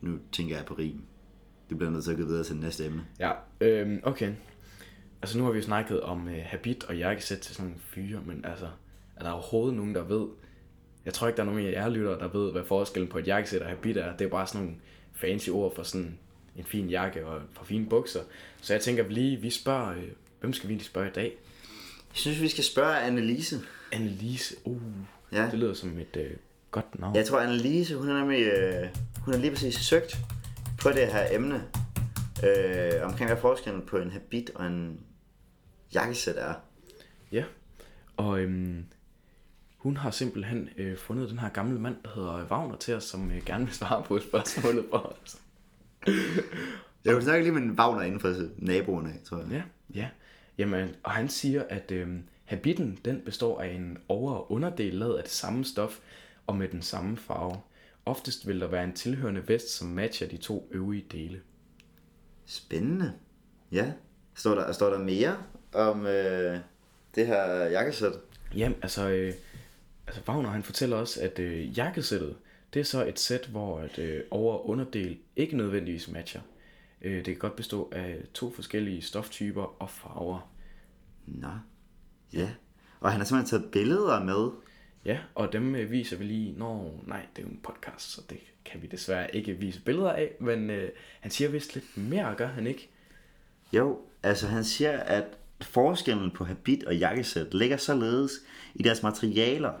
nu 0.00 0.18
tænker 0.32 0.56
jeg 0.56 0.66
på 0.66 0.74
rim. 0.74 1.00
Du 1.70 1.76
bliver 1.76 1.90
nødt 1.90 2.04
til 2.04 2.10
at 2.10 2.18
gå 2.18 2.24
videre 2.24 2.44
til 2.44 2.54
det 2.54 2.62
næste 2.62 2.86
emne. 2.86 3.04
Ja, 3.20 3.32
øhm, 3.60 4.00
okay. 4.02 4.32
altså 5.22 5.38
nu 5.38 5.44
har 5.44 5.50
vi 5.50 5.58
jo 5.58 5.64
snakket 5.64 6.00
om 6.00 6.26
uh, 6.26 6.32
habit 6.44 6.84
og 6.84 6.96
jakkesæt 6.96 7.38
til 7.38 7.54
sådan 7.54 7.70
nogle 7.70 7.80
fyre, 7.80 8.20
men 8.26 8.44
altså, 8.44 8.68
er 9.16 9.22
der 9.22 9.30
overhovedet 9.30 9.76
nogen, 9.76 9.94
der 9.94 10.02
ved, 10.02 10.26
jeg 11.04 11.14
tror 11.14 11.26
ikke, 11.28 11.36
der 11.36 11.42
er 11.42 11.46
nogen 11.46 11.66
af 11.66 11.72
jer 11.72 11.88
lyttere, 11.88 12.18
der 12.18 12.28
ved, 12.28 12.52
hvad 12.52 12.62
forskellen 12.64 13.08
på 13.08 13.18
et 13.18 13.26
jakkesæt 13.26 13.62
og 13.62 13.68
habit 13.68 13.96
er. 13.96 14.16
Det 14.16 14.24
er 14.24 14.28
bare 14.28 14.46
sådan 14.46 14.60
nogle 14.60 14.76
fancy 15.14 15.48
ord 15.48 15.74
for 15.74 15.82
sådan 15.82 16.18
en 16.56 16.64
fin 16.64 16.88
jakke 16.90 17.26
og 17.26 17.40
par 17.56 17.64
fine 17.64 17.86
bukser. 17.86 18.20
Så 18.60 18.72
jeg 18.74 18.80
tænker 18.82 19.08
lige, 19.08 19.36
vi 19.36 19.50
spørger, 19.50 19.88
øh, 19.90 20.02
hvem 20.40 20.52
skal 20.52 20.68
vi 20.68 20.74
lige 20.74 20.84
spørge 20.84 21.08
i 21.08 21.12
dag? 21.12 21.24
Jeg 22.10 22.18
synes, 22.18 22.40
vi 22.40 22.48
skal 22.48 22.64
spørge 22.64 22.98
Annelise. 22.98 23.60
Annelise, 23.92 24.54
uh, 24.64 24.80
Ja. 25.32 25.48
det 25.50 25.58
lyder 25.58 25.74
som 25.74 25.98
et 25.98 26.16
øh, 26.16 26.30
godt 26.70 26.98
navn. 27.00 27.16
Jeg 27.16 27.26
tror, 27.26 27.40
Annelise, 27.40 27.96
hun 27.96 28.08
har 28.08 28.18
nemlig 28.18 28.42
øh, 28.42 28.88
hun 29.24 29.34
har 29.34 29.40
lige 29.40 29.50
præcis 29.50 29.74
søgt 29.74 30.16
på 30.82 30.88
det 30.88 31.06
her 31.06 31.26
emne. 31.34 31.64
Øh, 32.46 32.92
omkring 33.04 33.30
hvad 33.30 33.40
forskellen 33.40 33.82
på 33.86 33.96
en 33.96 34.10
habit 34.10 34.50
og 34.54 34.66
en 34.66 35.00
jakkesæt 35.94 36.36
er. 36.38 36.54
Ja, 37.32 37.44
og 38.16 38.40
øhm, 38.40 38.84
hun 39.82 39.96
har 39.96 40.10
simpelthen 40.10 40.68
øh, 40.76 40.96
fundet 40.96 41.30
den 41.30 41.38
her 41.38 41.48
gamle 41.48 41.80
mand, 41.80 41.96
der 42.04 42.10
hedder 42.14 42.46
Wagner 42.46 42.76
til 42.76 42.94
os, 42.94 43.04
som 43.04 43.30
øh, 43.30 43.44
gerne 43.44 43.64
vil 43.64 43.74
svare 43.74 44.02
på 44.02 44.20
spørgsmålet 44.20 44.84
for 44.90 45.16
os. 45.24 45.40
Jeg 47.04 47.14
vil 47.14 47.22
snakke 47.22 47.44
lige 47.44 47.52
med 47.52 47.62
en 47.62 47.78
Wagner 47.78 48.02
inden 48.02 48.20
for 48.20 48.34
naboerne, 48.56 49.12
tror 49.24 49.38
jeg. 49.38 49.46
Ja, 49.50 49.62
ja. 49.94 50.08
Jamen, 50.58 50.88
og 51.02 51.10
han 51.10 51.28
siger, 51.28 51.62
at 51.68 51.90
øhm, 51.90 52.22
habitten, 52.44 52.98
den 53.04 53.20
består 53.24 53.60
af 53.60 53.68
en 53.68 53.98
over- 54.08 54.32
og 54.32 54.52
underdel 54.52 54.94
lavet 54.94 55.16
af 55.16 55.22
det 55.22 55.32
samme 55.32 55.64
stof 55.64 55.98
og 56.46 56.56
med 56.56 56.68
den 56.68 56.82
samme 56.82 57.16
farve. 57.16 57.60
Oftest 58.06 58.46
vil 58.46 58.60
der 58.60 58.66
være 58.66 58.84
en 58.84 58.92
tilhørende 58.92 59.48
vest, 59.48 59.70
som 59.70 59.88
matcher 59.88 60.28
de 60.28 60.36
to 60.36 60.68
øvrige 60.72 61.04
dele. 61.12 61.40
Spændende. 62.46 63.12
Ja. 63.72 63.92
Står 64.34 64.54
der, 64.54 64.72
står 64.72 64.90
der 64.90 64.98
mere 64.98 65.36
om 65.72 66.06
øh, 66.06 66.58
det 67.14 67.26
her 67.26 67.44
jakkesæt? 67.54 68.12
Jamen, 68.56 68.78
altså, 68.82 69.08
øh, 69.08 69.32
altså 70.16 70.32
Wagner 70.32 70.50
han 70.50 70.62
fortæller 70.62 70.96
også, 70.96 71.20
at 71.20 71.38
øh, 71.38 71.78
jakkesættet, 71.78 72.36
det 72.74 72.80
er 72.80 72.84
så 72.84 73.06
et 73.06 73.18
sæt, 73.18 73.46
hvor 73.46 73.78
at, 73.80 73.98
øh, 73.98 74.20
over- 74.30 74.54
og 74.54 74.68
underdel 74.68 75.18
ikke 75.36 75.56
nødvendigvis 75.56 76.08
matcher. 76.08 76.40
Øh, 77.02 77.16
det 77.16 77.24
kan 77.24 77.36
godt 77.36 77.56
bestå 77.56 77.88
af 77.92 78.16
to 78.34 78.52
forskellige 78.52 79.02
stoftyper 79.02 79.82
og 79.82 79.90
farver. 79.90 80.52
Nå. 81.26 81.48
Ja. 82.32 82.50
Og 83.00 83.10
han 83.10 83.20
har 83.20 83.24
simpelthen 83.24 83.60
taget 83.60 83.72
billeder 83.72 84.24
med. 84.24 84.50
Ja, 85.04 85.18
og 85.34 85.52
dem 85.52 85.74
øh, 85.74 85.90
viser 85.90 86.16
vi 86.16 86.24
lige, 86.24 86.54
når 86.58 87.00
nej, 87.06 87.26
det 87.36 87.42
er 87.42 87.46
jo 87.46 87.52
en 87.52 87.60
podcast, 87.62 88.10
så 88.10 88.22
det 88.30 88.38
kan 88.64 88.82
vi 88.82 88.86
desværre 88.86 89.36
ikke 89.36 89.52
vise 89.52 89.80
billeder 89.80 90.12
af, 90.12 90.32
men 90.40 90.70
øh, 90.70 90.90
han 91.20 91.30
siger 91.30 91.50
vist 91.50 91.74
lidt 91.74 91.96
mere, 91.96 92.34
gør 92.34 92.46
han 92.46 92.66
ikke? 92.66 92.90
Jo, 93.72 94.00
altså 94.22 94.46
han 94.46 94.64
siger, 94.64 94.98
at 94.98 95.24
forskellen 95.60 96.30
på 96.30 96.44
habit 96.44 96.84
og 96.84 96.96
jakkesæt 96.96 97.54
ligger 97.54 97.76
således 97.76 98.32
i 98.74 98.82
deres 98.82 99.02
materialer, 99.02 99.72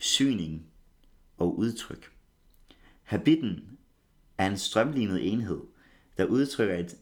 syning 0.00 0.66
og 1.38 1.58
udtryk. 1.58 2.12
Habitten 3.02 3.78
er 4.38 4.46
en 4.46 4.58
strømlignet 4.58 5.32
enhed, 5.32 5.60
der 6.16 6.24
udtrykker 6.24 6.76
et 6.76 6.96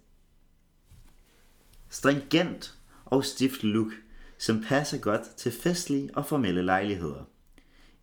stringent 1.89 2.79
og 3.05 3.25
stift 3.25 3.63
look, 3.63 3.93
som 4.39 4.65
passer 4.69 4.99
godt 4.99 5.23
til 5.37 5.53
festlige 5.53 6.11
og 6.15 6.27
formelle 6.27 6.63
lejligheder. 6.63 7.25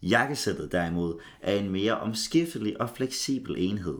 Jakkesættet 0.01 0.71
derimod 0.71 1.21
er 1.41 1.55
en 1.55 1.69
mere 1.69 1.99
omskiftelig 1.99 2.81
og 2.81 2.89
fleksibel 2.89 3.55
enhed, 3.57 3.97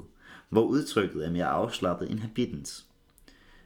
hvor 0.50 0.64
udtrykket 0.64 1.26
er 1.26 1.32
mere 1.32 1.48
afslappet 1.48 2.12
end 2.12 2.20
habittens 2.20 2.86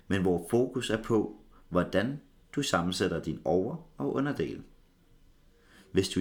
men 0.09 0.21
hvor 0.21 0.47
fokus 0.49 0.89
er 0.89 1.03
på, 1.03 1.41
hvordan 1.69 2.21
du 2.55 2.61
sammensætter 2.61 3.21
din 3.21 3.39
over- 3.45 3.87
og 3.97 4.13
underdel. 4.13 4.63
Hvis 5.91 6.09
du 6.09 6.19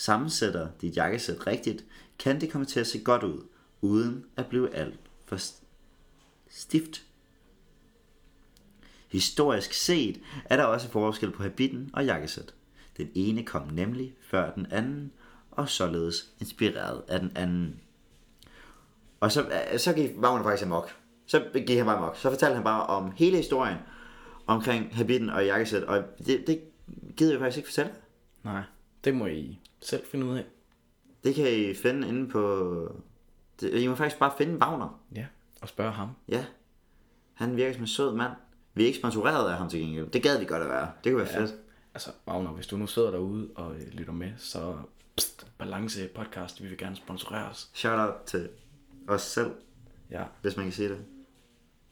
sammensætter 0.00 0.68
dit 0.80 0.96
jakkesæt 0.96 1.46
rigtigt, 1.46 1.84
kan 2.18 2.40
det 2.40 2.50
komme 2.50 2.64
til 2.64 2.80
at 2.80 2.86
se 2.86 2.98
godt 2.98 3.22
ud, 3.22 3.46
uden 3.80 4.24
at 4.36 4.46
blive 4.46 4.74
alt 4.74 5.00
for 5.24 5.36
stift. 6.48 7.02
Historisk 9.08 9.72
set 9.72 10.20
er 10.44 10.56
der 10.56 10.64
også 10.64 10.88
forskel 10.88 11.30
på 11.30 11.42
habitten 11.42 11.90
og 11.92 12.04
jakkesæt. 12.04 12.54
Den 12.96 13.10
ene 13.14 13.44
kom 13.44 13.66
nemlig 13.72 14.14
før 14.20 14.54
den 14.54 14.66
anden, 14.70 15.12
og 15.50 15.68
således 15.68 16.30
inspireret 16.40 17.02
af 17.08 17.20
den 17.20 17.32
anden. 17.36 17.80
Og 19.20 19.32
så, 19.32 19.42
øh, 19.42 19.78
så 19.78 19.92
gik 19.92 20.10
Wagner 20.18 20.42
faktisk 20.42 20.66
amok. 20.66 20.96
Så 21.26 21.50
gik 21.54 21.76
han 21.76 21.86
bare 21.86 21.96
amok. 21.96 22.16
Så 22.16 22.30
fortalte 22.30 22.54
han 22.54 22.64
bare 22.64 22.86
om 22.86 23.12
hele 23.16 23.36
historien 23.36 23.76
omkring 24.46 24.96
habitten 24.96 25.30
og 25.30 25.46
jakkesæt. 25.46 25.82
Og 25.82 26.02
det, 26.26 26.46
det 26.46 26.60
gider 27.16 27.32
jeg 27.32 27.40
faktisk 27.40 27.56
ikke 27.56 27.68
fortælle. 27.68 27.92
Nej, 28.44 28.62
det 29.04 29.14
må 29.14 29.26
I 29.26 29.60
selv 29.80 30.02
finde 30.10 30.26
ud 30.26 30.36
af. 30.36 30.44
Det 31.24 31.34
kan 31.34 31.52
I 31.52 31.74
finde 31.74 32.08
inde 32.08 32.28
på... 32.28 33.02
I 33.62 33.86
må 33.88 33.94
faktisk 33.94 34.18
bare 34.18 34.32
finde 34.38 34.58
Wagner. 34.58 35.00
Ja, 35.14 35.26
og 35.60 35.68
spørge 35.68 35.92
ham. 35.92 36.08
Ja. 36.28 36.44
Han 37.34 37.56
virker 37.56 37.72
som 37.72 37.82
en 37.82 37.86
sød 37.86 38.14
mand. 38.14 38.32
Vi 38.74 38.82
er 38.82 38.86
ikke 38.86 38.98
sponsoreret 38.98 39.50
af 39.50 39.56
ham 39.58 39.68
til 39.68 39.80
gengæld. 39.80 40.06
Det 40.10 40.22
gad 40.22 40.38
vi 40.38 40.44
godt 40.44 40.62
at 40.62 40.68
være. 40.68 40.90
Det 41.04 41.12
kunne 41.12 41.22
være 41.24 41.32
ja. 41.34 41.40
fedt. 41.40 41.54
Altså, 41.94 42.10
Wagner, 42.26 42.50
hvis 42.50 42.66
du 42.66 42.76
nu 42.76 42.86
sidder 42.86 43.10
derude 43.10 43.48
og 43.54 43.74
øh, 43.74 43.88
lytter 43.92 44.12
med, 44.12 44.32
så 44.38 44.76
pst, 45.16 45.46
Balance 45.58 46.08
Podcast, 46.14 46.62
vi 46.62 46.68
vil 46.68 46.78
gerne 46.78 46.96
sponsorere 46.96 47.48
os. 47.48 47.70
Shout 47.74 47.98
out 47.98 48.14
til 48.26 48.48
os 49.08 49.22
selv, 49.22 49.50
Ja, 50.10 50.24
hvis 50.42 50.56
man 50.56 50.66
kan 50.66 50.72
sige 50.72 50.88
det. 50.88 51.04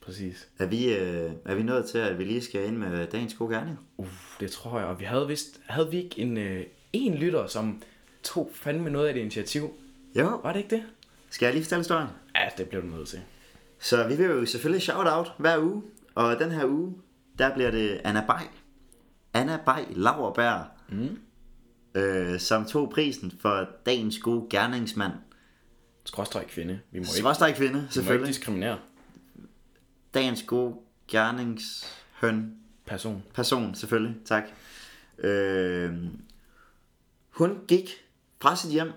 præcis. 0.00 0.48
Er 0.58 0.66
vi, 0.66 0.94
øh, 0.94 1.32
er 1.44 1.54
vi 1.54 1.62
nået 1.62 1.86
til, 1.86 1.98
at 1.98 2.18
vi 2.18 2.24
lige 2.24 2.42
skal 2.42 2.66
ind 2.66 2.76
med 2.76 3.06
dagens 3.06 3.34
gode 3.34 3.54
gerning? 3.54 3.78
Uff, 3.96 4.40
det 4.40 4.50
tror 4.50 4.78
jeg. 4.78 4.88
Og 4.88 5.00
vi 5.00 5.04
havde 5.04 5.26
vist, 5.28 5.60
havde 5.66 5.90
vi 5.90 6.02
ikke 6.02 6.18
en, 6.18 6.36
øh, 6.36 6.64
en 6.92 7.14
lytter, 7.14 7.46
som 7.46 7.82
tog 8.22 8.50
fandme 8.54 8.90
noget 8.90 9.08
af 9.08 9.14
det 9.14 9.20
initiativ? 9.20 9.70
Jo. 10.14 10.40
Var 10.42 10.52
det 10.52 10.58
ikke 10.60 10.76
det? 10.76 10.84
Skal 11.30 11.46
jeg 11.46 11.54
lige 11.54 11.64
fortælle 11.64 11.80
historien? 11.80 12.08
Ja, 12.34 12.48
det 12.58 12.68
blev 12.68 12.82
du 12.82 12.86
nødt 12.86 13.08
til. 13.08 13.20
Så 13.78 14.08
vi 14.08 14.16
vil 14.16 14.26
jo 14.26 14.46
selvfølgelig 14.46 14.82
shout 14.82 15.06
out 15.06 15.32
hver 15.38 15.58
uge. 15.58 15.82
Og 16.14 16.38
den 16.38 16.50
her 16.50 16.64
uge, 16.64 16.94
der 17.38 17.54
bliver 17.54 17.70
det 17.70 18.00
Anna 18.04 18.24
Bay. 18.26 18.44
Anna 19.34 19.58
Bay 19.66 19.84
Lauerberg. 19.90 20.66
Mm. 20.88 21.18
Øh, 21.94 22.40
som 22.40 22.64
tog 22.64 22.90
prisen 22.90 23.32
for 23.40 23.68
dagens 23.86 24.18
gode 24.18 24.46
gerningsmand. 24.50 25.12
Skråstrej 26.04 26.46
kvinde. 26.48 26.80
Vi 26.90 26.98
må 26.98 27.02
ikke, 27.02 27.08
Skråstrej 27.18 27.54
kvinde, 27.54 27.72
vi 27.72 27.78
må 27.78 27.82
ikke 27.82 27.94
selvfølgelig. 27.94 28.28
diskriminere 28.28 28.78
Dagens 30.14 30.42
gode 30.42 30.74
gerningshøn. 31.08 32.54
person. 32.86 33.22
Person, 33.34 33.74
selvfølgelig. 33.74 34.16
Tak. 34.24 34.42
Øh, 35.18 35.94
hun 37.38 37.58
gik 37.68 37.90
fra 38.42 38.56
sit 38.56 38.70
hjem 38.70 38.92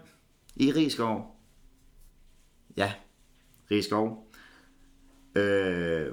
i 0.55 0.71
Rigskov. 0.71 1.35
Ja, 2.77 2.93
Rigskov. 3.71 4.27
Øh, 5.35 6.07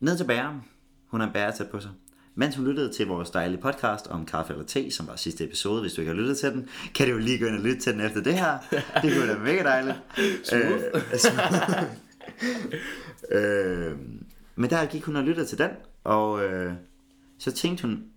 ned 0.00 0.16
til 0.16 0.24
bæren. 0.24 0.60
Hun 1.06 1.20
har 1.20 1.26
en 1.26 1.32
bære 1.32 1.52
tæt 1.56 1.70
på 1.70 1.80
sig. 1.80 1.90
Mens 2.34 2.56
hun 2.56 2.66
lyttede 2.66 2.92
til 2.92 3.06
vores 3.06 3.30
dejlige 3.30 3.60
podcast 3.60 4.06
om 4.06 4.26
kaffe 4.26 4.52
eller 4.52 4.66
te, 4.66 4.90
som 4.90 5.06
var 5.06 5.16
sidste 5.16 5.44
episode, 5.44 5.80
hvis 5.80 5.92
du 5.92 6.00
ikke 6.00 6.12
har 6.12 6.20
lyttet 6.20 6.38
til 6.38 6.50
den, 6.52 6.68
kan 6.94 7.06
du 7.06 7.12
jo 7.12 7.18
lige 7.18 7.38
gå 7.38 7.46
ind 7.46 7.56
og 7.56 7.62
lytte 7.62 7.80
til 7.80 7.92
den 7.92 8.00
efter 8.00 8.22
det 8.22 8.34
her. 8.34 8.58
Det 9.02 9.12
kunne 9.14 9.28
da 9.28 9.34
være 9.34 9.38
mega 9.38 9.62
dejligt. 9.62 9.96
Smooth. 10.44 10.82
Øh, 10.94 11.18
smooth. 11.18 11.84
øh, 13.36 13.98
men 14.56 14.70
der 14.70 14.86
gik 14.86 15.04
hun 15.04 15.16
og 15.16 15.24
lyttede 15.24 15.46
til 15.46 15.58
den, 15.58 15.70
og 16.04 16.44
øh, 16.44 16.72
så 17.38 17.52
tænkte 17.52 17.86
hun, 17.86 18.09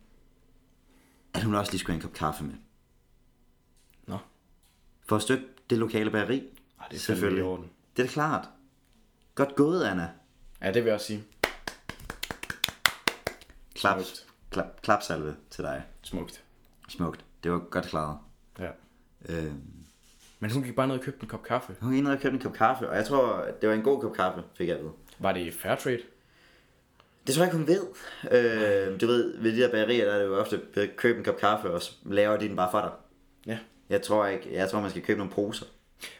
at 1.33 1.43
hun 1.43 1.55
også 1.55 1.71
lige 1.71 1.79
skulle 1.79 1.93
have 1.93 2.03
en 2.03 2.09
kop 2.09 2.13
kaffe 2.17 2.43
med. 2.43 2.53
Nå, 4.07 4.17
For 5.07 5.15
at 5.15 5.21
støtte 5.21 5.45
det 5.69 5.77
lokale 5.77 6.11
bageri. 6.11 6.43
Ej, 6.79 6.87
det 6.87 6.95
er 6.95 6.99
selvfølgelig 6.99 7.39
i 7.41 7.43
orden. 7.45 7.69
Det 7.97 8.03
er 8.03 8.07
da 8.07 8.13
klart. 8.13 8.49
Godt 9.35 9.55
gået, 9.55 9.83
Anna. 9.83 10.09
Ja, 10.61 10.67
det 10.67 10.75
vil 10.75 10.83
jeg 10.85 10.93
også 10.93 11.05
sige. 11.07 11.23
Klap, 13.75 13.97
Smukt. 13.97 14.25
klap, 14.51 14.81
klapsalve 14.81 15.35
til 15.49 15.63
dig. 15.63 15.83
Smukt. 16.01 16.43
Smukt. 16.89 17.25
Det 17.43 17.51
var 17.51 17.59
godt 17.59 17.85
klaret. 17.85 18.17
Ja. 18.59 18.69
Øh, 19.29 19.53
Men 20.39 20.51
hun 20.51 20.63
gik 20.63 20.75
bare 20.75 20.87
ned 20.87 20.95
og 20.95 21.01
købte 21.01 21.23
en 21.23 21.27
kop 21.29 21.43
kaffe. 21.43 21.75
hun 21.81 21.93
gik 21.93 22.03
ned 22.03 22.11
og 22.11 22.19
købte 22.19 22.35
en 22.35 22.41
kop 22.43 22.53
kaffe, 22.53 22.89
og 22.89 22.95
jeg 22.95 23.05
tror, 23.05 23.45
det 23.61 23.69
var 23.69 23.75
en 23.75 23.81
god 23.81 24.01
kop 24.01 24.13
kaffe, 24.15 24.43
fik 24.57 24.67
jeg 24.67 24.77
vide. 24.79 24.91
Var 25.19 25.31
det 25.33 25.53
Fairtrade? 25.53 25.99
Det 27.27 27.35
tror 27.35 27.43
jeg 27.43 27.47
ikke, 27.53 27.57
hun 27.57 27.67
ved. 27.67 27.81
Øh, 28.31 29.01
du 29.01 29.07
ved, 29.07 29.37
ved 29.41 29.51
de 29.55 29.61
der 29.61 29.71
bagerier, 29.71 30.05
der 30.05 30.13
er 30.13 30.17
det 30.19 30.25
jo 30.25 30.39
ofte, 30.39 30.61
at 30.75 30.95
købe 30.95 31.17
en 31.19 31.23
kop 31.25 31.37
kaffe, 31.37 31.71
og 31.71 31.81
så 31.81 31.91
laver 32.05 32.37
de 32.37 32.47
den 32.47 32.55
bare 32.55 32.71
for 32.71 32.81
dig. 32.81 32.91
Ja. 33.47 33.59
Jeg 33.89 34.01
tror 34.01 34.25
ikke, 34.27 34.53
jeg 34.53 34.69
tror, 34.69 34.81
man 34.81 34.89
skal 34.89 35.01
købe 35.01 35.17
nogle 35.17 35.33
poser. 35.33 35.65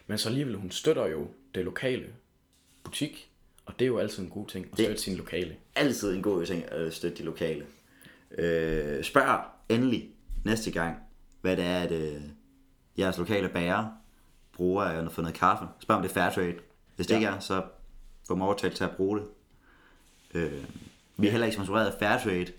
Men 0.06 0.18
så 0.18 0.28
alligevel, 0.28 0.54
hun 0.56 0.70
støtter 0.70 1.06
jo 1.06 1.26
det 1.54 1.64
lokale 1.64 2.06
butik. 2.84 3.30
Og 3.66 3.74
det 3.78 3.84
er 3.84 3.86
jo 3.88 3.98
altid 3.98 4.22
en 4.22 4.30
god 4.30 4.46
ting 4.46 4.66
at 4.72 4.78
støtte 4.78 5.02
sin 5.02 5.16
lokale. 5.16 5.56
Altid 5.74 6.14
en 6.14 6.22
god 6.22 6.46
ting 6.46 6.72
at 6.72 6.92
støtte 6.94 7.18
de 7.18 7.22
lokale. 7.22 7.66
Øh, 8.38 9.04
spørg 9.04 9.40
endelig 9.68 10.10
næste 10.44 10.70
gang, 10.70 10.96
hvad 11.40 11.56
det 11.56 11.64
er, 11.64 11.78
at 11.78 11.92
øh, 11.92 12.20
jeres 12.98 13.18
lokale 13.18 13.48
bager 13.48 13.86
bruger 14.52 14.82
at 14.82 15.12
få 15.12 15.20
noget 15.20 15.36
kaffe. 15.36 15.64
Spørg 15.80 15.96
om 15.96 16.02
det 16.02 16.10
er 16.10 16.14
fair 16.14 16.30
trade. 16.30 16.54
Hvis 16.96 17.06
det 17.06 17.14
Ja. 17.14 17.18
ikke 17.18 17.26
er, 17.28 17.38
så 17.38 17.62
få 18.26 18.34
dem 18.34 18.42
overtalt 18.42 18.76
til 18.76 18.84
at 18.84 18.90
bruge 18.96 19.18
det. 19.20 19.26
Øh, 20.34 20.64
Vi 21.16 21.26
er 21.26 21.30
heller 21.30 21.46
ikke 21.46 21.54
sponsoreret 21.54 21.86
af 21.86 21.98
Fairtrade. 21.98 22.52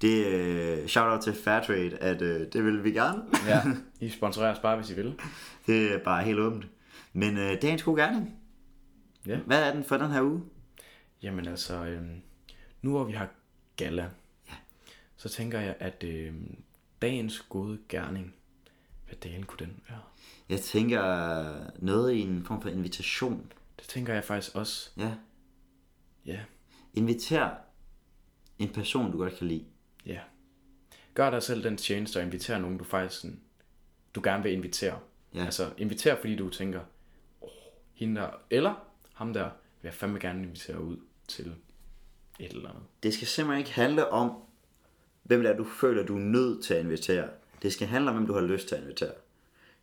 Det 0.00 0.34
er 0.34 0.82
uh, 0.82 0.86
shout 0.88 1.12
out 1.12 1.20
til 1.20 1.34
Fairtrade, 1.34 1.96
at 1.98 2.22
uh, 2.22 2.28
det 2.28 2.64
vil 2.64 2.84
vi 2.84 2.90
gerne. 2.90 3.22
Ja, 3.46 3.62
I 4.06 4.08
sponsorerer 4.10 4.52
os 4.52 4.58
bare, 4.58 4.76
hvis 4.76 4.90
I 4.90 4.94
vil. 4.94 5.20
det 5.66 5.94
er 5.94 5.98
bare 5.98 6.24
helt 6.24 6.38
åbent. 6.38 6.66
Men 7.12 7.36
uh, 7.36 7.42
dagens 7.62 7.82
god 7.82 7.96
gerning. 7.96 8.38
Ja. 9.26 9.38
Hvad 9.38 9.62
er 9.62 9.74
den 9.74 9.84
for 9.84 9.96
den 9.96 10.10
her 10.10 10.22
uge? 10.22 10.42
Jamen 11.22 11.48
altså, 11.48 11.84
øhm, 11.84 12.20
nu 12.82 12.90
hvor 12.90 13.04
vi 13.04 13.12
har 13.12 13.28
gala, 13.76 14.02
ja. 14.48 14.54
så 15.16 15.28
tænker 15.28 15.60
jeg, 15.60 15.76
at 15.78 16.04
øhm, 16.04 16.56
dagens 17.02 17.40
gode 17.48 17.78
gerning, 17.88 18.34
hvad 19.06 19.16
delen 19.16 19.42
kunne 19.42 19.66
den 19.66 19.80
være? 19.88 20.00
Jeg 20.48 20.60
tænker 20.60 21.02
noget 21.78 22.12
i 22.12 22.20
en 22.20 22.44
form 22.44 22.62
for 22.62 22.68
invitation. 22.68 23.52
Det 23.78 23.88
tænker 23.88 24.14
jeg 24.14 24.24
faktisk 24.24 24.56
også. 24.56 24.90
Ja. 24.96 25.12
Ja, 26.26 26.38
Inviter 26.94 27.50
en 28.58 28.68
person, 28.68 29.12
du 29.12 29.18
godt 29.18 29.36
kan 29.36 29.46
lide. 29.46 29.64
ja. 30.06 30.20
Gør 31.14 31.30
dig 31.30 31.42
selv 31.42 31.64
den 31.64 31.76
tjeneste 31.76 32.16
og 32.16 32.22
inviter 32.22 32.58
nogen, 32.58 32.78
du 32.78 32.84
faktisk 32.84 33.20
sådan, 33.20 33.40
du 34.14 34.20
gerne 34.24 34.42
vil 34.42 34.52
invitere. 34.52 34.98
Ja. 35.34 35.44
Altså, 35.44 35.70
inviter, 35.78 36.16
fordi 36.16 36.36
du 36.36 36.48
tænker, 36.50 36.80
oh, 37.40 37.48
hende 37.94 38.20
der, 38.20 38.30
eller 38.50 38.74
ham 39.14 39.32
der, 39.32 39.44
vil 39.82 39.88
jeg 39.88 39.94
fandme 39.94 40.18
gerne 40.18 40.42
invitere 40.42 40.82
ud 40.82 40.96
til 41.28 41.54
et 42.38 42.52
eller 42.52 42.68
andet. 42.68 42.82
Det 43.02 43.14
skal 43.14 43.26
simpelthen 43.26 43.58
ikke 43.58 43.72
handle 43.72 44.08
om, 44.08 44.42
hvem 45.22 45.42
det 45.42 45.50
er, 45.50 45.56
du 45.56 45.64
føler, 45.64 46.06
du 46.06 46.16
er 46.16 46.20
nødt 46.20 46.64
til 46.64 46.74
at 46.74 46.84
invitere. 46.84 47.28
Det 47.62 47.72
skal 47.72 47.86
handle 47.86 48.10
om, 48.10 48.16
hvem 48.16 48.26
du 48.26 48.34
har 48.34 48.40
lyst 48.40 48.68
til 48.68 48.74
at 48.74 48.82
invitere. 48.82 49.12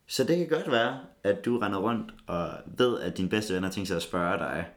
Så 0.07 0.23
det 0.23 0.37
kan 0.37 0.47
godt 0.47 0.71
være, 0.71 0.99
at 1.23 1.45
du 1.45 1.59
render 1.59 1.79
rundt 1.79 2.13
og 2.27 2.49
ved, 2.65 2.99
at 2.99 3.17
din 3.17 3.29
bedste 3.29 3.55
ven 3.55 3.63
har 3.63 3.71
tænkt 3.71 3.87
sig 3.87 3.97
at 3.97 4.03
spørge 4.03 4.37
dig. 4.37 4.69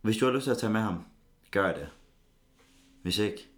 Hvis 0.00 0.16
du 0.16 0.24
har 0.24 0.32
lyst 0.32 0.44
til 0.44 0.50
at 0.50 0.58
tage 0.58 0.72
med 0.72 0.80
ham, 0.80 1.04
gør 1.50 1.72
det. 1.72 1.88
Hvis 3.04 3.18
ikke, 3.18 3.48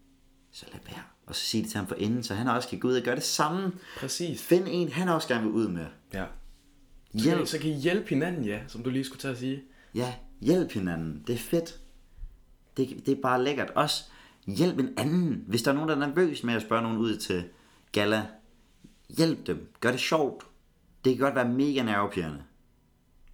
så 0.53 0.67
lad 0.73 0.81
være. 0.87 1.03
Og 1.27 1.35
så 1.35 1.41
sig 1.41 1.63
det 1.63 1.71
til 1.71 1.79
ham 1.79 1.87
for 1.87 1.95
inden, 1.95 2.23
så 2.23 2.35
han 2.35 2.49
også 2.49 2.69
kan 2.69 2.79
gå 2.79 2.89
ud 2.89 2.97
og 2.97 3.03
gøre 3.03 3.15
det 3.17 3.23
samme. 3.23 3.73
Præcis. 3.97 4.43
Find 4.43 4.65
en, 4.69 4.89
han 4.93 5.09
også 5.09 5.29
gerne 5.29 5.43
vil 5.43 5.53
ud 5.53 5.69
med. 5.69 5.87
Ja. 6.15 6.25
Så 6.25 7.13
kan, 7.13 7.21
Hjælp, 7.21 7.47
så 7.47 7.59
kan 7.59 7.71
I 7.71 7.75
hjælpe 7.75 8.09
hinanden, 8.09 8.45
ja, 8.45 8.61
som 8.69 8.83
du 8.83 8.91
lige 8.91 9.05
skulle 9.05 9.21
tage 9.21 9.33
at 9.33 9.39
sige. 9.39 9.63
ja, 9.95 10.15
hjælp 10.41 10.73
hinanden. 10.73 11.25
Det 11.27 11.35
er 11.35 11.39
fedt. 11.39 11.81
Det, 12.77 13.07
det 13.07 13.19
er 13.19 13.23
bare 13.23 13.45
lækkert. 13.45 13.71
Også 13.71 14.05
hjælp 14.47 14.79
en 14.79 14.95
anden. 14.97 15.45
Hvis 15.47 15.63
der 15.63 15.71
er 15.71 15.75
nogen, 15.75 15.89
der 15.89 15.97
er 15.97 16.07
nervøs 16.09 16.43
med 16.43 16.55
at 16.55 16.63
spørge 16.63 16.83
nogen 16.83 16.99
ud 16.99 17.17
til 17.17 17.45
gala, 17.93 18.27
hjælp 19.09 19.47
dem. 19.47 19.73
Gør 19.81 19.91
det 19.91 20.01
sjovt. 20.01 20.45
Det 21.05 21.17
kan 21.17 21.25
godt 21.25 21.35
være 21.35 21.49
mega 21.49 21.83
nervepirrende. 21.83 22.43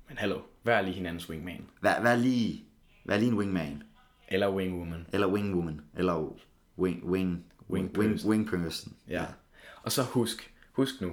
Men 0.09 0.19
hallo, 0.19 0.41
vær 0.65 0.81
lige 0.81 0.95
hinandens 0.95 1.31
wingman. 1.31 1.67
Vær, 1.83 2.03
vær, 2.03 2.17
lige, 2.17 2.65
vær 3.05 3.17
lige 3.19 3.29
en 3.29 3.39
wingman. 3.39 3.83
Eller 4.33 4.51
wingwoman. 4.51 5.07
Eller 5.13 5.27
wingwoman. 5.27 5.81
Eller 5.97 6.37
wing, 6.79 7.05
wing, 7.05 7.45
wing, 7.71 7.99
wing, 7.99 8.25
wing 8.25 8.49
person. 8.49 8.97
Ja. 9.09 9.25
Og 9.83 9.93
så 9.93 10.03
husk, 10.03 10.55
husk 10.73 11.01
nu, 11.01 11.13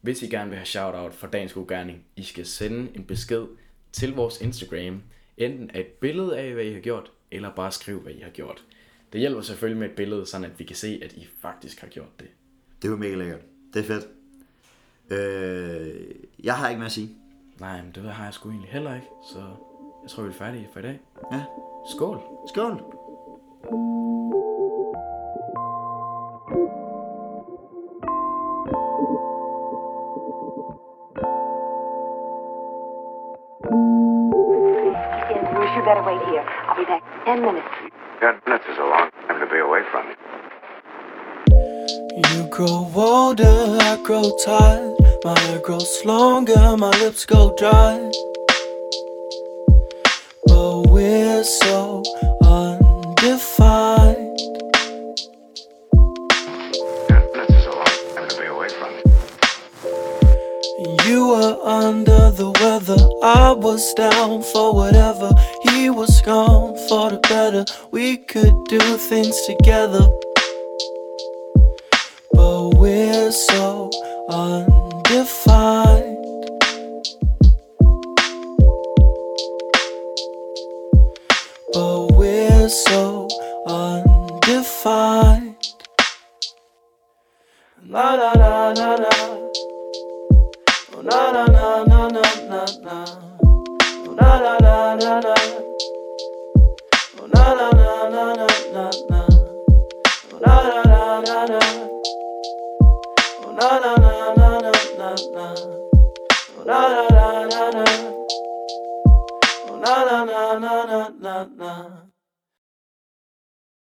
hvis 0.00 0.22
I 0.22 0.26
gerne 0.26 0.50
vil 0.50 0.58
have 0.58 0.66
shout-out 0.66 1.14
for 1.14 1.26
dagens 1.26 1.52
god 1.52 1.66
gerning, 1.66 2.04
I 2.16 2.22
skal 2.22 2.46
sende 2.46 2.90
en 2.94 3.04
besked 3.04 3.46
til 3.92 4.14
vores 4.14 4.40
Instagram, 4.40 5.02
enten 5.36 5.70
af 5.70 5.80
et 5.80 5.86
billede 5.86 6.38
af, 6.38 6.52
hvad 6.52 6.64
I 6.64 6.72
har 6.72 6.80
gjort, 6.80 7.12
eller 7.30 7.54
bare 7.54 7.72
skrive, 7.72 8.00
hvad 8.00 8.12
I 8.12 8.20
har 8.20 8.30
gjort. 8.30 8.64
Det 9.12 9.20
hjælper 9.20 9.40
selvfølgelig 9.40 9.80
med 9.80 9.88
et 9.88 9.96
billede, 9.96 10.26
sådan 10.26 10.50
at 10.50 10.58
vi 10.58 10.64
kan 10.64 10.76
se, 10.76 11.00
at 11.02 11.12
I 11.12 11.28
faktisk 11.40 11.80
har 11.80 11.88
gjort 11.88 12.20
det. 12.20 12.28
Det 12.82 12.90
var 12.90 12.96
mega 12.96 13.14
lækkert. 13.14 13.40
Det 13.74 13.80
er 13.80 13.84
fedt. 13.84 14.08
Øh, 15.10 16.14
jeg 16.44 16.54
har 16.54 16.68
ikke 16.68 16.78
mere 16.78 16.86
at 16.86 16.92
sige. 16.92 17.16
Nej, 17.60 17.82
men 17.82 17.92
det 17.94 18.02
har 18.02 18.24
jeg 18.24 18.34
sgu 18.34 18.50
egentlig 18.50 18.70
heller 18.70 18.94
ikke, 18.94 19.06
så 19.32 19.67
jeg 20.02 20.10
tror, 20.10 20.22
vi 20.22 20.28
er 20.28 20.32
færdige 20.32 20.68
for 20.72 20.78
i 20.78 20.82
dag. 20.82 21.00
Ja. 21.32 21.42
Skål! 21.86 22.20
Skål. 22.46 22.82
You 35.76 35.84
better 35.84 36.02
wait 36.02 36.22
here. 36.28 36.44
I'll 36.66 36.76
be 36.76 36.84
back 36.84 37.02
in 37.02 37.24
ten 37.26 37.40
minutes. 37.42 37.68
Ten 38.20 38.34
minutes 38.46 38.66
is 38.72 38.78
a 38.78 38.88
long 38.94 39.10
time 39.28 39.38
to 39.40 39.46
be 39.46 39.58
away 39.58 39.82
from 39.92 40.04
you. 40.10 40.16
You 42.28 42.48
grow 42.50 42.90
older, 42.96 43.78
I 43.80 43.98
grow 44.02 44.26
tired. 44.44 44.94
My 45.24 45.38
hair 45.38 45.60
grows 45.60 46.04
longer, 46.04 46.76
my 46.76 46.90
lips 47.02 47.24
go 47.26 47.54
dry. 47.56 48.10
We're 51.38 51.44
so 51.44 52.02
undefined. 52.42 54.38
Ten 57.06 57.22
minutes 57.32 57.54
is 57.54 57.66
a 57.66 57.70
long 57.70 57.86
time 58.12 58.28
to 58.28 58.36
be 58.40 58.46
away 58.46 58.68
from 58.68 58.90
you. 58.94 59.02
You 61.04 61.28
were 61.28 61.56
under 61.62 62.32
the 62.32 62.50
weather, 62.60 62.98
I 63.22 63.52
was 63.52 63.94
down 63.94 64.42
for 64.42 64.74
whatever. 64.74 65.30
He 65.62 65.90
was 65.90 66.20
gone 66.22 66.76
for 66.88 67.10
the 67.10 67.18
better. 67.28 67.64
We 67.92 68.16
could 68.16 68.64
do 68.64 68.80
things 68.96 69.40
together. 69.42 70.10